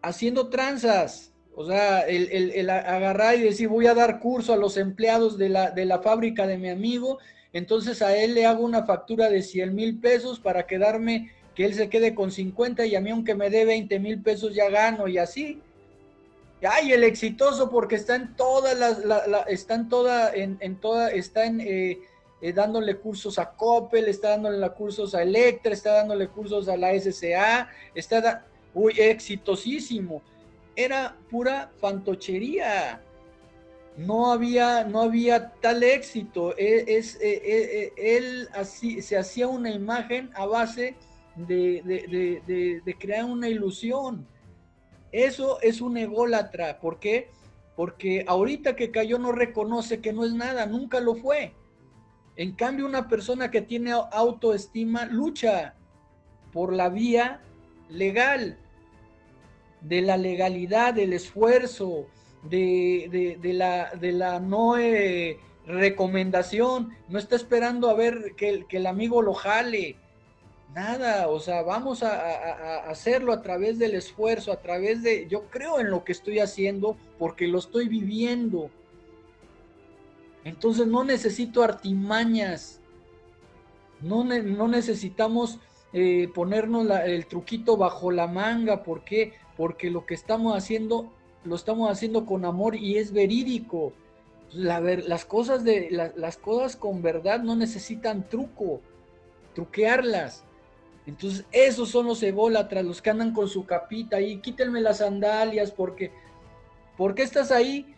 haciendo 0.02 0.50
tranzas. 0.50 1.34
O 1.52 1.66
sea, 1.66 2.02
el, 2.02 2.70
agarrar 2.70 3.36
y 3.36 3.42
decir, 3.42 3.66
voy 3.66 3.88
a 3.88 3.94
dar 3.94 4.20
curso 4.20 4.52
a 4.52 4.56
los 4.56 4.76
empleados 4.76 5.36
de 5.36 5.48
la, 5.48 5.72
de 5.72 5.84
la 5.84 5.98
fábrica 5.98 6.46
de 6.46 6.58
mi 6.58 6.68
amigo, 6.68 7.18
entonces 7.52 8.02
a 8.02 8.16
él 8.16 8.34
le 8.34 8.46
hago 8.46 8.64
una 8.64 8.84
factura 8.84 9.28
de 9.28 9.42
100 9.42 9.74
mil 9.74 9.98
pesos 9.98 10.38
para 10.38 10.66
quedarme, 10.66 11.32
que 11.54 11.64
él 11.64 11.74
se 11.74 11.88
quede 11.88 12.14
con 12.14 12.30
50 12.30 12.86
y 12.86 12.94
a 12.94 13.00
mí 13.00 13.10
aunque 13.10 13.34
me 13.34 13.50
dé 13.50 13.64
20 13.64 13.98
mil 13.98 14.22
pesos 14.22 14.54
ya 14.54 14.70
gano 14.70 15.08
y 15.08 15.18
así. 15.18 15.60
Ay, 16.62 16.92
el 16.92 17.04
exitoso 17.04 17.70
porque 17.70 17.96
está 17.96 18.16
en 18.16 18.36
todas 18.36 18.78
las, 18.78 19.04
la, 19.04 19.40
están 19.48 19.88
toda, 19.88 20.32
en, 20.34 20.58
en 20.60 20.76
toda, 20.76 21.10
está 21.10 21.46
en, 21.46 21.60
eh, 21.60 21.98
eh, 22.42 22.52
dándole 22.52 22.96
cursos 22.96 23.38
a 23.38 23.50
Coppel, 23.50 24.08
está 24.08 24.30
dándole 24.30 24.68
cursos 24.70 25.14
a 25.14 25.22
Electra, 25.22 25.72
está 25.72 25.94
dándole 25.94 26.28
cursos 26.28 26.68
a 26.68 26.76
la 26.76 26.98
SCA, 26.98 27.68
está, 27.94 28.46
uy, 28.74 28.94
exitosísimo. 28.98 30.22
Era 30.76 31.16
pura 31.30 31.70
fantochería. 31.80 33.02
No 34.06 34.32
había, 34.32 34.84
no 34.84 35.02
había 35.02 35.52
tal 35.60 35.82
éxito. 35.82 36.56
E, 36.56 36.96
es, 36.96 37.18
e, 37.20 37.92
e, 37.96 38.16
él 38.16 38.48
así, 38.54 39.02
se 39.02 39.16
hacía 39.16 39.48
una 39.48 39.70
imagen 39.70 40.30
a 40.34 40.46
base 40.46 40.96
de, 41.36 41.82
de, 42.46 42.82
de 42.84 42.94
crear 42.98 43.24
una 43.24 43.48
ilusión 43.48 44.26
eso 45.12 45.60
es 45.60 45.80
un 45.80 45.96
ególatra. 45.96 46.78
¿Por 46.80 46.98
qué? 46.98 47.30
Porque 47.76 48.24
ahorita 48.26 48.76
que 48.76 48.90
cayó 48.90 49.18
no 49.18 49.32
reconoce 49.32 50.00
que 50.00 50.12
no 50.12 50.24
es 50.24 50.32
nada, 50.32 50.66
nunca 50.66 51.00
lo 51.00 51.14
fue. 51.14 51.54
En 52.36 52.52
cambio, 52.52 52.86
una 52.86 53.08
persona 53.08 53.50
que 53.50 53.62
tiene 53.62 53.92
autoestima 53.92 55.06
lucha 55.06 55.74
por 56.52 56.72
la 56.72 56.88
vía 56.88 57.40
legal, 57.88 58.58
de 59.80 60.02
la 60.02 60.16
legalidad, 60.16 60.94
del 60.94 61.12
esfuerzo, 61.12 62.06
de, 62.42 63.38
la, 63.42 63.90
de 63.94 64.12
la 64.12 64.40
no 64.40 64.76
recomendación. 65.66 66.96
No 67.08 67.18
está 67.18 67.36
esperando 67.36 67.90
a 67.90 67.94
ver 67.94 68.34
que, 68.36 68.64
que 68.68 68.78
el 68.78 68.86
amigo 68.86 69.22
lo 69.22 69.34
jale 69.34 69.96
Nada, 70.74 71.28
o 71.28 71.40
sea, 71.40 71.62
vamos 71.62 72.04
a, 72.04 72.88
hacerlo 72.88 73.32
a 73.32 73.42
través 73.42 73.78
del 73.78 73.94
esfuerzo, 73.94 74.52
a 74.52 74.60
través 74.60 75.02
de, 75.02 75.26
yo 75.28 75.46
creo 75.50 75.80
en 75.80 75.90
lo 75.90 76.04
que 76.04 76.12
estoy 76.12 76.38
haciendo 76.38 76.96
porque 77.18 77.48
lo 77.48 77.58
estoy 77.58 77.88
viviendo. 77.88 78.70
Entonces 80.44 80.86
no 80.86 81.02
necesito 81.02 81.64
artimañas, 81.64 82.80
no, 84.00 84.22
no 84.22 84.68
necesitamos 84.68 85.58
eh, 85.92 86.30
ponernos 86.32 86.88
el 87.04 87.26
truquito 87.26 87.76
bajo 87.76 88.12
la 88.12 88.28
manga, 88.28 88.84
¿por 88.84 89.02
qué? 89.02 89.34
Porque 89.56 89.90
lo 89.90 90.06
que 90.06 90.14
estamos 90.14 90.56
haciendo, 90.56 91.12
lo 91.44 91.56
estamos 91.56 91.90
haciendo 91.90 92.26
con 92.26 92.44
amor 92.44 92.76
y 92.76 92.98
es 92.98 93.12
verídico. 93.12 93.92
las, 94.52 95.24
cosas 95.24 95.62
las 95.90 96.36
cosas 96.36 96.76
con 96.76 97.02
verdad 97.02 97.40
no 97.40 97.56
necesitan 97.56 98.28
truco, 98.28 98.80
truquearlas. 99.54 100.44
Entonces, 101.06 101.44
esos 101.50 101.88
son 101.88 102.06
los 102.06 102.22
ególatras, 102.22 102.84
los 102.84 103.00
que 103.00 103.10
andan 103.10 103.32
con 103.32 103.48
su 103.48 103.64
capita 103.64 104.20
y 104.20 104.38
quítenme 104.38 104.80
las 104.80 104.98
sandalias 104.98 105.70
porque, 105.70 106.12
¿por 106.96 107.14
qué 107.14 107.22
estás 107.22 107.50
ahí? 107.50 107.94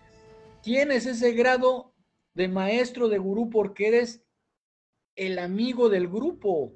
Tienes 0.63 1.07
ese 1.07 1.33
grado 1.33 1.93
de 2.35 2.49
maestro, 2.49 3.09
de 3.09 3.19
gurú, 3.19 3.51
porque 3.51 3.89
eres 3.89 4.23
el 5.17 5.39
amigo 5.39 5.89
del 5.89 6.09
grupo, 6.09 6.73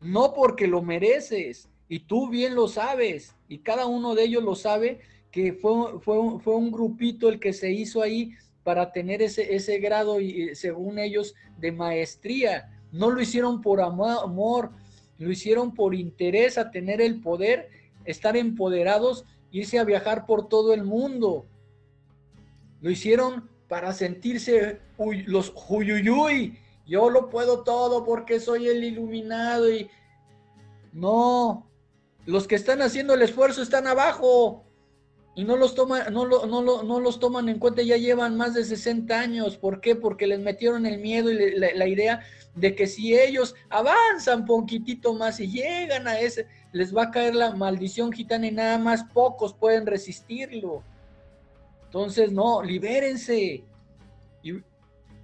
no 0.00 0.34
porque 0.34 0.66
lo 0.66 0.82
mereces. 0.82 1.68
Y 1.88 2.00
tú 2.00 2.28
bien 2.28 2.54
lo 2.54 2.68
sabes, 2.68 3.36
y 3.48 3.58
cada 3.58 3.86
uno 3.86 4.14
de 4.14 4.24
ellos 4.24 4.42
lo 4.42 4.54
sabe, 4.54 5.00
que 5.32 5.54
fue, 5.54 5.98
fue, 6.00 6.38
fue 6.40 6.54
un 6.54 6.70
grupito 6.70 7.28
el 7.28 7.40
que 7.40 7.52
se 7.52 7.72
hizo 7.72 8.02
ahí 8.02 8.32
para 8.62 8.92
tener 8.92 9.22
ese, 9.22 9.54
ese 9.54 9.78
grado, 9.78 10.20
y, 10.20 10.54
según 10.54 10.98
ellos, 10.98 11.34
de 11.58 11.72
maestría. 11.72 12.70
No 12.92 13.10
lo 13.10 13.20
hicieron 13.20 13.60
por 13.62 13.80
amor, 13.80 14.70
lo 15.18 15.30
hicieron 15.32 15.74
por 15.74 15.94
interés 15.94 16.58
a 16.58 16.70
tener 16.70 17.00
el 17.00 17.20
poder, 17.20 17.70
estar 18.04 18.36
empoderados, 18.36 19.24
irse 19.50 19.78
a 19.78 19.84
viajar 19.84 20.26
por 20.26 20.48
todo 20.48 20.74
el 20.74 20.84
mundo. 20.84 21.46
Lo 22.80 22.90
hicieron 22.90 23.48
para 23.68 23.94
sentirse 23.94 24.80
los 25.26 25.52
huyuyuy, 25.68 26.58
yo 26.86 27.08
lo 27.08 27.30
puedo 27.30 27.62
todo 27.62 28.04
porque 28.04 28.38
soy 28.38 28.68
el 28.68 28.84
iluminado 28.84 29.72
y 29.72 29.88
no, 30.92 31.70
los 32.26 32.46
que 32.46 32.54
están 32.54 32.82
haciendo 32.82 33.14
el 33.14 33.22
esfuerzo 33.22 33.62
están 33.62 33.86
abajo 33.86 34.64
y 35.34 35.44
no 35.44 35.56
los 35.56 35.74
toman, 35.74 36.12
no, 36.12 36.26
no, 36.26 37.00
los 37.00 37.18
toman 37.18 37.48
en 37.48 37.58
cuenta, 37.58 37.82
ya 37.82 37.96
llevan 37.96 38.36
más 38.36 38.52
de 38.52 38.64
60 38.64 39.18
años. 39.18 39.56
¿Por 39.56 39.80
qué? 39.80 39.96
Porque 39.96 40.26
les 40.26 40.40
metieron 40.40 40.84
el 40.84 40.98
miedo 40.98 41.30
y 41.30 41.56
la 41.56 41.86
idea 41.86 42.22
de 42.54 42.74
que 42.74 42.86
si 42.86 43.18
ellos 43.18 43.54
avanzan 43.70 44.44
poquitito 44.44 45.14
más 45.14 45.40
y 45.40 45.50
llegan 45.50 46.06
a 46.06 46.20
ese, 46.20 46.46
les 46.72 46.94
va 46.94 47.04
a 47.04 47.10
caer 47.10 47.34
la 47.34 47.54
maldición 47.54 48.12
gitana 48.12 48.46
y 48.46 48.52
nada 48.52 48.78
más 48.78 49.04
pocos 49.04 49.54
pueden 49.54 49.86
resistirlo. 49.86 50.82
Entonces, 51.84 52.32
no, 52.32 52.62
libérense 52.62 53.64
y 54.42 54.62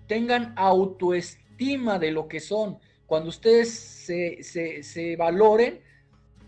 tengan 0.07 0.55
autoestima 0.57 1.99
de 1.99 2.13
lo 2.13 2.29
que 2.29 2.41
son. 2.41 2.79
Cuando 3.07 3.29
ustedes 3.29 3.71
se, 4.05 5.17
valoren, 5.17 5.81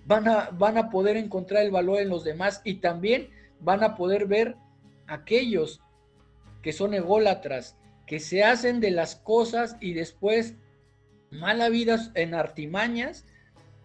van 0.07 0.29
a, 0.29 0.51
van 0.51 0.79
a 0.79 0.89
poder 0.89 1.17
encontrar 1.17 1.65
el 1.65 1.71
valor 1.71 2.01
en 2.01 2.09
los 2.09 2.25
demás 2.25 2.63
y 2.65 2.77
también 2.77 3.31
van 3.61 3.83
a 3.83 3.97
poder 3.97 4.27
ver 4.27 4.57
aquellos 5.07 5.81
que 6.63 6.73
son 6.73 6.95
ególatras, 6.95 7.77
que 8.07 8.21
se 8.21 8.43
hacen 8.43 8.81
de 8.81 8.91
las 8.91 9.17
cosas 9.17 9.77
y 9.81 9.93
después 9.93 10.55
mala 11.31 11.69
vida 11.69 12.11
en 12.15 12.35
artimañas 12.35 13.25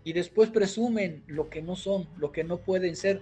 y 0.03 0.13
después 0.13 0.49
presumen 0.49 1.23
lo 1.27 1.49
que 1.49 1.61
no 1.61 1.75
son, 1.75 2.07
lo 2.17 2.31
que 2.31 2.43
no 2.43 2.57
pueden 2.57 2.95
ser. 2.95 3.21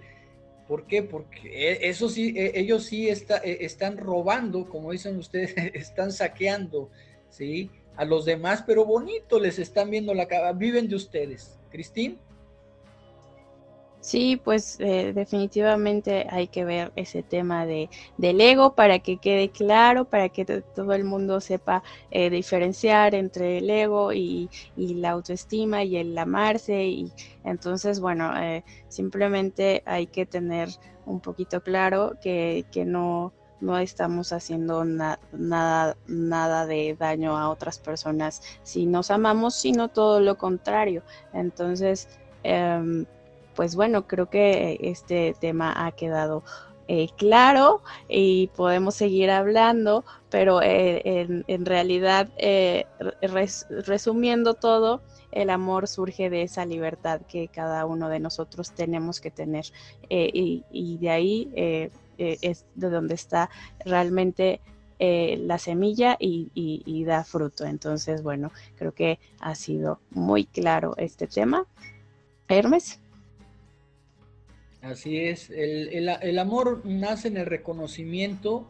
¿Por 0.67 0.87
qué? 0.87 1.03
Porque 1.03 1.71
e, 1.71 1.89
eso 1.89 2.09
sí, 2.09 2.33
e, 2.37 2.59
ellos 2.59 2.85
sí 2.85 3.09
e, 3.09 3.15
están 3.43 3.97
robando, 3.97 4.67
como 4.67 4.91
dicen 4.91 5.17
ustedes, 5.17 5.55
están 5.73 6.11
saqueando, 6.11 6.89
¿sí? 7.29 7.69
A 7.95 8.05
los 8.05 8.25
demás, 8.25 8.63
pero 8.65 8.85
bonito 8.85 9.39
les 9.39 9.59
están 9.59 9.91
viendo 9.91 10.13
la 10.13 10.27
cara, 10.27 10.51
viven 10.53 10.87
de 10.87 10.95
ustedes. 10.95 11.59
Cristín. 11.69 12.19
Sí, 14.03 14.35
pues 14.35 14.75
eh, 14.81 15.13
definitivamente 15.15 16.27
hay 16.29 16.47
que 16.49 16.65
ver 16.65 16.91
ese 16.97 17.23
tema 17.23 17.65
de, 17.65 17.89
del 18.17 18.41
ego 18.41 18.75
para 18.75 18.99
que 18.99 19.15
quede 19.17 19.49
claro, 19.49 20.03
para 20.03 20.27
que 20.27 20.43
todo 20.43 20.91
el 20.91 21.05
mundo 21.05 21.39
sepa 21.39 21.83
eh, 22.11 22.29
diferenciar 22.29 23.15
entre 23.15 23.59
el 23.59 23.69
ego 23.69 24.11
y, 24.11 24.49
la 24.75 25.11
autoestima 25.11 25.85
y 25.85 25.95
el 25.95 26.17
amarse. 26.17 26.83
Y 26.83 27.13
entonces, 27.45 28.01
bueno, 28.01 28.37
eh, 28.37 28.65
simplemente 28.89 29.83
hay 29.85 30.07
que 30.07 30.25
tener 30.25 30.67
un 31.05 31.21
poquito 31.21 31.61
claro 31.61 32.17
que, 32.21 32.65
que 32.73 32.83
no, 32.83 33.31
no 33.61 33.77
estamos 33.77 34.33
haciendo 34.33 34.83
nada, 34.83 35.95
nada 36.07 36.65
de 36.65 36.97
daño 36.99 37.37
a 37.37 37.49
otras 37.49 37.79
personas 37.79 38.41
si 38.63 38.85
nos 38.85 39.11
amamos, 39.11 39.55
sino 39.55 39.87
todo 39.87 40.19
lo 40.19 40.37
contrario. 40.37 41.03
Entonces, 41.31 42.09
em, 42.43 43.05
pues 43.55 43.75
bueno, 43.75 44.07
creo 44.07 44.29
que 44.29 44.79
este 44.81 45.35
tema 45.39 45.85
ha 45.85 45.91
quedado 45.91 46.43
eh, 46.89 47.07
claro 47.17 47.81
y 48.09 48.47
podemos 48.57 48.95
seguir 48.95 49.31
hablando, 49.31 50.03
pero 50.29 50.61
eh, 50.61 51.43
en, 51.47 51.65
realidad, 51.65 52.29
eh, 52.37 52.85
resumiendo 53.85 54.53
todo, 54.53 55.01
el 55.31 55.49
amor 55.49 55.87
surge 55.87 56.29
de 56.29 56.41
esa 56.41 56.65
libertad 56.65 57.21
que 57.21 57.47
cada 57.47 57.85
uno 57.85 58.09
de 58.09 58.19
nosotros 58.19 58.71
tenemos 58.71 59.21
que 59.21 59.31
tener 59.31 59.65
y, 60.09 60.97
de 60.99 61.09
ahí 61.09 61.49
es 62.17 62.65
de 62.75 62.89
donde 62.89 63.15
está 63.15 63.49
realmente 63.85 64.59
la 64.99 65.57
semilla 65.57 66.17
y, 66.19 66.51
y, 66.53 67.03
da 67.05 67.23
fruto. 67.23 67.65
Entonces, 67.65 68.21
bueno, 68.23 68.51
creo 68.75 68.91
que 68.93 69.19
ha 69.39 69.55
sido 69.55 69.99
muy 70.11 70.45
claro 70.45 70.93
este 70.97 71.27
tema. 71.27 71.65
Hermes. 72.47 73.02
Así 74.83 75.17
es, 75.17 75.49
el, 75.49 76.39
amor 76.39 76.81
nace 76.83 77.29
en 77.29 77.37
el 77.37 77.45
reconocimiento 77.45 78.67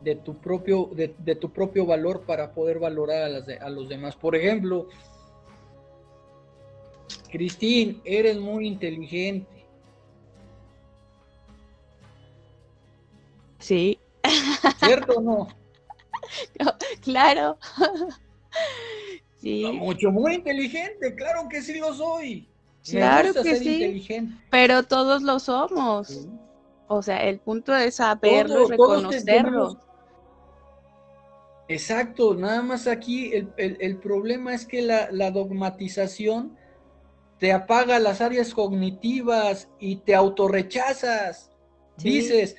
de 0.00 0.16
tu 0.16 0.38
propio, 0.38 0.90
de, 0.92 1.36
tu 1.36 1.52
propio 1.52 1.86
valor 1.86 2.22
para 2.22 2.52
poder 2.52 2.80
valorar 2.80 3.22
a, 3.22 3.28
las 3.28 3.48
a 3.48 3.70
los 3.70 3.88
demás. 3.88 4.16
Por 4.16 4.34
ejemplo, 4.34 4.88
Cristín, 7.30 8.02
eres 8.04 8.38
muy 8.38 8.66
inteligente. 8.66 9.64
Sí. 13.60 14.00
¿Cierto 14.84 15.14
o 15.18 15.20
no? 15.20 15.48
claro. 17.02 17.56
sí. 19.40 19.64
Mucho, 19.74 20.10
muy 20.10 20.34
inteligente, 20.34 21.14
claro 21.14 21.48
que 21.48 21.62
sí 21.62 21.78
lo 21.78 21.94
soy. 21.94 22.48
Claro 22.90 23.32
que 23.42 23.56
sí. 23.56 24.28
Pero 24.50 24.82
todos 24.82 25.22
lo 25.22 25.38
somos. 25.38 26.28
O 26.88 27.02
sea, 27.02 27.24
el 27.24 27.40
punto 27.40 27.74
es 27.74 27.96
saberlo 27.96 28.66
y 28.66 28.70
reconocerlo. 28.70 29.80
Exacto, 31.68 32.34
nada 32.34 32.62
más 32.62 32.86
aquí 32.86 33.32
el, 33.56 33.98
problema 33.98 34.54
es 34.54 34.64
que 34.64 34.82
la, 34.82 35.30
dogmatización 35.32 36.56
te 37.38 37.52
apaga 37.52 37.98
las 37.98 38.20
áreas 38.20 38.54
cognitivas 38.54 39.68
y 39.80 39.96
te 39.96 40.14
autorrechazas. 40.14 41.50
Dices, 41.96 42.56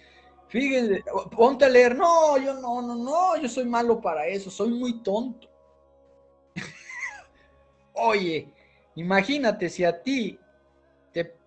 fíjense, 0.49 1.03
ponte 1.35 1.65
a 1.65 1.69
leer, 1.69 1.95
no, 1.95 2.37
yo 2.37 2.55
no, 2.55 2.81
no, 2.81 2.95
no, 2.95 3.41
yo 3.41 3.47
soy 3.47 3.65
malo 3.65 4.01
para 4.01 4.27
eso, 4.27 4.51
soy 4.51 4.71
muy 4.71 5.01
tonto. 5.01 5.47
Oye, 7.93 8.51
imagínate 8.97 9.69
si 9.69 9.83
a 9.83 10.01
ti 10.01 10.39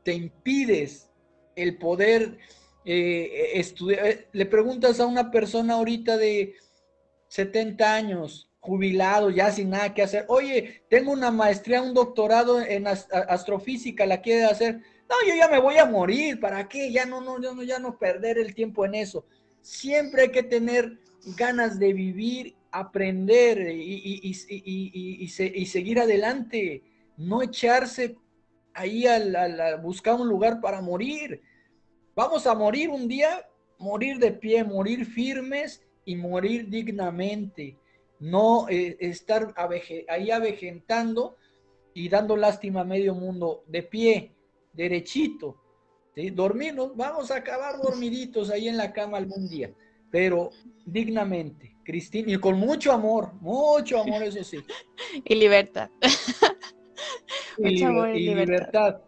te, 0.03 0.15
impides 0.15 1.09
el 1.55 1.77
poder 1.77 2.39
eh, 2.85 3.51
estudiar, 3.55 4.07
eh, 4.07 4.27
le 4.33 4.47
preguntas 4.47 4.99
a 4.99 5.07
una 5.07 5.31
persona 5.31 5.75
ahorita 5.75 6.17
de 6.17 6.55
70 7.29 7.95
años, 7.95 8.49
jubilado, 8.61 9.31
ya 9.31 9.53
sin 9.53 9.71
nada 9.71 9.95
que 9.95 10.03
hacer. 10.03 10.25
Oye, 10.29 10.83
tengo 10.89 11.13
una 11.13 11.31
maestría, 11.31 11.83
un 11.83 11.95
doctorado 11.95 12.61
en 12.61 12.87
astrofísica, 12.87 14.07
¿la 14.07 14.21
quiere 14.21 14.45
hacer? 14.45 14.81
No, 15.09 15.17
yo 15.27 15.35
ya 15.35 15.49
me 15.49 15.61
voy 15.61 15.77
a 15.79 15.87
morir, 15.87 16.41
¿para 16.41 16.69
qué? 16.69 16.93
Ya 16.93 17.05
no, 17.05 17.21
no, 17.21 17.39
no, 17.39 17.63
ya 17.63 17.79
no 17.79 17.99
perder 17.99 18.39
el 18.39 18.55
tiempo 18.55 18.85
en 18.85 18.95
eso. 18.95 19.25
Siempre 19.61 20.23
hay 20.23 20.31
que 20.31 20.43
tener 20.43 20.99
ganas 21.37 21.79
de 21.79 21.93
vivir, 21.93 22.55
aprender 22.71 23.71
y, 23.73 24.21
y, 24.23 25.67
seguir 25.67 26.01
adelante, 26.01 26.83
no 27.21 27.43
echarse 27.43 28.17
ahí 28.73 29.07
a 29.07 29.77
buscar 29.77 30.15
un 30.15 30.27
lugar 30.27 30.61
para 30.61 30.81
morir. 30.81 31.43
Vamos 32.15 32.47
a 32.47 32.55
morir 32.55 32.89
un 32.89 33.07
día, 33.07 33.47
morir 33.79 34.19
de 34.19 34.33
pie, 34.33 34.65
morir 34.65 35.05
firmes 35.05 35.83
y 36.07 36.17
morir 36.17 36.69
dignamente, 36.69 37.77
no 38.19 38.69
eh, 38.69 38.97
estar 39.01 39.55
ahí 40.09 40.31
avejentando 40.31 41.37
y 41.93 42.09
dando 42.09 42.37
lástima 42.37 42.81
a 42.81 42.85
medio 42.85 43.15
mundo 43.15 43.65
de 43.67 43.83
pie, 43.83 44.33
derechito, 44.73 45.57
¿sí? 46.15 46.31
dormirnos, 46.31 46.97
vamos 46.97 47.31
a 47.31 47.37
acabar 47.37 47.81
dormiditos 47.83 48.49
ahí 48.51 48.69
en 48.69 48.79
la 48.79 48.93
cama 48.93 49.19
algún 49.19 49.47
día, 49.47 49.71
pero 50.11 50.51
dignamente, 50.87 51.77
Cristina, 51.85 52.33
y 52.33 52.39
con 52.39 52.59
mucho 52.59 52.93
amor, 52.93 53.35
mucho 53.41 54.01
amor, 54.01 54.23
eso 54.23 54.43
sí. 54.43 54.59
y 55.25 55.35
libertad. 55.35 55.91
y, 57.59 57.83
amor 57.83 58.15
y, 58.15 58.27
libertad. 58.27 59.01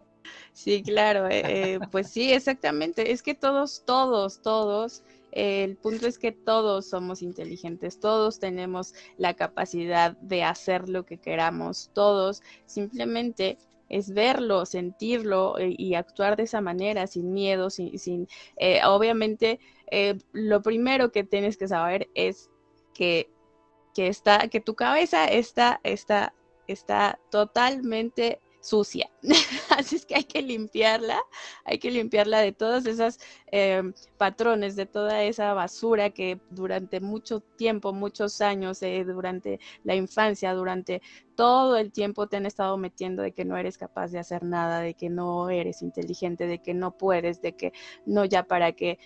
Sí, 0.53 0.83
claro, 0.83 1.27
eh, 1.27 1.41
eh, 1.73 1.79
pues 1.91 2.09
sí, 2.09 2.31
exactamente. 2.31 3.11
Es 3.11 3.23
que 3.23 3.33
todos, 3.33 3.83
todos, 3.85 4.41
todos 4.41 5.03
el 5.33 5.77
punto 5.77 6.05
es 6.07 6.19
que 6.19 6.31
todos 6.31 6.87
somos 6.87 7.23
inteligentes, 7.23 7.99
todos 7.99 8.39
tenemos 8.39 8.93
la 9.17 9.33
capacidad 9.33 10.15
de 10.17 10.43
hacer 10.43 10.89
lo 10.89 11.05
que 11.05 11.17
queramos, 11.17 11.89
todos 11.93 12.43
simplemente 12.67 13.57
es 13.89 14.13
verlo, 14.13 14.65
sentirlo 14.65 15.57
eh, 15.57 15.73
y 15.77 15.95
actuar 15.95 16.35
de 16.35 16.43
esa 16.43 16.61
manera, 16.61 17.07
sin 17.07 17.33
miedo, 17.33 17.69
sin, 17.71 18.27
eh, 18.57 18.81
obviamente, 18.85 19.59
eh, 19.89 20.19
lo 20.33 20.61
primero 20.61 21.11
que 21.11 21.23
tienes 21.23 21.57
que 21.57 21.67
saber 21.67 22.09
es 22.13 22.49
que, 22.93 23.29
que, 23.95 24.07
está, 24.07 24.47
que 24.49 24.61
tu 24.61 24.75
cabeza 24.75 25.25
está, 25.25 25.79
está, 25.83 26.33
está 26.67 27.19
totalmente 27.29 28.41
sucia. 28.63 29.09
Así 29.77 29.97
es 29.97 30.05
que 30.05 30.15
hay 30.15 30.23
que 30.23 30.41
limpiarla, 30.41 31.21
hay 31.65 31.79
que 31.79 31.91
limpiarla 31.91 32.39
de 32.39 32.53
todos 32.53 32.85
esos 32.85 33.19
em, 33.47 33.93
patrones, 34.17 34.75
de 34.75 34.85
toda 34.85 35.23
esa 35.23 35.53
basura 35.53 36.11
que 36.11 36.39
durante 36.49 37.01
mucho 37.01 37.41
tiempo, 37.41 37.91
muchos 37.91 38.39
años, 38.41 38.81
eh, 38.81 39.03
durante 39.03 39.59
la 39.83 39.95
infancia, 39.95 40.53
durante 40.53 41.01
todo 41.35 41.75
el 41.75 41.91
tiempo 41.91 42.27
te 42.27 42.37
han 42.37 42.45
estado 42.45 42.77
metiendo 42.77 43.21
de 43.21 43.33
que 43.33 43.43
no 43.43 43.57
eres 43.57 43.77
capaz 43.77 44.11
de 44.11 44.19
hacer 44.19 44.43
nada, 44.43 44.79
de 44.79 44.93
que 44.93 45.09
no 45.09 45.49
eres 45.49 45.81
inteligente, 45.81 46.47
de 46.47 46.59
que 46.59 46.73
no 46.73 46.97
puedes, 46.97 47.41
de 47.41 47.55
que 47.57 47.73
no 48.05 48.23
ya 48.23 48.43
para 48.43 48.71
qué. 48.71 48.97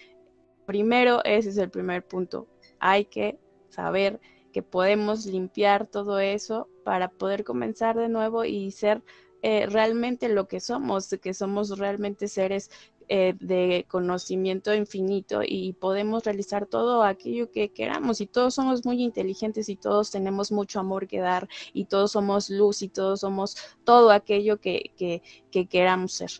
Primero, 0.67 1.23
ese 1.23 1.49
es 1.49 1.57
el 1.57 1.71
primer 1.71 2.05
punto. 2.05 2.47
Hay 2.79 3.05
que 3.05 3.39
saber 3.69 4.19
que 4.53 4.61
podemos 4.61 5.25
limpiar 5.25 5.87
todo 5.87 6.19
eso 6.19 6.67
para 6.87 7.09
poder 7.09 7.43
comenzar 7.43 7.97
de 7.97 8.07
nuevo 8.07 8.45
y 8.45 8.71
ser 8.71 9.03
eh, 9.41 9.65
realmente 9.65 10.29
lo 10.29 10.47
que 10.47 10.61
somos, 10.61 11.09
que 11.21 11.33
somos 11.33 11.77
realmente 11.77 12.29
seres 12.29 12.71
eh, 13.09 13.33
de 13.41 13.85
conocimiento 13.89 14.73
infinito 14.73 15.41
y 15.45 15.73
podemos 15.73 16.23
realizar 16.23 16.65
todo 16.65 17.03
aquello 17.03 17.51
que 17.51 17.73
queramos 17.73 18.21
y 18.21 18.25
todos 18.25 18.53
somos 18.53 18.85
muy 18.85 19.03
inteligentes 19.03 19.67
y 19.67 19.75
todos 19.75 20.11
tenemos 20.11 20.49
mucho 20.49 20.79
amor 20.79 21.07
que 21.07 21.19
dar 21.19 21.49
y 21.73 21.83
todos 21.83 22.13
somos 22.13 22.49
luz 22.49 22.81
y 22.81 22.87
todos 22.87 23.19
somos 23.19 23.57
todo 23.83 24.11
aquello 24.11 24.61
que, 24.61 24.93
que, 25.51 25.67
queramos 25.67 26.13
ser. 26.13 26.31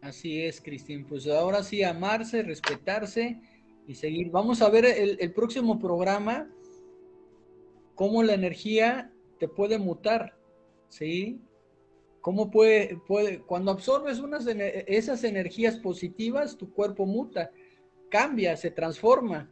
Así 0.00 0.40
es, 0.40 0.62
Cristín. 0.62 1.04
Pues 1.04 1.26
ahora 1.26 1.62
sí, 1.62 1.82
amarse, 1.82 2.42
respetarse 2.42 3.38
y 3.86 3.94
seguir. 3.94 4.30
Vamos 4.30 4.62
a 4.62 4.70
ver 4.70 4.86
el, 4.86 5.18
el 5.20 5.34
próximo 5.34 5.78
programa, 5.78 6.48
cómo 7.96 8.22
la 8.22 8.34
energía 8.34 9.10
te 9.40 9.48
puede 9.48 9.78
mutar 9.78 10.36
¿sí? 10.88 11.40
¿Cómo 12.20 12.50
puede, 12.50 12.98
puede, 13.06 13.40
cuando 13.40 13.70
absorbes 13.70 14.18
unas, 14.18 14.46
esas 14.48 15.22
energías 15.22 15.76
positivas, 15.76 16.56
tu 16.56 16.72
cuerpo 16.72 17.06
muta, 17.06 17.50
cambia, 18.08 18.56
se 18.56 18.72
transforma. 18.72 19.48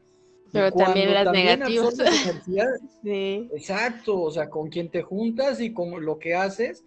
Pero 0.52 0.72
también 0.72 1.14
las 1.14 1.32
negativas. 1.32 1.96
sí. 3.02 3.48
Exacto, 3.52 4.20
o 4.20 4.30
sea, 4.30 4.50
con 4.50 4.68
quien 4.68 4.88
te 4.88 5.02
juntas 5.02 5.60
y 5.60 5.72
con 5.72 6.04
lo 6.04 6.18
que 6.18 6.34
haces, 6.34 6.84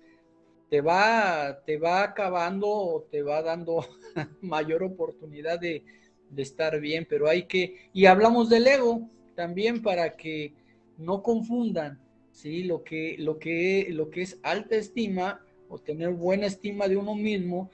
te 0.69 0.81
va, 0.81 1.61
te 1.65 1.77
va 1.77 2.03
acabando 2.03 2.67
o 2.67 3.01
te 3.09 3.21
va 3.21 3.41
dando 3.41 3.85
mayor 4.41 4.83
oportunidad 4.83 5.57
de, 5.57 5.85
de 6.29 6.41
estar 6.41 6.81
bien, 6.81 7.07
pero 7.09 7.29
hay 7.29 7.43
que, 7.43 7.89
y 7.93 8.07
hablamos 8.07 8.49
del 8.49 8.67
ego 8.67 9.09
también 9.35 9.81
para 9.81 10.17
que 10.17 10.53
no 10.97 11.21
confundan 11.23 11.99
¿sí? 12.37 12.63
Lo 12.63 12.83
que, 12.83 13.15
lo 13.17 13.39
que, 13.39 13.87
lo 13.89 14.11
que 14.11 14.21
es 14.21 14.39
alta 14.43 14.75
estima 14.75 15.41
o 15.69 15.79
tener 15.79 16.11
buena 16.11 16.45
estima 16.45 16.87
de 16.87 16.95
uno 16.95 17.15
mismo 17.15 17.71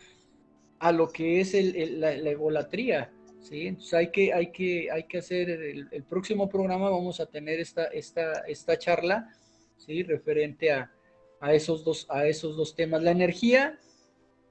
a 0.79 0.91
lo 0.93 1.09
que 1.09 1.41
es 1.41 1.53
el, 1.53 1.99
la, 1.99 2.13
egolatría, 2.13 3.11
¿sí? 3.41 3.67
Entonces 3.67 3.93
hay 3.93 4.09
que, 4.09 4.33
hay 4.33 4.51
que, 4.51 4.89
hay 4.89 5.03
que 5.03 5.17
hacer, 5.17 5.49
el, 5.49 6.03
próximo 6.03 6.47
programa 6.47 6.89
vamos 6.89 7.19
a 7.19 7.25
tener 7.25 7.59
esta, 7.59 7.85
esta, 7.85 8.39
esta 8.47 8.77
charla, 8.77 9.29
¿sí? 9.77 10.01
Referente 10.03 10.71
a, 10.71 10.89
a, 11.41 11.53
esos 11.53 11.83
dos, 11.83 12.07
a 12.09 12.25
esos 12.25 12.55
dos 12.55 12.73
temas. 12.73 13.03
La 13.03 13.11
energía, 13.11 13.77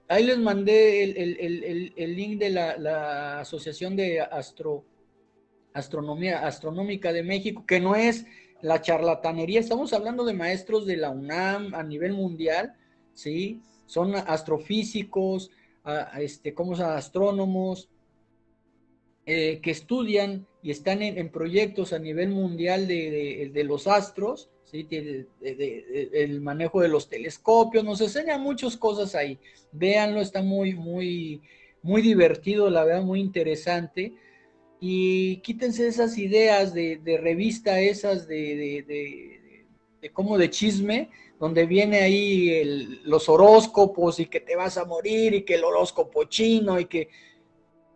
ahí 0.09 0.25
les 0.25 0.39
mandé 0.39 1.05
el, 1.05 1.93
el 1.97 2.17
link 2.17 2.39
de 2.39 2.51
la, 2.51 2.77
la, 2.77 3.41
Asociación 3.41 3.97
de 3.97 4.21
Astro, 4.21 4.85
Astronomía 5.73 6.47
Astronómica 6.47 7.15
de 7.15 7.23
México, 7.23 7.65
que 7.67 7.81
no 7.81 7.95
es 7.95 8.27
la 8.63 8.81
charlatanería, 8.81 9.61
estamos 9.61 9.93
hablando 9.93 10.25
de 10.25 10.35
maestros 10.35 10.87
de 10.87 10.97
la 10.97 11.11
UNAM 11.11 11.75
a 11.75 11.83
nivel 11.83 12.13
mundial, 12.13 12.75
¿sí? 13.13 13.61
Son 13.87 14.15
astrofísicos, 14.15 15.51
este, 16.19 16.55
como 16.55 16.77
son 16.77 16.91
astrónomos, 16.91 17.89
eh, 19.27 19.61
que 19.63 19.73
estudian 19.73 20.47
y 20.63 20.71
están 20.71 21.03
en, 21.03 21.29
proyectos 21.29 21.93
a 21.93 21.99
nivel 21.99 22.31
mundial 22.31 22.87
de, 22.87 23.63
los 23.67 23.87
astros, 23.89 24.49
¿sí? 24.65 24.87
el 24.91 26.41
manejo 26.41 26.81
de 26.81 26.89
los 26.89 27.09
telescopios, 27.09 27.85
nos 27.85 28.01
enseñan 28.01 28.41
muchas 28.41 28.77
cosas 28.77 29.15
ahí. 29.17 29.39
Véanlo, 29.73 30.21
está 30.21 30.41
muy, 30.43 30.75
muy, 30.75 31.43
muy 31.83 32.01
divertido, 32.01 32.71
la 32.71 32.85
verdad, 32.85 33.03
muy 33.03 33.21
interesante 33.21 34.15
y 34.85 35.37
quítense 35.43 35.87
esas 35.87 36.19
ideas 36.19 36.75
de, 36.75 37.21
revista, 37.23 37.79
esas 37.79 38.27
de, 38.27 38.85
de, 40.01 40.11
como 40.13 40.37
de 40.37 40.51
chisme, 40.51 41.09
donde 41.39 41.67
viene 41.67 42.01
ahí 42.01 42.99
los 43.05 43.29
horóscopos 43.29 44.19
y 44.19 44.27
que 44.27 44.41
te 44.41 44.57
vas 44.57 44.77
a 44.79 44.85
morir 44.85 45.35
y 45.35 45.45
que 45.45 45.55
el 45.55 45.63
horóscopo 45.63 46.25
chino 46.25 46.81
y 46.81 46.87
que 46.87 47.11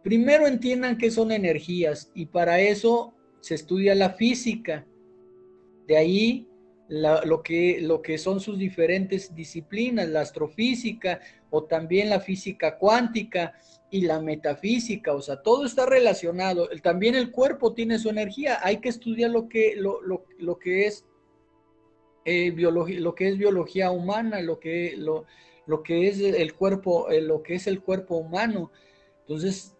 primero 0.05 0.47
entiendan 0.47 0.97
que 0.97 1.11
son 1.11 1.32
energías 1.32 2.12
y 2.14 2.26
para 2.26 2.61
eso 2.61 3.14
se 3.41 3.57
estudia 3.57 3.97
la 3.97 4.11
física. 4.11 4.87
De 5.89 5.97
ahí 5.97 6.49
lo, 6.89 7.43
que, 7.43 7.80
lo 7.80 8.01
que 8.01 8.18
son 8.18 8.41
sus 8.41 8.59
diferentes 8.59 9.34
disciplinas, 9.34 10.09
la 10.09 10.20
astrofísica 10.20 11.20
o 11.51 11.64
también 11.64 12.11
la 12.11 12.20
física 12.20 12.78
cuántica 12.78 13.55
y 13.91 14.03
la 14.03 14.20
metafísica, 14.20 15.14
o 15.14 15.20
sea, 15.20 15.43
todo 15.43 15.64
está 15.64 15.87
relacionado. 15.87 16.68
También 16.82 17.14
el 17.14 17.30
cuerpo 17.30 17.72
tiene 17.72 17.99
su 17.99 18.09
energía, 18.09 18.59
hay 18.62 18.78
que 18.78 18.89
estudiar 18.89 19.30
lo 19.30 19.49
que, 19.49 19.74
lo, 19.76 20.59
que 20.59 20.87
es 20.87 21.05
eh, 22.24 22.51
biología, 22.51 23.01
lo 23.01 23.14
que 23.14 23.28
es 23.28 23.39
biología 23.39 23.91
humana, 23.91 24.41
lo 24.41 24.59
que, 24.59 24.95
lo, 24.97 25.24
lo 25.66 25.82
que 25.82 26.09
es 26.09 26.20
el 26.20 26.55
cuerpo, 26.55 27.11
eh, 27.11 27.20
lo 27.20 27.43
que 27.43 27.55
es 27.55 27.66
el 27.66 27.80
cuerpo 27.80 28.16
humano. 28.16 28.70
Entonces, 29.20 29.76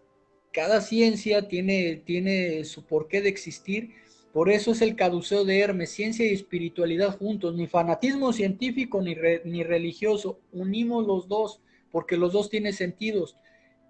cada 0.51 0.81
ciencia 0.81 1.47
tiene, 1.47 2.01
tiene 2.05 2.63
su 2.65 2.85
porqué 2.85 3.21
de 3.21 3.29
existir. 3.29 3.91
Por 4.33 4.49
eso 4.49 4.71
es 4.71 4.81
el 4.81 4.95
caduceo 4.95 5.45
de 5.45 5.59
Hermes, 5.59 5.91
ciencia 5.91 6.25
y 6.25 6.33
espiritualidad 6.33 7.17
juntos, 7.17 7.55
ni 7.55 7.67
fanatismo 7.67 8.33
científico 8.33 9.01
ni, 9.01 9.15
ni 9.45 9.63
religioso. 9.63 10.39
Unimos 10.51 11.07
los 11.07 11.27
dos, 11.27 11.61
porque 11.91 12.17
los 12.17 12.33
dos 12.33 12.49
tienen 12.49 12.73
sentidos. 12.73 13.37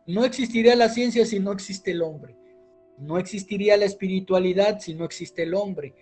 No 0.05 0.23
existiría 0.23 0.75
la 0.75 0.89
ciencia 0.89 1.25
si 1.25 1.39
no 1.39 1.51
existe 1.51 1.91
el 1.91 2.01
hombre. 2.01 2.37
No 2.97 3.17
existiría 3.17 3.77
la 3.77 3.85
espiritualidad 3.85 4.79
si 4.79 4.93
no 4.93 5.05
existe 5.05 5.43
el 5.43 5.53
hombre. 5.53 5.93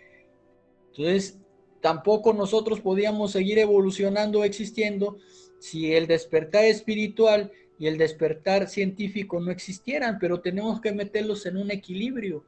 Entonces, 0.92 1.40
tampoco 1.82 2.34
nosotros 2.34 2.80
podíamos 2.82 3.32
seguir 3.32 3.60
evolucionando, 3.60 4.44
existiendo, 4.44 5.18
si 5.60 5.94
el 5.94 6.08
despertar 6.08 6.66
espiritual 6.66 7.52
y 7.80 7.88
el 7.88 7.98
despertar 7.98 8.70
científico 8.70 9.40
no 9.40 9.52
existieran, 9.52 10.18
pero 10.20 10.40
tenemos 10.40 10.80
que 10.80 10.92
meterlos 10.92 11.46
en 11.46 11.58
un 11.58 11.72
equilibrio. 11.72 12.46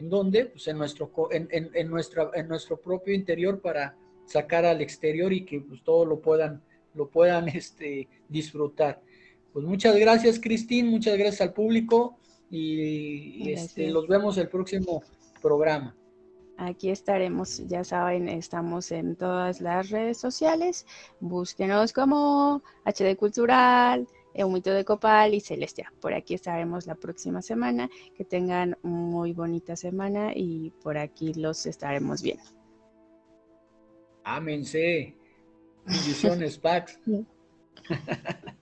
¿En 0.00 0.08
donde 0.08 0.46
Pues 0.46 0.66
en 0.66 0.78
nuestro, 0.78 1.10
en, 1.30 1.48
en, 1.52 1.90
nuestra, 1.90 2.30
en 2.34 2.48
nuestro 2.48 2.80
propio 2.80 3.14
interior 3.14 3.60
para 3.60 3.94
sacar 4.24 4.64
al 4.64 4.80
exterior 4.80 5.30
y 5.30 5.44
que 5.44 5.60
pues 5.60 5.82
todos 5.84 6.08
lo 6.08 6.20
puedan, 6.20 6.62
lo 6.94 7.08
puedan 7.10 7.48
este, 7.48 8.08
disfrutar. 8.28 9.02
Pues 9.52 9.66
muchas 9.66 9.96
gracias, 9.96 10.40
Cristín, 10.40 10.88
muchas 10.88 11.18
gracias 11.18 11.42
al 11.42 11.52
público 11.52 12.16
y 12.50 13.52
este, 13.52 13.90
los 13.90 14.08
vemos 14.08 14.38
el 14.38 14.48
próximo 14.48 15.02
programa. 15.42 15.94
Aquí 16.56 16.90
estaremos, 16.90 17.66
ya 17.68 17.84
saben, 17.84 18.28
estamos 18.28 18.92
en 18.92 19.16
todas 19.16 19.60
las 19.60 19.90
redes 19.90 20.18
sociales. 20.18 20.86
Búsquenos 21.20 21.92
como 21.92 22.62
HD 22.84 23.16
Cultural, 23.16 24.06
Humito 24.34 24.70
de 24.70 24.84
Copal 24.84 25.34
y 25.34 25.40
Celestia. 25.40 25.92
Por 26.00 26.14
aquí 26.14 26.34
estaremos 26.34 26.86
la 26.86 26.94
próxima 26.94 27.42
semana. 27.42 27.90
Que 28.16 28.24
tengan 28.24 28.78
muy 28.82 29.32
bonita 29.32 29.76
semana 29.76 30.32
y 30.34 30.70
por 30.82 30.98
aquí 30.98 31.34
los 31.34 31.66
estaremos 31.66 32.22
viendo. 32.22 32.44
Ámense. 34.24 35.16
Bendiciones, 35.84 36.58
Pax. 36.58 36.98